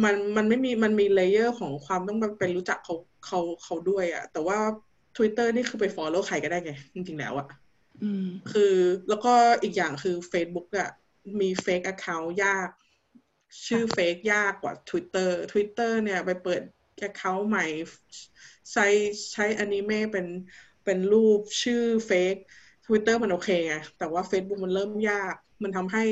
[0.04, 4.58] มันมันไม่มีมันมี layer ของความต้องไปรู้จักเขาเขาเขาด้วยอะแต่ว่า
[5.18, 7.48] Twitter นี่คือไป follow ใครก็ได้ไง จริง ๆ แล้วอะ
[8.52, 8.76] คือ
[9.10, 9.34] แล้วก็
[9.64, 10.90] อีกอย่างคือ Facebook อะ
[11.42, 12.70] มี fake account ยาก
[13.68, 16.62] ชื่อ fake ยากกว่า Twitter Twitter เนี่ยไปเปิด
[17.08, 17.66] account ใหม่
[18.72, 18.86] ใช้
[19.32, 20.28] ใช้อนิเมะเป็น
[20.86, 22.42] เป็นรูปชื่อ fake
[22.86, 26.04] Twitter มันโอเคไงแต่ว่า Facebook มันเริ่มยาก มันทำให้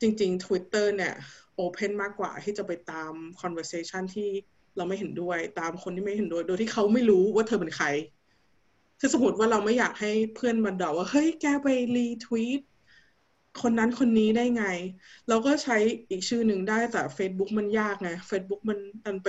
[0.00, 1.41] จริง ๆ Twitter เนี่ยโอ
[1.72, 4.28] เพนมากกว่าที่จะไปตาม conversation ที่
[4.76, 7.86] เราไม่เห็นด้วย ตามคนที่ไม่เห็นด้วย โดยที่เขาไม่รู้ว่าเธอเป็นใคร
[9.00, 12.60] คือสมมติว่าเราไม่อยากให้เพื่อนมาด่าว่า เฮ้ยแกไปรีทวีต
[13.62, 14.64] คนนั้นคนนี้ได้ไง
[15.28, 15.76] เราก็ใช้
[16.10, 19.28] อีกชื่อหนึ่งได้แต่ Facebook มันยากไง Facebook มันดันไป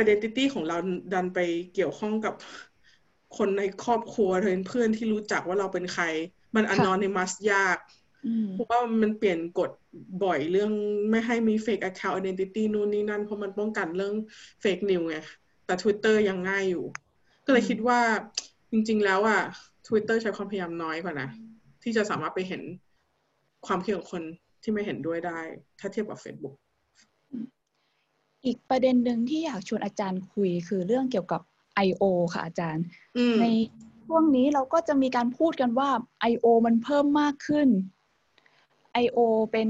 [0.00, 0.76] identity ของเรา
[1.14, 1.38] ดันไป
[1.74, 2.34] เกี่ยวข้องกับ
[3.36, 4.30] คนในครอบครัว
[4.68, 6.04] เพื่อนที่รู้จักว่าเราเป็นใคร
[6.54, 7.78] มัน anonymous ยาก
[8.52, 9.70] เพราะว่ามันเปลี่ยนกฎ
[10.24, 10.72] บ่อยเรื่อง
[11.10, 14.14] ไม่ให้มี fake account identity นู่นนี่นั่น เพราะมันป้องกันเรื่อง
[14.62, 15.16] fake news ไง
[15.66, 16.84] แต่ Twitter ยังง่ายอยู่
[17.44, 18.00] ก็เลยคิดว่า
[18.70, 19.42] จริง ๆ แล้วอะ
[19.86, 21.28] Twitter ใช้ความพยายามน้อยกว่านะ
[21.82, 22.62] ที่จะสามารถไปเห็น
[23.66, 24.22] ความคิดของคน
[24.62, 25.40] ที่ไม่เห็นด้วยได้
[25.80, 26.54] ถ้าเทียบกับ Facebook
[28.44, 31.40] อีกประเด็นหนึ่งที่อยากชวนอาจารย์คุยคือเรื่องเกี่ยวกับ
[31.86, 32.04] I.O.
[32.32, 32.84] ค่ะอาจารย์
[33.40, 33.46] ใน
[34.06, 35.90] ช่วงนี้เราก็จะมีการพูดกันว่า
[36.30, 36.46] I.O.
[36.66, 37.68] มันเพิ่มมากขึ้น
[39.04, 39.18] I.O.
[39.52, 39.68] เป็น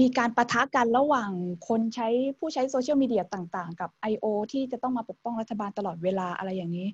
[0.00, 1.30] มีการประทะกันระหว่าง
[1.68, 2.08] คนใช้
[2.38, 4.26] ผู้ใช้โซเชียลมีเดียต่างๆ กับ I.O.
[4.52, 6.88] ที่จะต้องมาปกป้องรัฐบาลตลอดเวลาอะไรอย่างนี้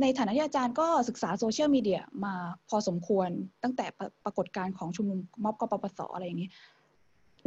[0.00, 2.34] ในฐานะที่อาจารย์ก็ศึกษาโซเชียลมีเดียมา
[2.68, 3.28] พอสมควร
[3.62, 3.86] ตั้งแต่
[4.24, 6.50] ปรากฏการณ์ของชุมนุมม็อบกปปสอะไรอย่างนี้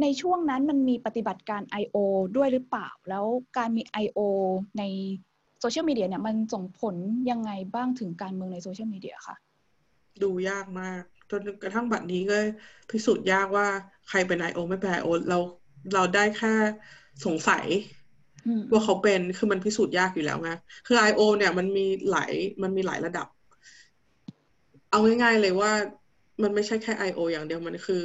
[0.02, 1.96] ในช่วงนั้นมันมีปฏิบัติการ I.O.
[2.36, 3.24] ด้วยหรือเปล่า แล้ว
[3.58, 4.20] การมี I.O.
[4.78, 4.82] ใน
[5.60, 6.94] โซเชียลมีเดียเนี่ยมันส่งผล
[7.30, 9.36] ยังไงบ้างถึงการเมืองในโซเชียลมีเดียคะ
[10.22, 11.02] ดูยากมาก
[11.32, 12.38] จนกระทั่งบัดนี้ก็
[12.90, 13.66] พิสูจน์ยากว่า
[14.08, 15.38] ใครเป็นไอโอไม่เป็นไอโอเรา
[15.94, 16.52] เราได้แค่
[17.24, 17.66] สงสัย
[18.72, 20.50] ว่าเขาเป็นคือมันพิสูจน์ยากอยู่แล้วไง
[20.86, 23.26] คือไอโอเนี่ยมันมีหลายมันมีหลายระดับ
[24.90, 25.72] เอาง่ายๆเลยว่า
[26.42, 28.04] มันไม่ใช่แค่ไอโออย่างเดียวมันคือ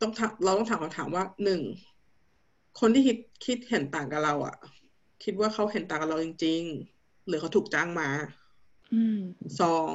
[0.00, 0.12] ต้อง
[0.44, 1.60] เราต้องถามคำถามว่าหนึ่ง
[2.80, 4.56] คนที่คิดคิดเห็นต่างกับเราอะ่ะ
[5.24, 6.62] คิดว่าเขาเห็นต่างกับเราจริง
[6.94, 8.08] ๆ หรือเขาถูกจ้างมา
[9.60, 9.92] สอง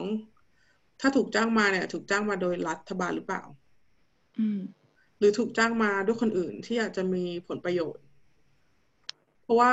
[0.99, 3.43] ถ้าถูกจ้างมาเนี่ย ถูกจ้างมาโดยรัฐบาลหรือเปล่า
[4.39, 4.59] อืม
[5.17, 8.03] หรือถูกจ้างมาด้วยคนอื่นที่อาจจะมีผลประโยชน์
[9.43, 9.71] เพราะว่า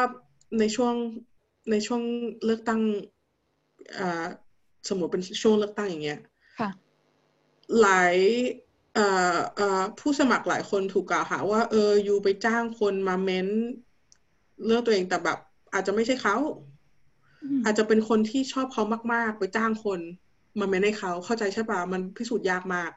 [0.58, 0.94] ในช่วง
[1.70, 2.02] ในช่วง
[2.44, 2.80] เลือกตั้ง
[3.98, 4.26] อ่า
[4.88, 6.20] สมมติเป็นช่วงเลือกตั้งอย่างเงี้ย
[6.58, 6.70] ค่ะ
[7.80, 8.16] หลาย
[10.00, 13.48] ผู้สมัครหลายคนถูกกล่าวหาว่า เอออยู่ไปจ้างคนมาเม้น
[14.66, 15.38] เรื่องตัวเองแต่แบบ
[15.72, 16.36] อาจจะไม่ใช่เขา
[17.64, 20.00] อาจจะเป็นคนที่ชอบเขามาก ๆ ไปจ้างคน
[20.60, 22.90] มันไม่ให้เขาเข้าใจใช่ปะมันพิสูจน์ยากมาก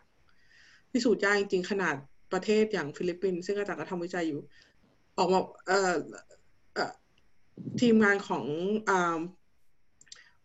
[0.91, 1.95] พิสูจน์ยากจริงๆขนาด
[2.34, 4.41] ประเทศอย่างฟิลิปปินส์ซึ่งอาจารย์ก็ทำวิจัยอยู่
[5.18, 5.93] ออกมาเอ่อ
[7.82, 8.43] ทีมงานของ
[8.89, 8.91] อ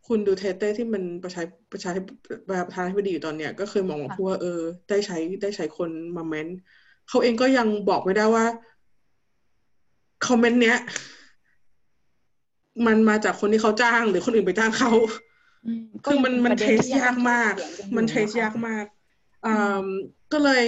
[0.07, 1.43] คุณดูเตอร์เตที่มันประชา
[1.73, 1.91] ประชา
[2.49, 6.47] ประธานาธิบดีอยู่ตอนเนี้ยก็เคยมองว่าพูดว่าเออ ได้ใช้ได้ใช้คนมา comment
[7.09, 8.45] เขาเองก็ยังบอกไม่ได้ว่า
[10.27, 10.79] คอมเมนต์เนี้ย
[12.87, 14.91] มันมาจากคนที่เขาจ้างหรือคนอื่นไปจ้างเขา
[16.05, 17.55] คือมันมันเทสยากมาก
[17.97, 18.87] มันเทสยากมาก
[19.47, 19.87] อ่า
[20.33, 20.65] ก็เลย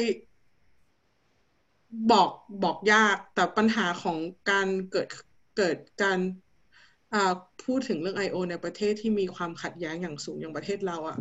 [2.12, 2.30] บอก
[2.64, 4.16] บอกยากแต่ปัญหาของ
[4.50, 5.08] การเกิด
[5.56, 6.18] เกิดการ
[7.64, 8.36] พูดถึงเรื่อง I.O.
[8.50, 11.18] ในประเทศที่มีความขัดแย้งอย่างสูงอย่างประเทศเราอะ่ะ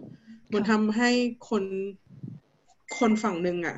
[0.53, 1.09] มันทำให้
[1.49, 1.63] คน
[2.97, 3.77] คนฝั่งหนึ่งอะ่ะ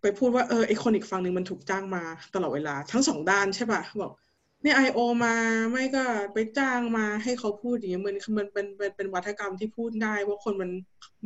[0.00, 2.02] ไปพูดว่าเออไอคนอีกฝั่งหนึ่งมันถูกจ้างมา
[2.34, 4.12] ตลอดเวลา ทั้งสองด้านใช่ปะบอก
[4.64, 5.34] นี่ไอโอมา
[5.70, 6.04] ไม่ก็
[6.34, 10.70] ไปจ้างมาให้เขาพูดอย่างเงี้ยมันมันเป็นเป็นเป็นวัฒกรรมที่พูดได้ว่าคนมัน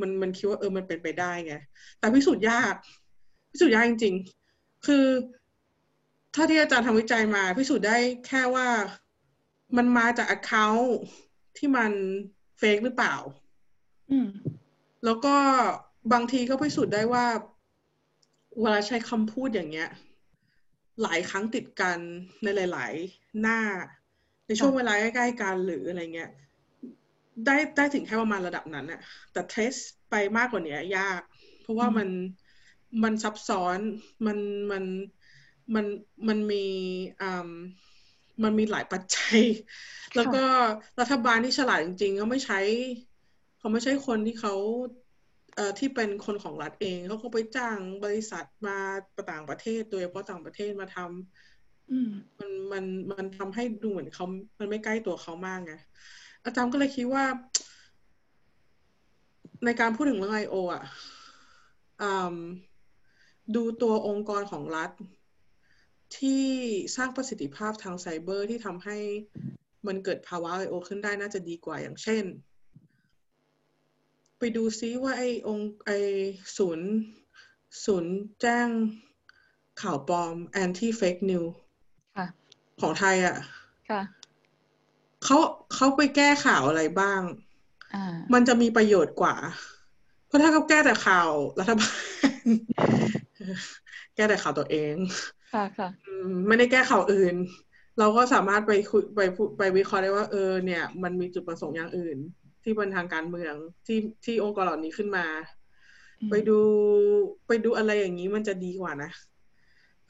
[0.01, 1.55] มันมันคิดว่าเออมันเป็นไปได้ไง
[1.99, 2.75] แต่พิสูจน์ยาก
[3.51, 4.15] พิสูจน์ยากจริง
[4.51, 5.07] ๆ คือ
[6.35, 8.69] ถ้าที่อาจารย์ทำวิจัยมา พิสูจน์ได้แค่ว่า
[9.77, 10.83] มันมาจากอ c c o u n t
[11.57, 11.93] ที่มัน
[12.59, 13.15] เฟกหรือเปล่า
[14.11, 14.29] อืม
[15.05, 15.37] แล้วก็
[16.13, 17.27] บางทีก็พิสูจน์ได้ว่า
[18.61, 19.91] เวลาใช้คำพูดอย่างเงี้ย
[21.03, 21.99] หลายครั้งติดกัน
[22.43, 23.61] ในหลาย ๆ หน้า
[24.47, 26.31] ในช่วงเวลาใกล้ๆกันหรืออะไรเงี้ย
[27.47, 29.01] ได้ได้ถึงแค่ประมาณระดับนั้นอะ
[29.33, 29.75] แต่เทส
[30.11, 31.21] ไปมากกว่านี้ยาก
[31.63, 32.09] เพราะว่ามัน
[33.03, 33.79] มันซับซ้อน
[34.27, 34.39] มัน
[34.71, 34.85] มัน
[35.75, 35.87] มัน
[36.29, 36.65] มันมี
[37.23, 37.51] อ่า
[38.43, 39.39] มันมีหลายปัจจัย
[40.17, 40.45] แล้วก็
[41.01, 42.61] รัฐบาลที่ฉลาดจริงๆก็ไม่ใช้
[43.59, 44.55] เขาไม่ใช่คนที่เขา
[45.55, 48.79] เอ่อที่เป็นคนของรัฐเองเขาก็ไปจ้างบริษัทมา
[49.31, 51.48] ต่างประเทศโดยเฉพาะต่างประเทศมาทำ
[52.39, 54.27] มันมันมันทำให้ดูเหมือนเขา
[54.59, 55.75] มันไม่ใกล้ตัวเขามากไง
[56.45, 57.25] อาจารย์ก็เลยคิดว่า
[59.65, 60.83] ในการพูดถึงเรื่องไอโออะ
[63.57, 64.91] ดูตัวองค์กรของรัฐ
[66.19, 66.45] ที่
[66.97, 68.99] สร้างประสิทธิภาพทางไซเบอร์ที่ทำให้
[69.87, 72.25] มันเกิดภาวะไอโอขึ้นได้น่าจะดีกว่าอย่างเช่น
[74.39, 75.91] ไปดูซิว่าไอองไอ
[76.57, 76.89] ศูนย์
[77.85, 78.69] ศูนย์แจ้ง
[79.83, 80.35] ข่าวปลอม
[80.65, 81.51] anti fake news
[82.81, 83.37] ของไทยอะ
[85.25, 85.39] เขา
[85.75, 87.21] เขาไปแก้ข่าวอะไรบ้าง
[88.33, 89.37] มันจะมีประโยชน์กว่า
[90.27, 91.97] เพราะถ้าเขาแก้แต่ข่าวรัฐบาล
[94.17, 94.95] แก้แต่ข่าวตัวเอง
[95.53, 95.89] ค่ะค่ะ
[96.47, 97.35] ไม่ได้แก้ข่าวอื่น
[97.99, 99.21] เราก็สามารถไปคุยไป
[99.59, 102.19] ไปวิเคราะห์ได้ว่าเออเนี่ย มันมีจุดประสงค์อย่างอื่น
[102.63, 103.55] ที่เป็นทางการเมือง
[103.87, 105.27] ที่ที่องค์กรเหล่านี้ขึ้นมา
[106.31, 106.59] ไปดู
[107.47, 109.11] ไปดูอะไรอย่างนี้มันจะดีกว่านะ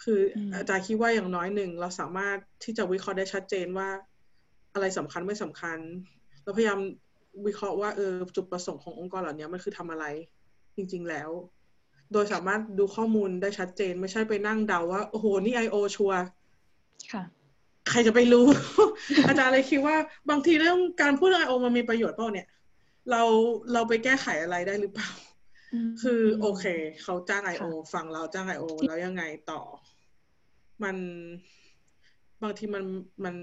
[0.03, 0.21] คือ
[0.57, 3.89] อาจารย์คิดว่าอย่างน้อยหนึ่งเราสามารถที่จะวิเคราะห์ได้ชัดเจนว่า
[4.75, 5.79] อะไรสำคัญไม่สำคัญ
[6.43, 6.79] เราพยายาม
[7.47, 10.05] วิเคราะห์ว่าเออจุดประสงค์ขององค์กรเหล่านี้มันคือทำอะไร
[10.77, 11.31] จริง ๆแล้ว
[12.13, 16.13] โดยสามารถดูข้อมูลได้ชัดเจน ไม่ใช่ไปนั่งเดาว่า โอ้โห นี่ไอโอชัว
[17.13, 17.23] ค่ะ
[17.91, 18.47] ใครจะไปรู้
[19.29, 19.97] อาจารย์เลยคิดว่า
[20.31, 22.47] บางทีเรื่องการพูดไอโอมันมีประโยชน์เปล่าเนี่ย
[23.11, 23.23] เรา
[23.73, 25.09] เราไปแก้ไขอะไรได้หรือเปล่า
[26.03, 26.65] คือโอเค
[27.03, 29.61] เขาจ้างไอโอฝั่งเราจ้างไอโอแล้วยังไงต่อ
[30.83, 30.97] มัน
[32.43, 32.85] บางทีมัน
[33.25, 33.35] มัน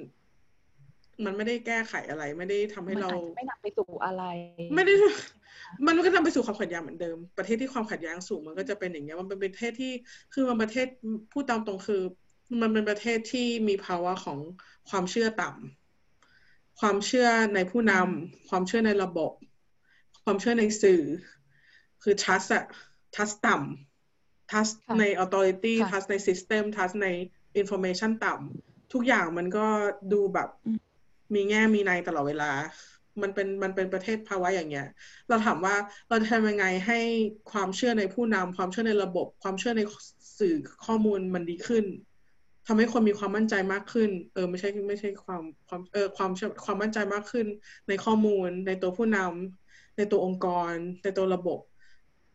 [1.25, 4.23] มันไม่ได้แก้ไขอะไร ไม่ได้ทำให้เราไม่นำไปสู่อะไร
[4.75, 4.93] ไม่ได้
[5.87, 9.93] มันก็นำไปสู่ความขัดแย้งเหมือนเดิม ประเทศที่ความขัดแย้งสูงมันก็จะเป็นอย่างเงี้ย มันเป็นประเทศที่
[10.33, 10.87] คือมันประเทศ
[11.31, 12.01] พูดตามตรงคือ
[12.61, 14.39] มันเป็นประเทศที่มีภาวะของ
[14.89, 19.31] ความเชื่อต่ำความเชื่อในผู้นำความเชื่อในระบบ
[20.23, 21.01] ความเชื่อในสื่อ
[22.05, 22.65] คือ trust อะ
[23.15, 27.07] trust ต่ำ trust ใน authority trust ใน system trust ใน
[27.61, 29.67] information ต่ำทุกอย่างมันก็
[30.13, 30.49] ดูแบบ
[31.33, 32.51] มีแง่มีในตลอดเวลา
[33.21, 34.87] มันเป็นมันเป็นประเทศภาวะอย่างเงี้ย
[35.29, 35.75] เราถามว่า
[36.09, 36.99] เราจะทำยังไงให้
[37.51, 39.81] ความเชื่อในผู้นำความเชื่อในระบบ ความเชื่อใน
[40.39, 41.85] สื่อข้อมูลมันดีขึ้น
[42.67, 46.31] ทำให้คนมีความมั่นใจมากขึ้น เออไม่ใช่ไม่ใช่ความความเออความ
[46.65, 47.47] ความมั่นใจมากขึ้น
[47.87, 50.71] ในข้อมูลในตัวผู้นำในตัวองค์กร
[51.03, 51.59] ในตัวระบบ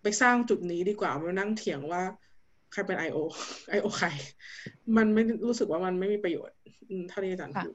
[0.02, 2.02] ไปสร้างจุดนี้ดีกว่ามานั่งเถียงว่า
[2.72, 3.18] ใครเป็นไอโอ
[3.70, 4.08] ไอโอใคร
[4.96, 6.56] มันไม่รู้สึกว่ามันไม่มีประโยชน์
[7.08, 7.74] เท่าที่อาจารย์พูด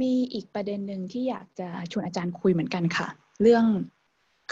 [0.00, 3.08] มีอีกประเด็นหนึ่งที่อยากจะชวนอาจารย์คุยเหมือนกันค่ะ
[3.42, 3.64] เรื่อง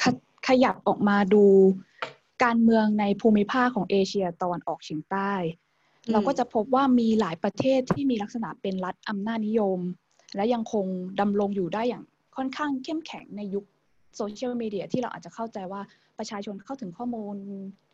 [0.00, 0.02] ข
[0.48, 1.44] ขยับออกมาดู
[2.44, 5.32] การเมืองในภูมิภาคของเอเชียตะวันออกเฉียงใต้
[6.12, 9.78] เราก็จะพบว่ามีหลายประเทศที่มีลักษณะเป็นรัฐอำนาจนิยม
[10.36, 10.86] และยังคง
[11.20, 12.04] ดำรงอยู่ได้อย่าง
[12.36, 13.64] ค่อนข้างเข้มแข็งในยุค
[14.16, 15.82] โซเชียลมีเดียที่เราอาจจะเข้าใจว่า
[16.20, 17.36] ประชาชนเข้าถึงข้อมูล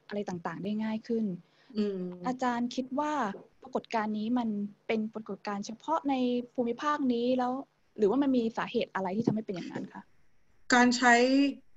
[0.08, 1.24] อะไรต่างๆ ได้ง่ายขึ้น
[2.26, 3.12] อาจารย์คิดว่า
[3.62, 4.48] ปรากฏการณ์นี้มัน
[4.86, 6.14] เป็นปรากฏการณ์เฉพาะใน
[6.54, 7.52] ภูมิภาคนี้แล้ว
[7.98, 10.02] หรือว่ามันมีสาเหตุอะไรที่ทำให้เป็นอย่างนั้นคะ
[10.74, 11.14] การใช้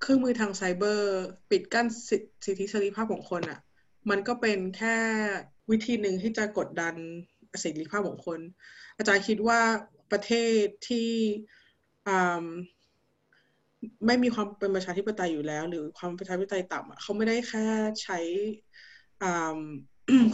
[0.02, 1.22] เครื่องมือทางไซเบอร์
[1.52, 2.22] ปิดกั้นสิท
[2.60, 3.60] ธิเสรีภาพของคนอะ่ะ
[4.10, 4.98] มันก็เป็นแค่
[5.72, 6.96] วิธีหนึ่งที่จะกดดัน
[7.60, 8.40] เสรีภาพของคน
[8.98, 9.62] อาจารย์คิดว่า
[10.12, 10.32] ประเท
[10.62, 11.10] ศที่
[14.06, 17.66] ไม่มีความเป็นประชาธิปไตยอยู่แล้ว หรือความประชาธิปไตยต่ำอะเขาไม่ได้แค่
[18.04, 18.20] ใช้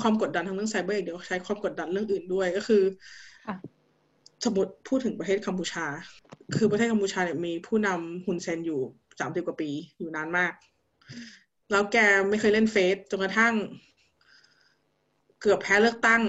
[0.01, 2.83] ความกดดันทางเรื่องไซเบอร์เดียวใช้ความกดดันเรื่องอื่นด้วยก็คือ
[4.45, 5.85] สมมติพูดถึงประเทศกัมพูชา
[6.57, 8.81] คือประเทศกัมพูชาเนี่ยมีผู้นำฮุนเซนอยู่
[9.19, 9.69] สามสิบกว่าปี
[9.99, 10.53] อยู่นานมาก
[11.71, 11.97] แล้วแก
[12.29, 13.53] ไม่เคยเล่นเฟซจนกระทั่ง
[15.41, 16.21] เกือบแพ้เลือกตั้ง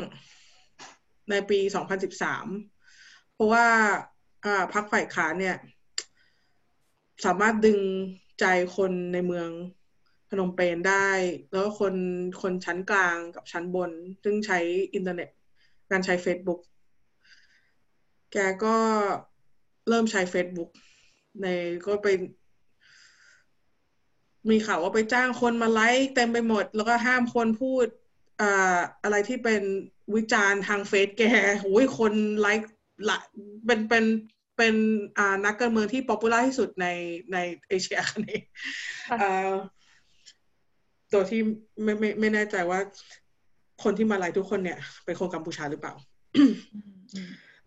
[1.30, 2.46] ในปีสองพันสิบสาม
[3.34, 3.66] เพราะว่า
[4.72, 5.56] พรรคฝ่ายค้านเนี่ย
[7.24, 7.80] สามารถดึง
[8.40, 8.44] ใจ
[8.76, 9.48] คนในเมือง
[10.28, 11.08] พนมเปญได้
[11.52, 11.94] แล้วคน
[12.42, 13.90] คนชั้นกลางกับชั้นบน
[14.22, 14.58] ซึ่งใช้
[14.94, 15.28] อินเทอร์เน็ต
[15.90, 16.60] การใช้ Facebook
[18.32, 18.76] แกก็
[19.88, 20.70] เริ่มใช้ Facebook
[21.42, 21.46] ใน
[21.86, 22.08] ก็ไป
[24.50, 27.86] มีข่าวว่าไปจ้างคนมาไลค์เต็มไปหมด แล้วก็ห้ามคนพูด
[28.40, 29.62] อ่าอะไรที่เป็น
[30.14, 31.22] วิจารณ์ทางเฟซแก
[31.62, 32.70] โอ้ยคนไลค์
[33.08, 33.18] ละ
[33.66, 34.04] เป็นเป็น
[34.56, 34.74] เป็น
[35.18, 36.86] อ่านักการเมืองที่ popular ที่สุดใน
[37.32, 37.38] ใน
[37.68, 38.40] เอเชียคันนี้
[41.12, 41.40] ตัวที่
[41.82, 42.80] ไม่ไม่ไม่แน่ใจว่า
[43.82, 45.94] คนที่มาไลฟ์ทุกคนเนี่ย เป็นคนกัมพูชาหรือเปล่า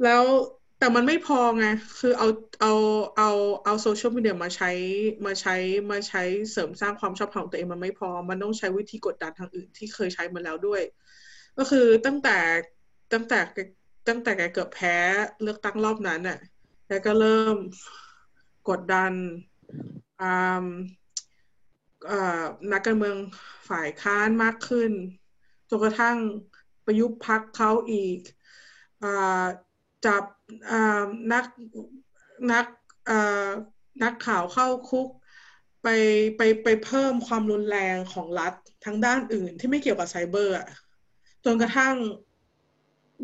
[0.04, 0.24] แล้ว
[0.80, 1.66] แต่มันไม่พอไง
[2.00, 2.28] คือเอา
[2.62, 2.74] เอา
[3.18, 3.32] เอา
[3.66, 4.72] เอาโซเชียลมีเดียมาใช้
[5.26, 5.56] มาใช้
[5.92, 10.82] มาใช้เสริมสร้างความชอบของตัวเองมันไม่พอ มันต้องใช้วิธีกดดันทางอื่นที่เคยใช้มาแล้วด้วย
[11.58, 12.38] ก็คือตั้งแต่
[13.14, 13.40] ตั้งแต่
[14.08, 14.96] ตั้งแต่แกเกือบแพ้
[15.42, 16.40] เลือกตั้งรอบนั้นน่ะ
[16.90, 17.58] แกก็เริ่ม
[18.70, 19.14] กดดัน
[22.72, 23.18] นักการเมือง
[23.70, 24.92] ฝ่ายค้านมากขึ้น
[25.70, 26.18] จนกระทั่ง
[26.86, 28.20] ประยุบพักเขาอีก
[30.06, 30.24] จับ
[31.34, 31.46] นัก
[32.52, 32.66] นัก
[34.04, 35.08] นักข่าวเข้าคุก
[35.84, 35.88] ไป
[36.38, 38.54] ไปไปเพิ่มความรุนแรงของรัฐ
[38.86, 40.56] ทั้งด้านอื่นที่ไม่เกี่ยวกับไซเบอร์
[41.46, 41.96] จนกระทั่ง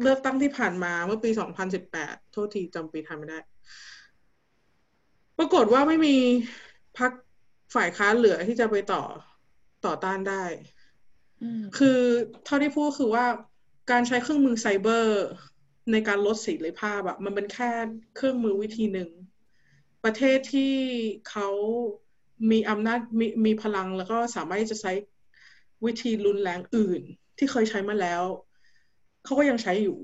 [0.01, 1.29] เลือกตั้งที่ผ่านมาเมื่อปี
[1.81, 3.39] 2018 โทษทีจำปีทันไม่ได้
[5.37, 6.15] ปรากฏว่าไม่มี
[6.97, 7.11] พัก
[7.75, 9.03] ฝ่ายค้านเหลือที่จะไปต่อ
[9.85, 10.43] ต่อต้านได้
[11.77, 11.99] คือ
[12.45, 13.25] เท่าที่พูดคือว่า
[13.91, 15.25] การใช้เครื่องมือไซเบอร์
[15.91, 17.71] ในการลดเสรีภาพอะมันเป็นแค่
[18.15, 19.09] เครื่องมือวิธีหนึ่ง
[20.03, 20.73] ประเทศที่
[21.29, 21.49] เขา
[22.51, 24.93] มีอำนาจมีมีพลังแล้วก็สามารถจะใช้
[25.85, 27.01] วิธีรุนแรงอื่น
[27.37, 28.23] ที่เคยใช้มาแล้ว
[29.23, 29.97] เขาก็ยังใช้อยู่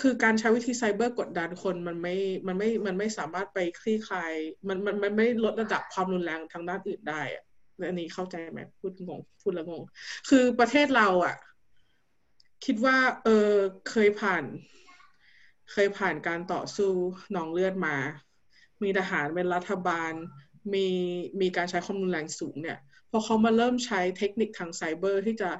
[0.00, 2.16] คือการใช้วิธีไซเบอร์กดดันคนมันไม่
[2.46, 4.32] มันไม่ มันไม่สามารถไปคลี่คลาย
[4.68, 7.44] มันมันมันไม่ลดระดับความรุนแรงทางด้านอื่นได้อะ
[7.88, 9.82] อันนี้เข้าใจไหมพูดงงพูดล้วงง
[10.28, 11.36] คือประเทศเราอะ
[12.64, 13.50] คิดว่า เออ
[13.90, 14.44] เคยผ่าน
[15.72, 16.92] เคยผ่านการต่อสู้
[17.36, 17.96] นองเลือดมา
[18.82, 20.12] มีทหารเป็นรัฐบาล
[20.74, 20.86] มี
[21.40, 22.78] มีการใช้ความรุนแรงสูงเนี่ย
[23.10, 25.50] พอเขามาเริ่มใช้เทคนิคทางไซเบอร์ที่จะ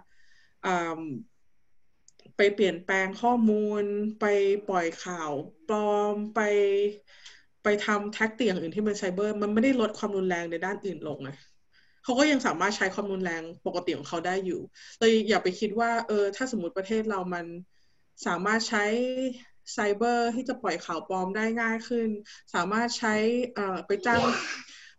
[2.36, 3.84] ไปเปลี่ยนแปลงข้อมูล
[4.20, 4.24] ไป
[4.68, 5.32] ปล่อยข่าว
[5.68, 6.40] ปลอมไป
[7.62, 11.30] ไปทำแท็กติกอย่างอื่นที่เป็นไซเบอร์ มันไม่ได้ลดความรุนแรงในด้านอื่นลงไง
[12.04, 14.60] เขาก็ยังสามารถใช้ความรุนแรงปกติของเขาได้อยู่
[14.98, 17.46] เลยอย่าไปคิดว่า เออ ถ้าสมมติประเทศเรามัน
[18.26, 18.84] สามารถใช้
[19.72, 22.08] ไซเบอร์ที่จะปล่อยข่าวปลอมได้ง่ายขึ้น
[22.54, 23.14] สามารถใช้
[23.54, 24.20] เออไปจ้าง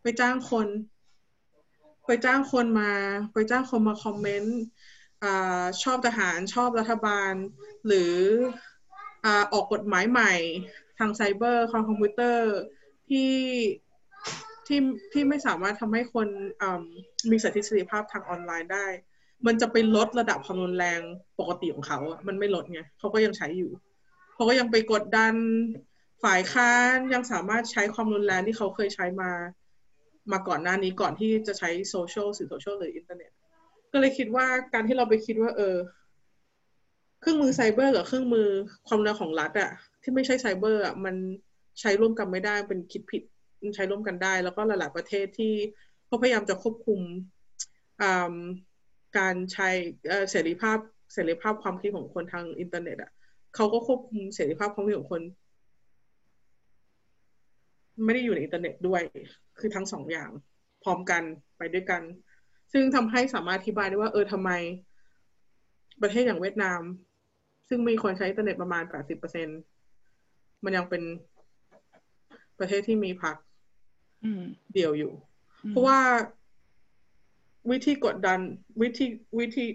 [0.01, 0.67] ไปจ้างคน
[2.05, 2.91] ไปจ้างคนมา
[3.33, 4.59] ไปจ้างคนมาคอมเมนต์
[5.83, 7.33] ชอบทหารชอบรัฐบาล
[7.87, 8.13] หรือ
[9.53, 10.33] ออกกฎหมายใหม่
[10.99, 12.53] ทางไซเบอร์คอมพิวเตอร์
[13.09, 13.31] ที่
[14.67, 14.79] ที่
[15.13, 16.27] ที่ไม่สามารถทำให้คน
[17.31, 18.87] มีเสรีภาพทางออนไลน์ได้
[19.45, 20.99] มันจะไปลดระดับความรุนแรง
[21.39, 23.71] ปกติของเขาอะมันไม่ลดไงเขาก็ยังใช้อยู่
[24.35, 25.33] เขาก็ยังไปกดดัน
[26.23, 29.31] ฝ่ายค้านยังสามารถใช้ความรุนแรงที่เขาเคยใช้มา
[30.31, 33.31] มาก่อนหน้านี้ก่อนที่จะใช้โซเชียลสื่อโซเชียลหรืออินเทอร์เน็ต
[33.91, 35.75] ก็เลยคิดว่าการที่เราไปคิดว่า เออ
[37.21, 38.47] เครื่องมือไซเบอร์กับเครื่องมือ
[38.87, 41.15] ความรุนแรงของรัฐอะที่ไม่ใช่ไซเบอร์อะมัน
[41.79, 43.23] ใช้ร่วมกันไม่ได้เป็นคิดผิด
[43.63, 45.53] มันใช้ร่วมกันได้ แล้วก็หลาย ๆ ประเทศที่
[46.05, 46.99] เขาพยายามจะควบคุม
[49.17, 49.69] การใช้
[50.31, 50.77] เสรีภาพ
[51.13, 53.11] เสรีภาพความคิดของคนทางอินเทอร์เน็ตอะ
[53.55, 55.21] เขาก็ควบคุมเสรีภาพความคิดของคน
[58.05, 59.01] ไม่ได้อยู่ในอินเทอร์เน็ตด้วย
[59.59, 60.29] คือทั้งสองอย่าง
[60.83, 61.23] พร้อมกัน
[61.57, 62.01] ไปด้วยกัน
[62.79, 64.51] ซึ่งทำให้สามารถอธิบายได้ว่า เออทำไม
[66.01, 66.81] ประเทศอย่างเวียดนาม
[67.67, 69.47] ซึ่งมีคนใช้อินเทอร์เน็ตประมาณแปดสิบเปอร์เซ็นต์
[70.63, 71.01] มันยังเป็น
[72.59, 73.35] ประเทศที่มีพรรค
[74.73, 75.11] เดียวอยู่
[75.69, 75.99] เพราะว่า
[77.71, 78.39] วิธีกดดัน
[78.81, 79.05] วิธี
[79.39, 79.65] วิธี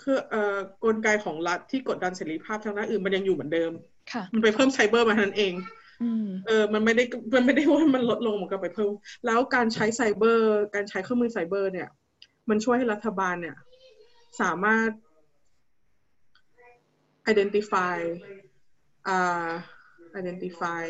[0.00, 3.72] คือเอ่อกลไกของรัฐที่กดดันเสรีภาพทางด้านอื่นมันยังอยู่เหมือนเดิม
[4.12, 5.52] ค่ะมันไปเพิ่มไซเบอร์มาทันเอง
[6.46, 7.04] เออ มันไม่ได้
[7.34, 8.92] มันไม่ได้ว่ามันลดลงมันก็ไปเพิ่ม
[9.26, 11.88] แล้วการใช้ไซเบอร์ การใช้เครื่องมือไซเบอร์เนี่ย
[12.48, 13.56] มันช่วยให้รัฐบาลเนี่ย
[14.40, 14.90] สามารถ
[17.32, 17.96] identify
[19.08, 19.48] อ่า
[20.20, 20.82] identify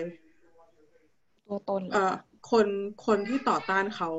[1.47, 2.15] ตัวตนเอ่อ
[2.51, 2.67] คน
[3.07, 4.11] คนที่ต่อต้านเขา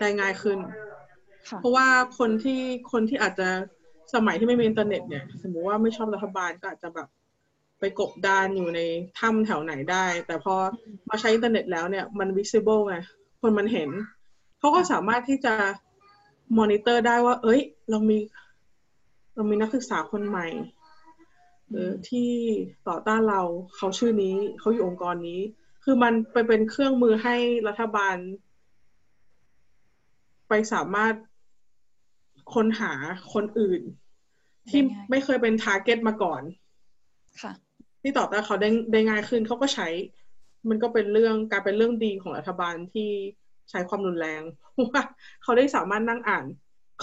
[0.00, 0.58] ได้ง่ายขึ้น
[1.60, 2.60] เพราะว่าคนที่
[2.92, 3.48] คนที่อาจจะ
[4.14, 7.08] สมัยที่ไม่มีอินเทอร์เน็ตเนี่ย สมมุติว่าไม่ชอบรัฐบาลก็อาจจะแบบ
[7.78, 8.80] ไปกบดานอยู่ใน
[9.18, 10.54] ถ้ำแถวไหนได้ แต่พอ
[11.08, 12.96] มาใช้อินเทอร์เน็ตแล้วเนี่ยมัน visible ไง
[13.40, 13.90] คนมันเห็น
[14.58, 15.54] เขาก็สามารถที่จะ
[16.58, 17.60] มอนิเตอร์ได้ว่า เอ้ย
[17.90, 18.18] เรามี
[19.34, 20.46] เรามีนักศึกษาคนใหม่
[21.70, 22.30] เออที่
[22.88, 23.42] ต่อต้านเรา
[23.76, 25.40] เขาชื่อนี้เขาอยู่องค์กรนี้
[25.84, 27.36] คือมันไปเป็นเครื่องมือให้
[27.68, 28.16] รัฐบาล
[30.48, 31.14] ไปสามารถ
[32.54, 32.92] ค้นหา
[33.32, 33.80] คนอื่น
[34.68, 34.80] ที่
[35.10, 36.42] ไม่เคยเป็น target มาก่อน
[37.42, 37.52] ค่ะ
[38.02, 39.88] ที่ตอบได้เขาได้ได้ง่ายขึ้นเขาก็ใช้
[40.68, 43.10] มันก็เป็นเรื่องการเป็นเรื่องดีของรัฐบาลที่
[43.70, 44.42] ใช้ความรุนแรง
[44.72, 45.02] เพราะว่า
[45.42, 46.44] เขาได้สามารถนั่งอ่าน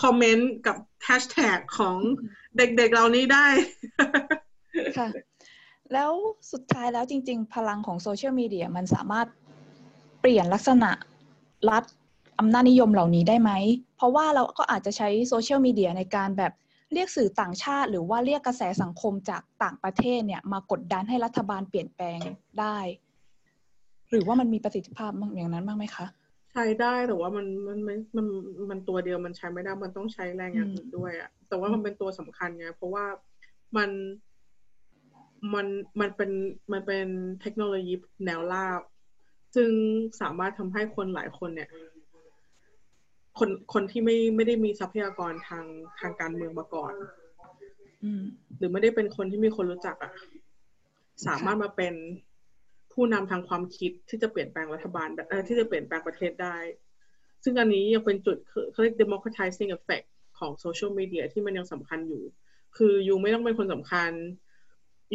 [0.02, 1.98] คอมเมนต์กับแฮชแท็กของ
[2.58, 3.48] เด็กๆ เหล่านี้ได้
[4.98, 5.08] ค่ะ
[5.94, 6.12] แล้ว
[6.52, 9.28] สุดท้ายแล้วจริง ๆ พลังของโซเชียลมีเดียมันสามารถ
[10.20, 10.92] เปลี่ยนลักษณะ
[11.70, 11.84] รัฐ
[12.40, 13.52] อำนาจนิยมเหล่านี้ได้ไหม
[13.96, 16.54] เพราะว่าเราก็อาจจะใช้โซเชียลมีเดียในการแบบ
[16.94, 22.20] เรียกสื่อต่างชาติ หรือว่าเรียกกระแสสังคมจากต่างประเทศเนี่ยมากดดันให้รัฐบาลเปลี่ยนแปลง
[22.60, 22.78] ได้
[24.10, 26.06] หรือว่ามันมีประสิทธิภาพอย่างนั้นบ้างไหมคะ
[26.54, 28.26] ใช้ได้แต่ว่ามันมันม่มัน
[28.70, 33.06] มันตัวเดียวมันใช้ไม่ได้มันต้องใช้แรงอย่างอื่นด้วยอะแต่ว่ามันเป็นตัวสำคัญไงเพราะว่า
[33.78, 33.90] มัน
[35.54, 35.68] มัน
[36.00, 36.32] มันเป็น
[36.72, 37.08] มันเป็น
[37.42, 37.94] เทคโนโลยี
[38.26, 38.68] แนวรา
[39.56, 39.70] ซึ่ง
[40.22, 41.70] สามารถทำให้คนหลายคนเนี่ย
[43.40, 45.66] คนคนที่ไม่ไม่ได้มีทรัพยากรทาง
[46.00, 46.94] ทางการเมืองมาก่อน
[48.04, 48.24] อืม
[48.58, 50.14] หรือไม่ได้เป็นคนที่มีคนรู้จักอะ
[51.28, 51.94] สามารถมาเป็น
[52.94, 56.58] ผู้นำทางความคิดที่จะเปลี่ยนแปลงรัฐบาลเอ่อที่จะเปลี่ยนแปลงประเทศได้
[57.44, 60.08] ซึ่งอันนี้ยังเป็นจุดคือเขาเรียก democratizing effect
[60.40, 62.24] ของโซเชียลมีเดียที่มันยังสำคัญอยู่
[62.78, 64.12] คือ you ไม่ต้องเป็นคนสำคัญ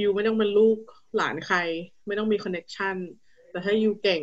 [0.02, 0.78] you ไม่ต้องเป็นลูก
[1.16, 1.58] หลานใคร
[2.06, 2.96] ไม่ต้องมี connection
[3.50, 4.22] แต่ถ้า you เก่ง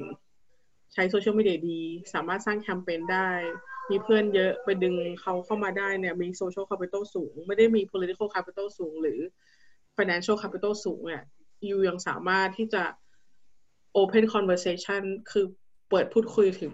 [0.93, 1.79] ใช้โซเชียลมีเดียดี
[2.13, 3.29] สามารถสร้างแคมเปญได้
[3.89, 9.19] มีเพื่อนเยอะไปดึงเขาเข้ามาได้เนี่ยมี social capital สูง ไม่ได้มี political capital สูง หรือ
[9.97, 11.23] financial capital สูงเนี่ย
[11.69, 12.83] you ยังสามารถที่จะ
[14.01, 15.45] open conversation คือ
[15.89, 16.73] เปิดพูดคุยถึง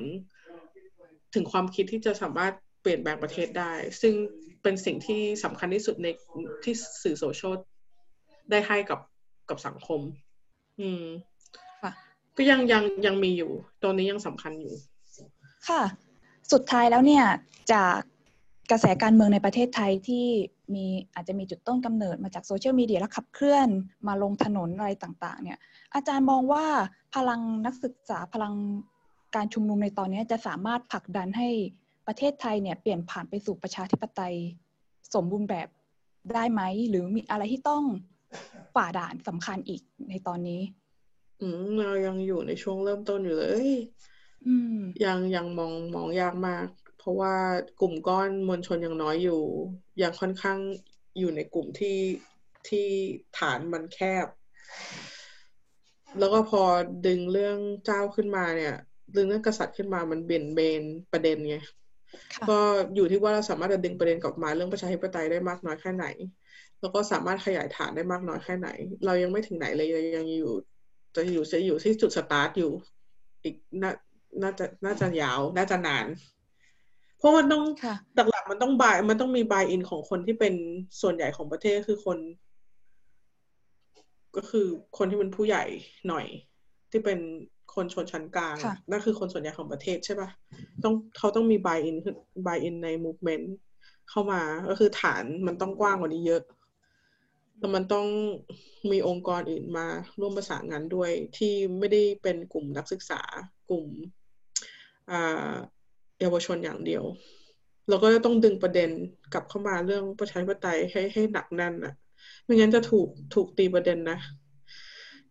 [1.34, 4.14] ถึงความคิดที่จะสามารถเปลี่ยนแปลงประเทศได้ ซึ่ง
[4.64, 6.07] เป็นสิ่งที่สำคัญที่สุดใน
[6.64, 7.53] ที่สื่อโซเชียล
[8.52, 8.99] ได้ให้กับ
[9.49, 10.02] กับสังคม
[10.80, 11.06] อืม
[11.81, 11.91] ค่ะ
[12.38, 14.73] ก็ยังยังยังมีอยู่ตรงนี้ยังสำคัญอยู่
[15.68, 15.81] ค่ะ
[16.54, 17.26] สุดท้ายแล้วเนี่ย
[17.74, 17.98] จาก
[18.72, 20.26] กระแสการเมืองในประเทศไทยที่
[20.76, 23.70] มีอาจจะมีจุดต้นกำเนิดมาจากโซเชียลมีเดียและขับเคลื่อน
[24.08, 25.60] มาลงถนนอะไรต่างๆ เนี่ย
[25.96, 26.66] อาจารย์มองว่า
[27.16, 28.54] พลังนักศึกษาพลัง
[29.36, 31.50] การชุมนุมในตอนนี้จะสามารถผลักดันให้
[32.08, 34.36] ประเทศไทยเนี่ยเปลี่ยนผ่านไปสู่ประชาธิปไตย
[35.14, 35.68] สมบูรณ์แบบ
[36.36, 37.84] ได้ไหม หรือมีอะไรที่ต้อง
[38.76, 40.62] ฝ่าด่านสำคัญอีกในตอนนี้
[41.42, 43.70] อืมเรายังอยู่ในช่วงเริ่มต้นอยู่เลย
[44.45, 46.68] อืม ยังยังมองมองยากมาก
[46.98, 47.36] เพราะว่า
[47.82, 49.41] กลุ่มก้อนมวลชนยังน้อยอยู่
[50.02, 50.60] ยังค่อนข้าง
[51.18, 51.99] อยู่ในกลุ่มที่
[52.70, 52.88] ที่
[53.40, 54.28] ฐานมันแคบ
[56.20, 56.64] แล้วก็พอ
[57.07, 58.76] ดึงเรื่องเจ้าขึ้นมาเนี่ย
[59.16, 61.57] ดึงเรื่องกษัตริย์ขึ้นมามันเบี่ยนเบนประเด็นไง
[62.36, 62.60] ค่ะก็
[62.95, 66.06] อยู่ที่ว่าเราสามารถจะดึงประเด็นกลับมาเรื่องประชาธิปไตยได้มากน้อยแค่ไหน
[66.82, 68.70] แล้วก็สามารถขยายฐานได้มากน้อยแค่ไหน
[69.06, 69.88] เรายังไม่ถึงไหนเลย
[70.18, 70.53] ยังอยู่
[71.16, 72.72] จะอยู่จะอยู่ที่จุดสตาร์ทอยู่
[73.44, 73.91] อีกน่า
[74.42, 76.06] น่าจะน่าจะยาว น่าจะนาน
[77.18, 80.54] เพราะมันต้องค่ะหลักๆมันต้องบาย มันต้องมีบายอินของคนที่เป็น
[81.02, 82.18] ส่วนใหญ่ของประเทศคือคน
[84.36, 84.66] ก็คือ
[84.98, 85.64] คนที่เป็นผู้ใหญ่
[86.08, 86.26] หน่อย
[86.92, 87.20] ที่เป็น
[87.76, 90.30] คนชนชั้นกลางค่ะนั่นคือคนส่วนใหญ่ของประเทศใช่ปะ
[90.84, 91.96] ต้องเขาต้องมีบายอิน
[92.48, 93.54] บายอินในมูฟเมนต์
[94.10, 96.44] เข้ามาก็คือฐานมันต้องกว้างกว่านี้เยอะ
[97.60, 98.08] แล้วมันต้อง
[98.92, 99.88] มีองค์กรอื่นมา
[100.20, 103.22] ร่วมประสานงานด้วยที่ไม่ได้เป็นกลุ่มนักศึกษา
[103.70, 104.19] กลุ่มอ่า
[106.19, 107.03] เยาวชนอย่างเดียว
[107.90, 108.90] เราก็จะต้องดึงประเด็น
[109.34, 111.94] กลับเข้ามาเรื่องประชาธิปไตยให้ให้หนักแน่นอะ
[112.44, 114.18] ไม่งั้นจะถูกถูกตีประเด็นนะ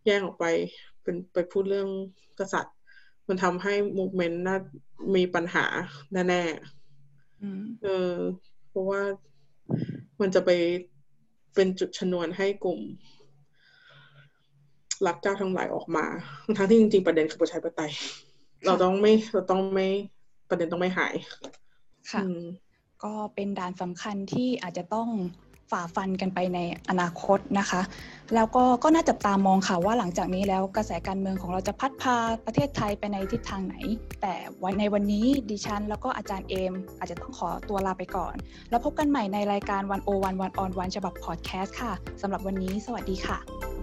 [0.05, 0.45] แย่งออกไป
[1.03, 1.89] เป็นไปพูดเรื่อง
[2.39, 2.75] กษัตริย์
[3.27, 4.57] มันทำให้มูฟเมนต์น่า
[5.15, 5.65] มีปัญหา
[6.13, 6.43] แน่
[7.41, 8.15] อืมๆเออ
[8.69, 9.01] เพราะว่า
[10.21, 10.49] มันจะไป
[11.55, 12.79] เป็นจุดชนวนให้กลุ่ม
[15.07, 16.05] รักเจ้าทั้งหลายออกมา
[16.57, 17.91] ทั้งที่จริงๆประเด็นคือประชาธิปไตย
[18.65, 19.87] เราต้องไม่เราต้องไม่
[20.49, 21.13] ประเด็นต้องไม่หาย
[22.11, 22.43] ค่ะอืม
[23.03, 25.09] ก็เป็นด่านสำคัญที่อาจจะต้อง
[25.71, 26.59] ฝ่าฟันกันไปใน
[26.89, 27.81] อนาคตนะคะ
[28.35, 32.15] แล้วก็ก็น่าจับตามองค่ะว่าหลังจากนี้แล้วกระแสการเมืองของเราจะพัดพา
[32.45, 33.75] ประเทศไทยไปในทิศทางไหน
[34.21, 34.33] แต่
[34.63, 38.35] วันในวันนี้ดิฉัน แล้วก็อาจารย์เอม อาจจะต้องขอตัวลาไปก่อน
[38.69, 43.78] แล้วพบกันใหม่ในรายการวันโอวันวันออนวันฉบับพอดแคสต์ค่ะสำหรับวันนี้ สวัสดีค่ะ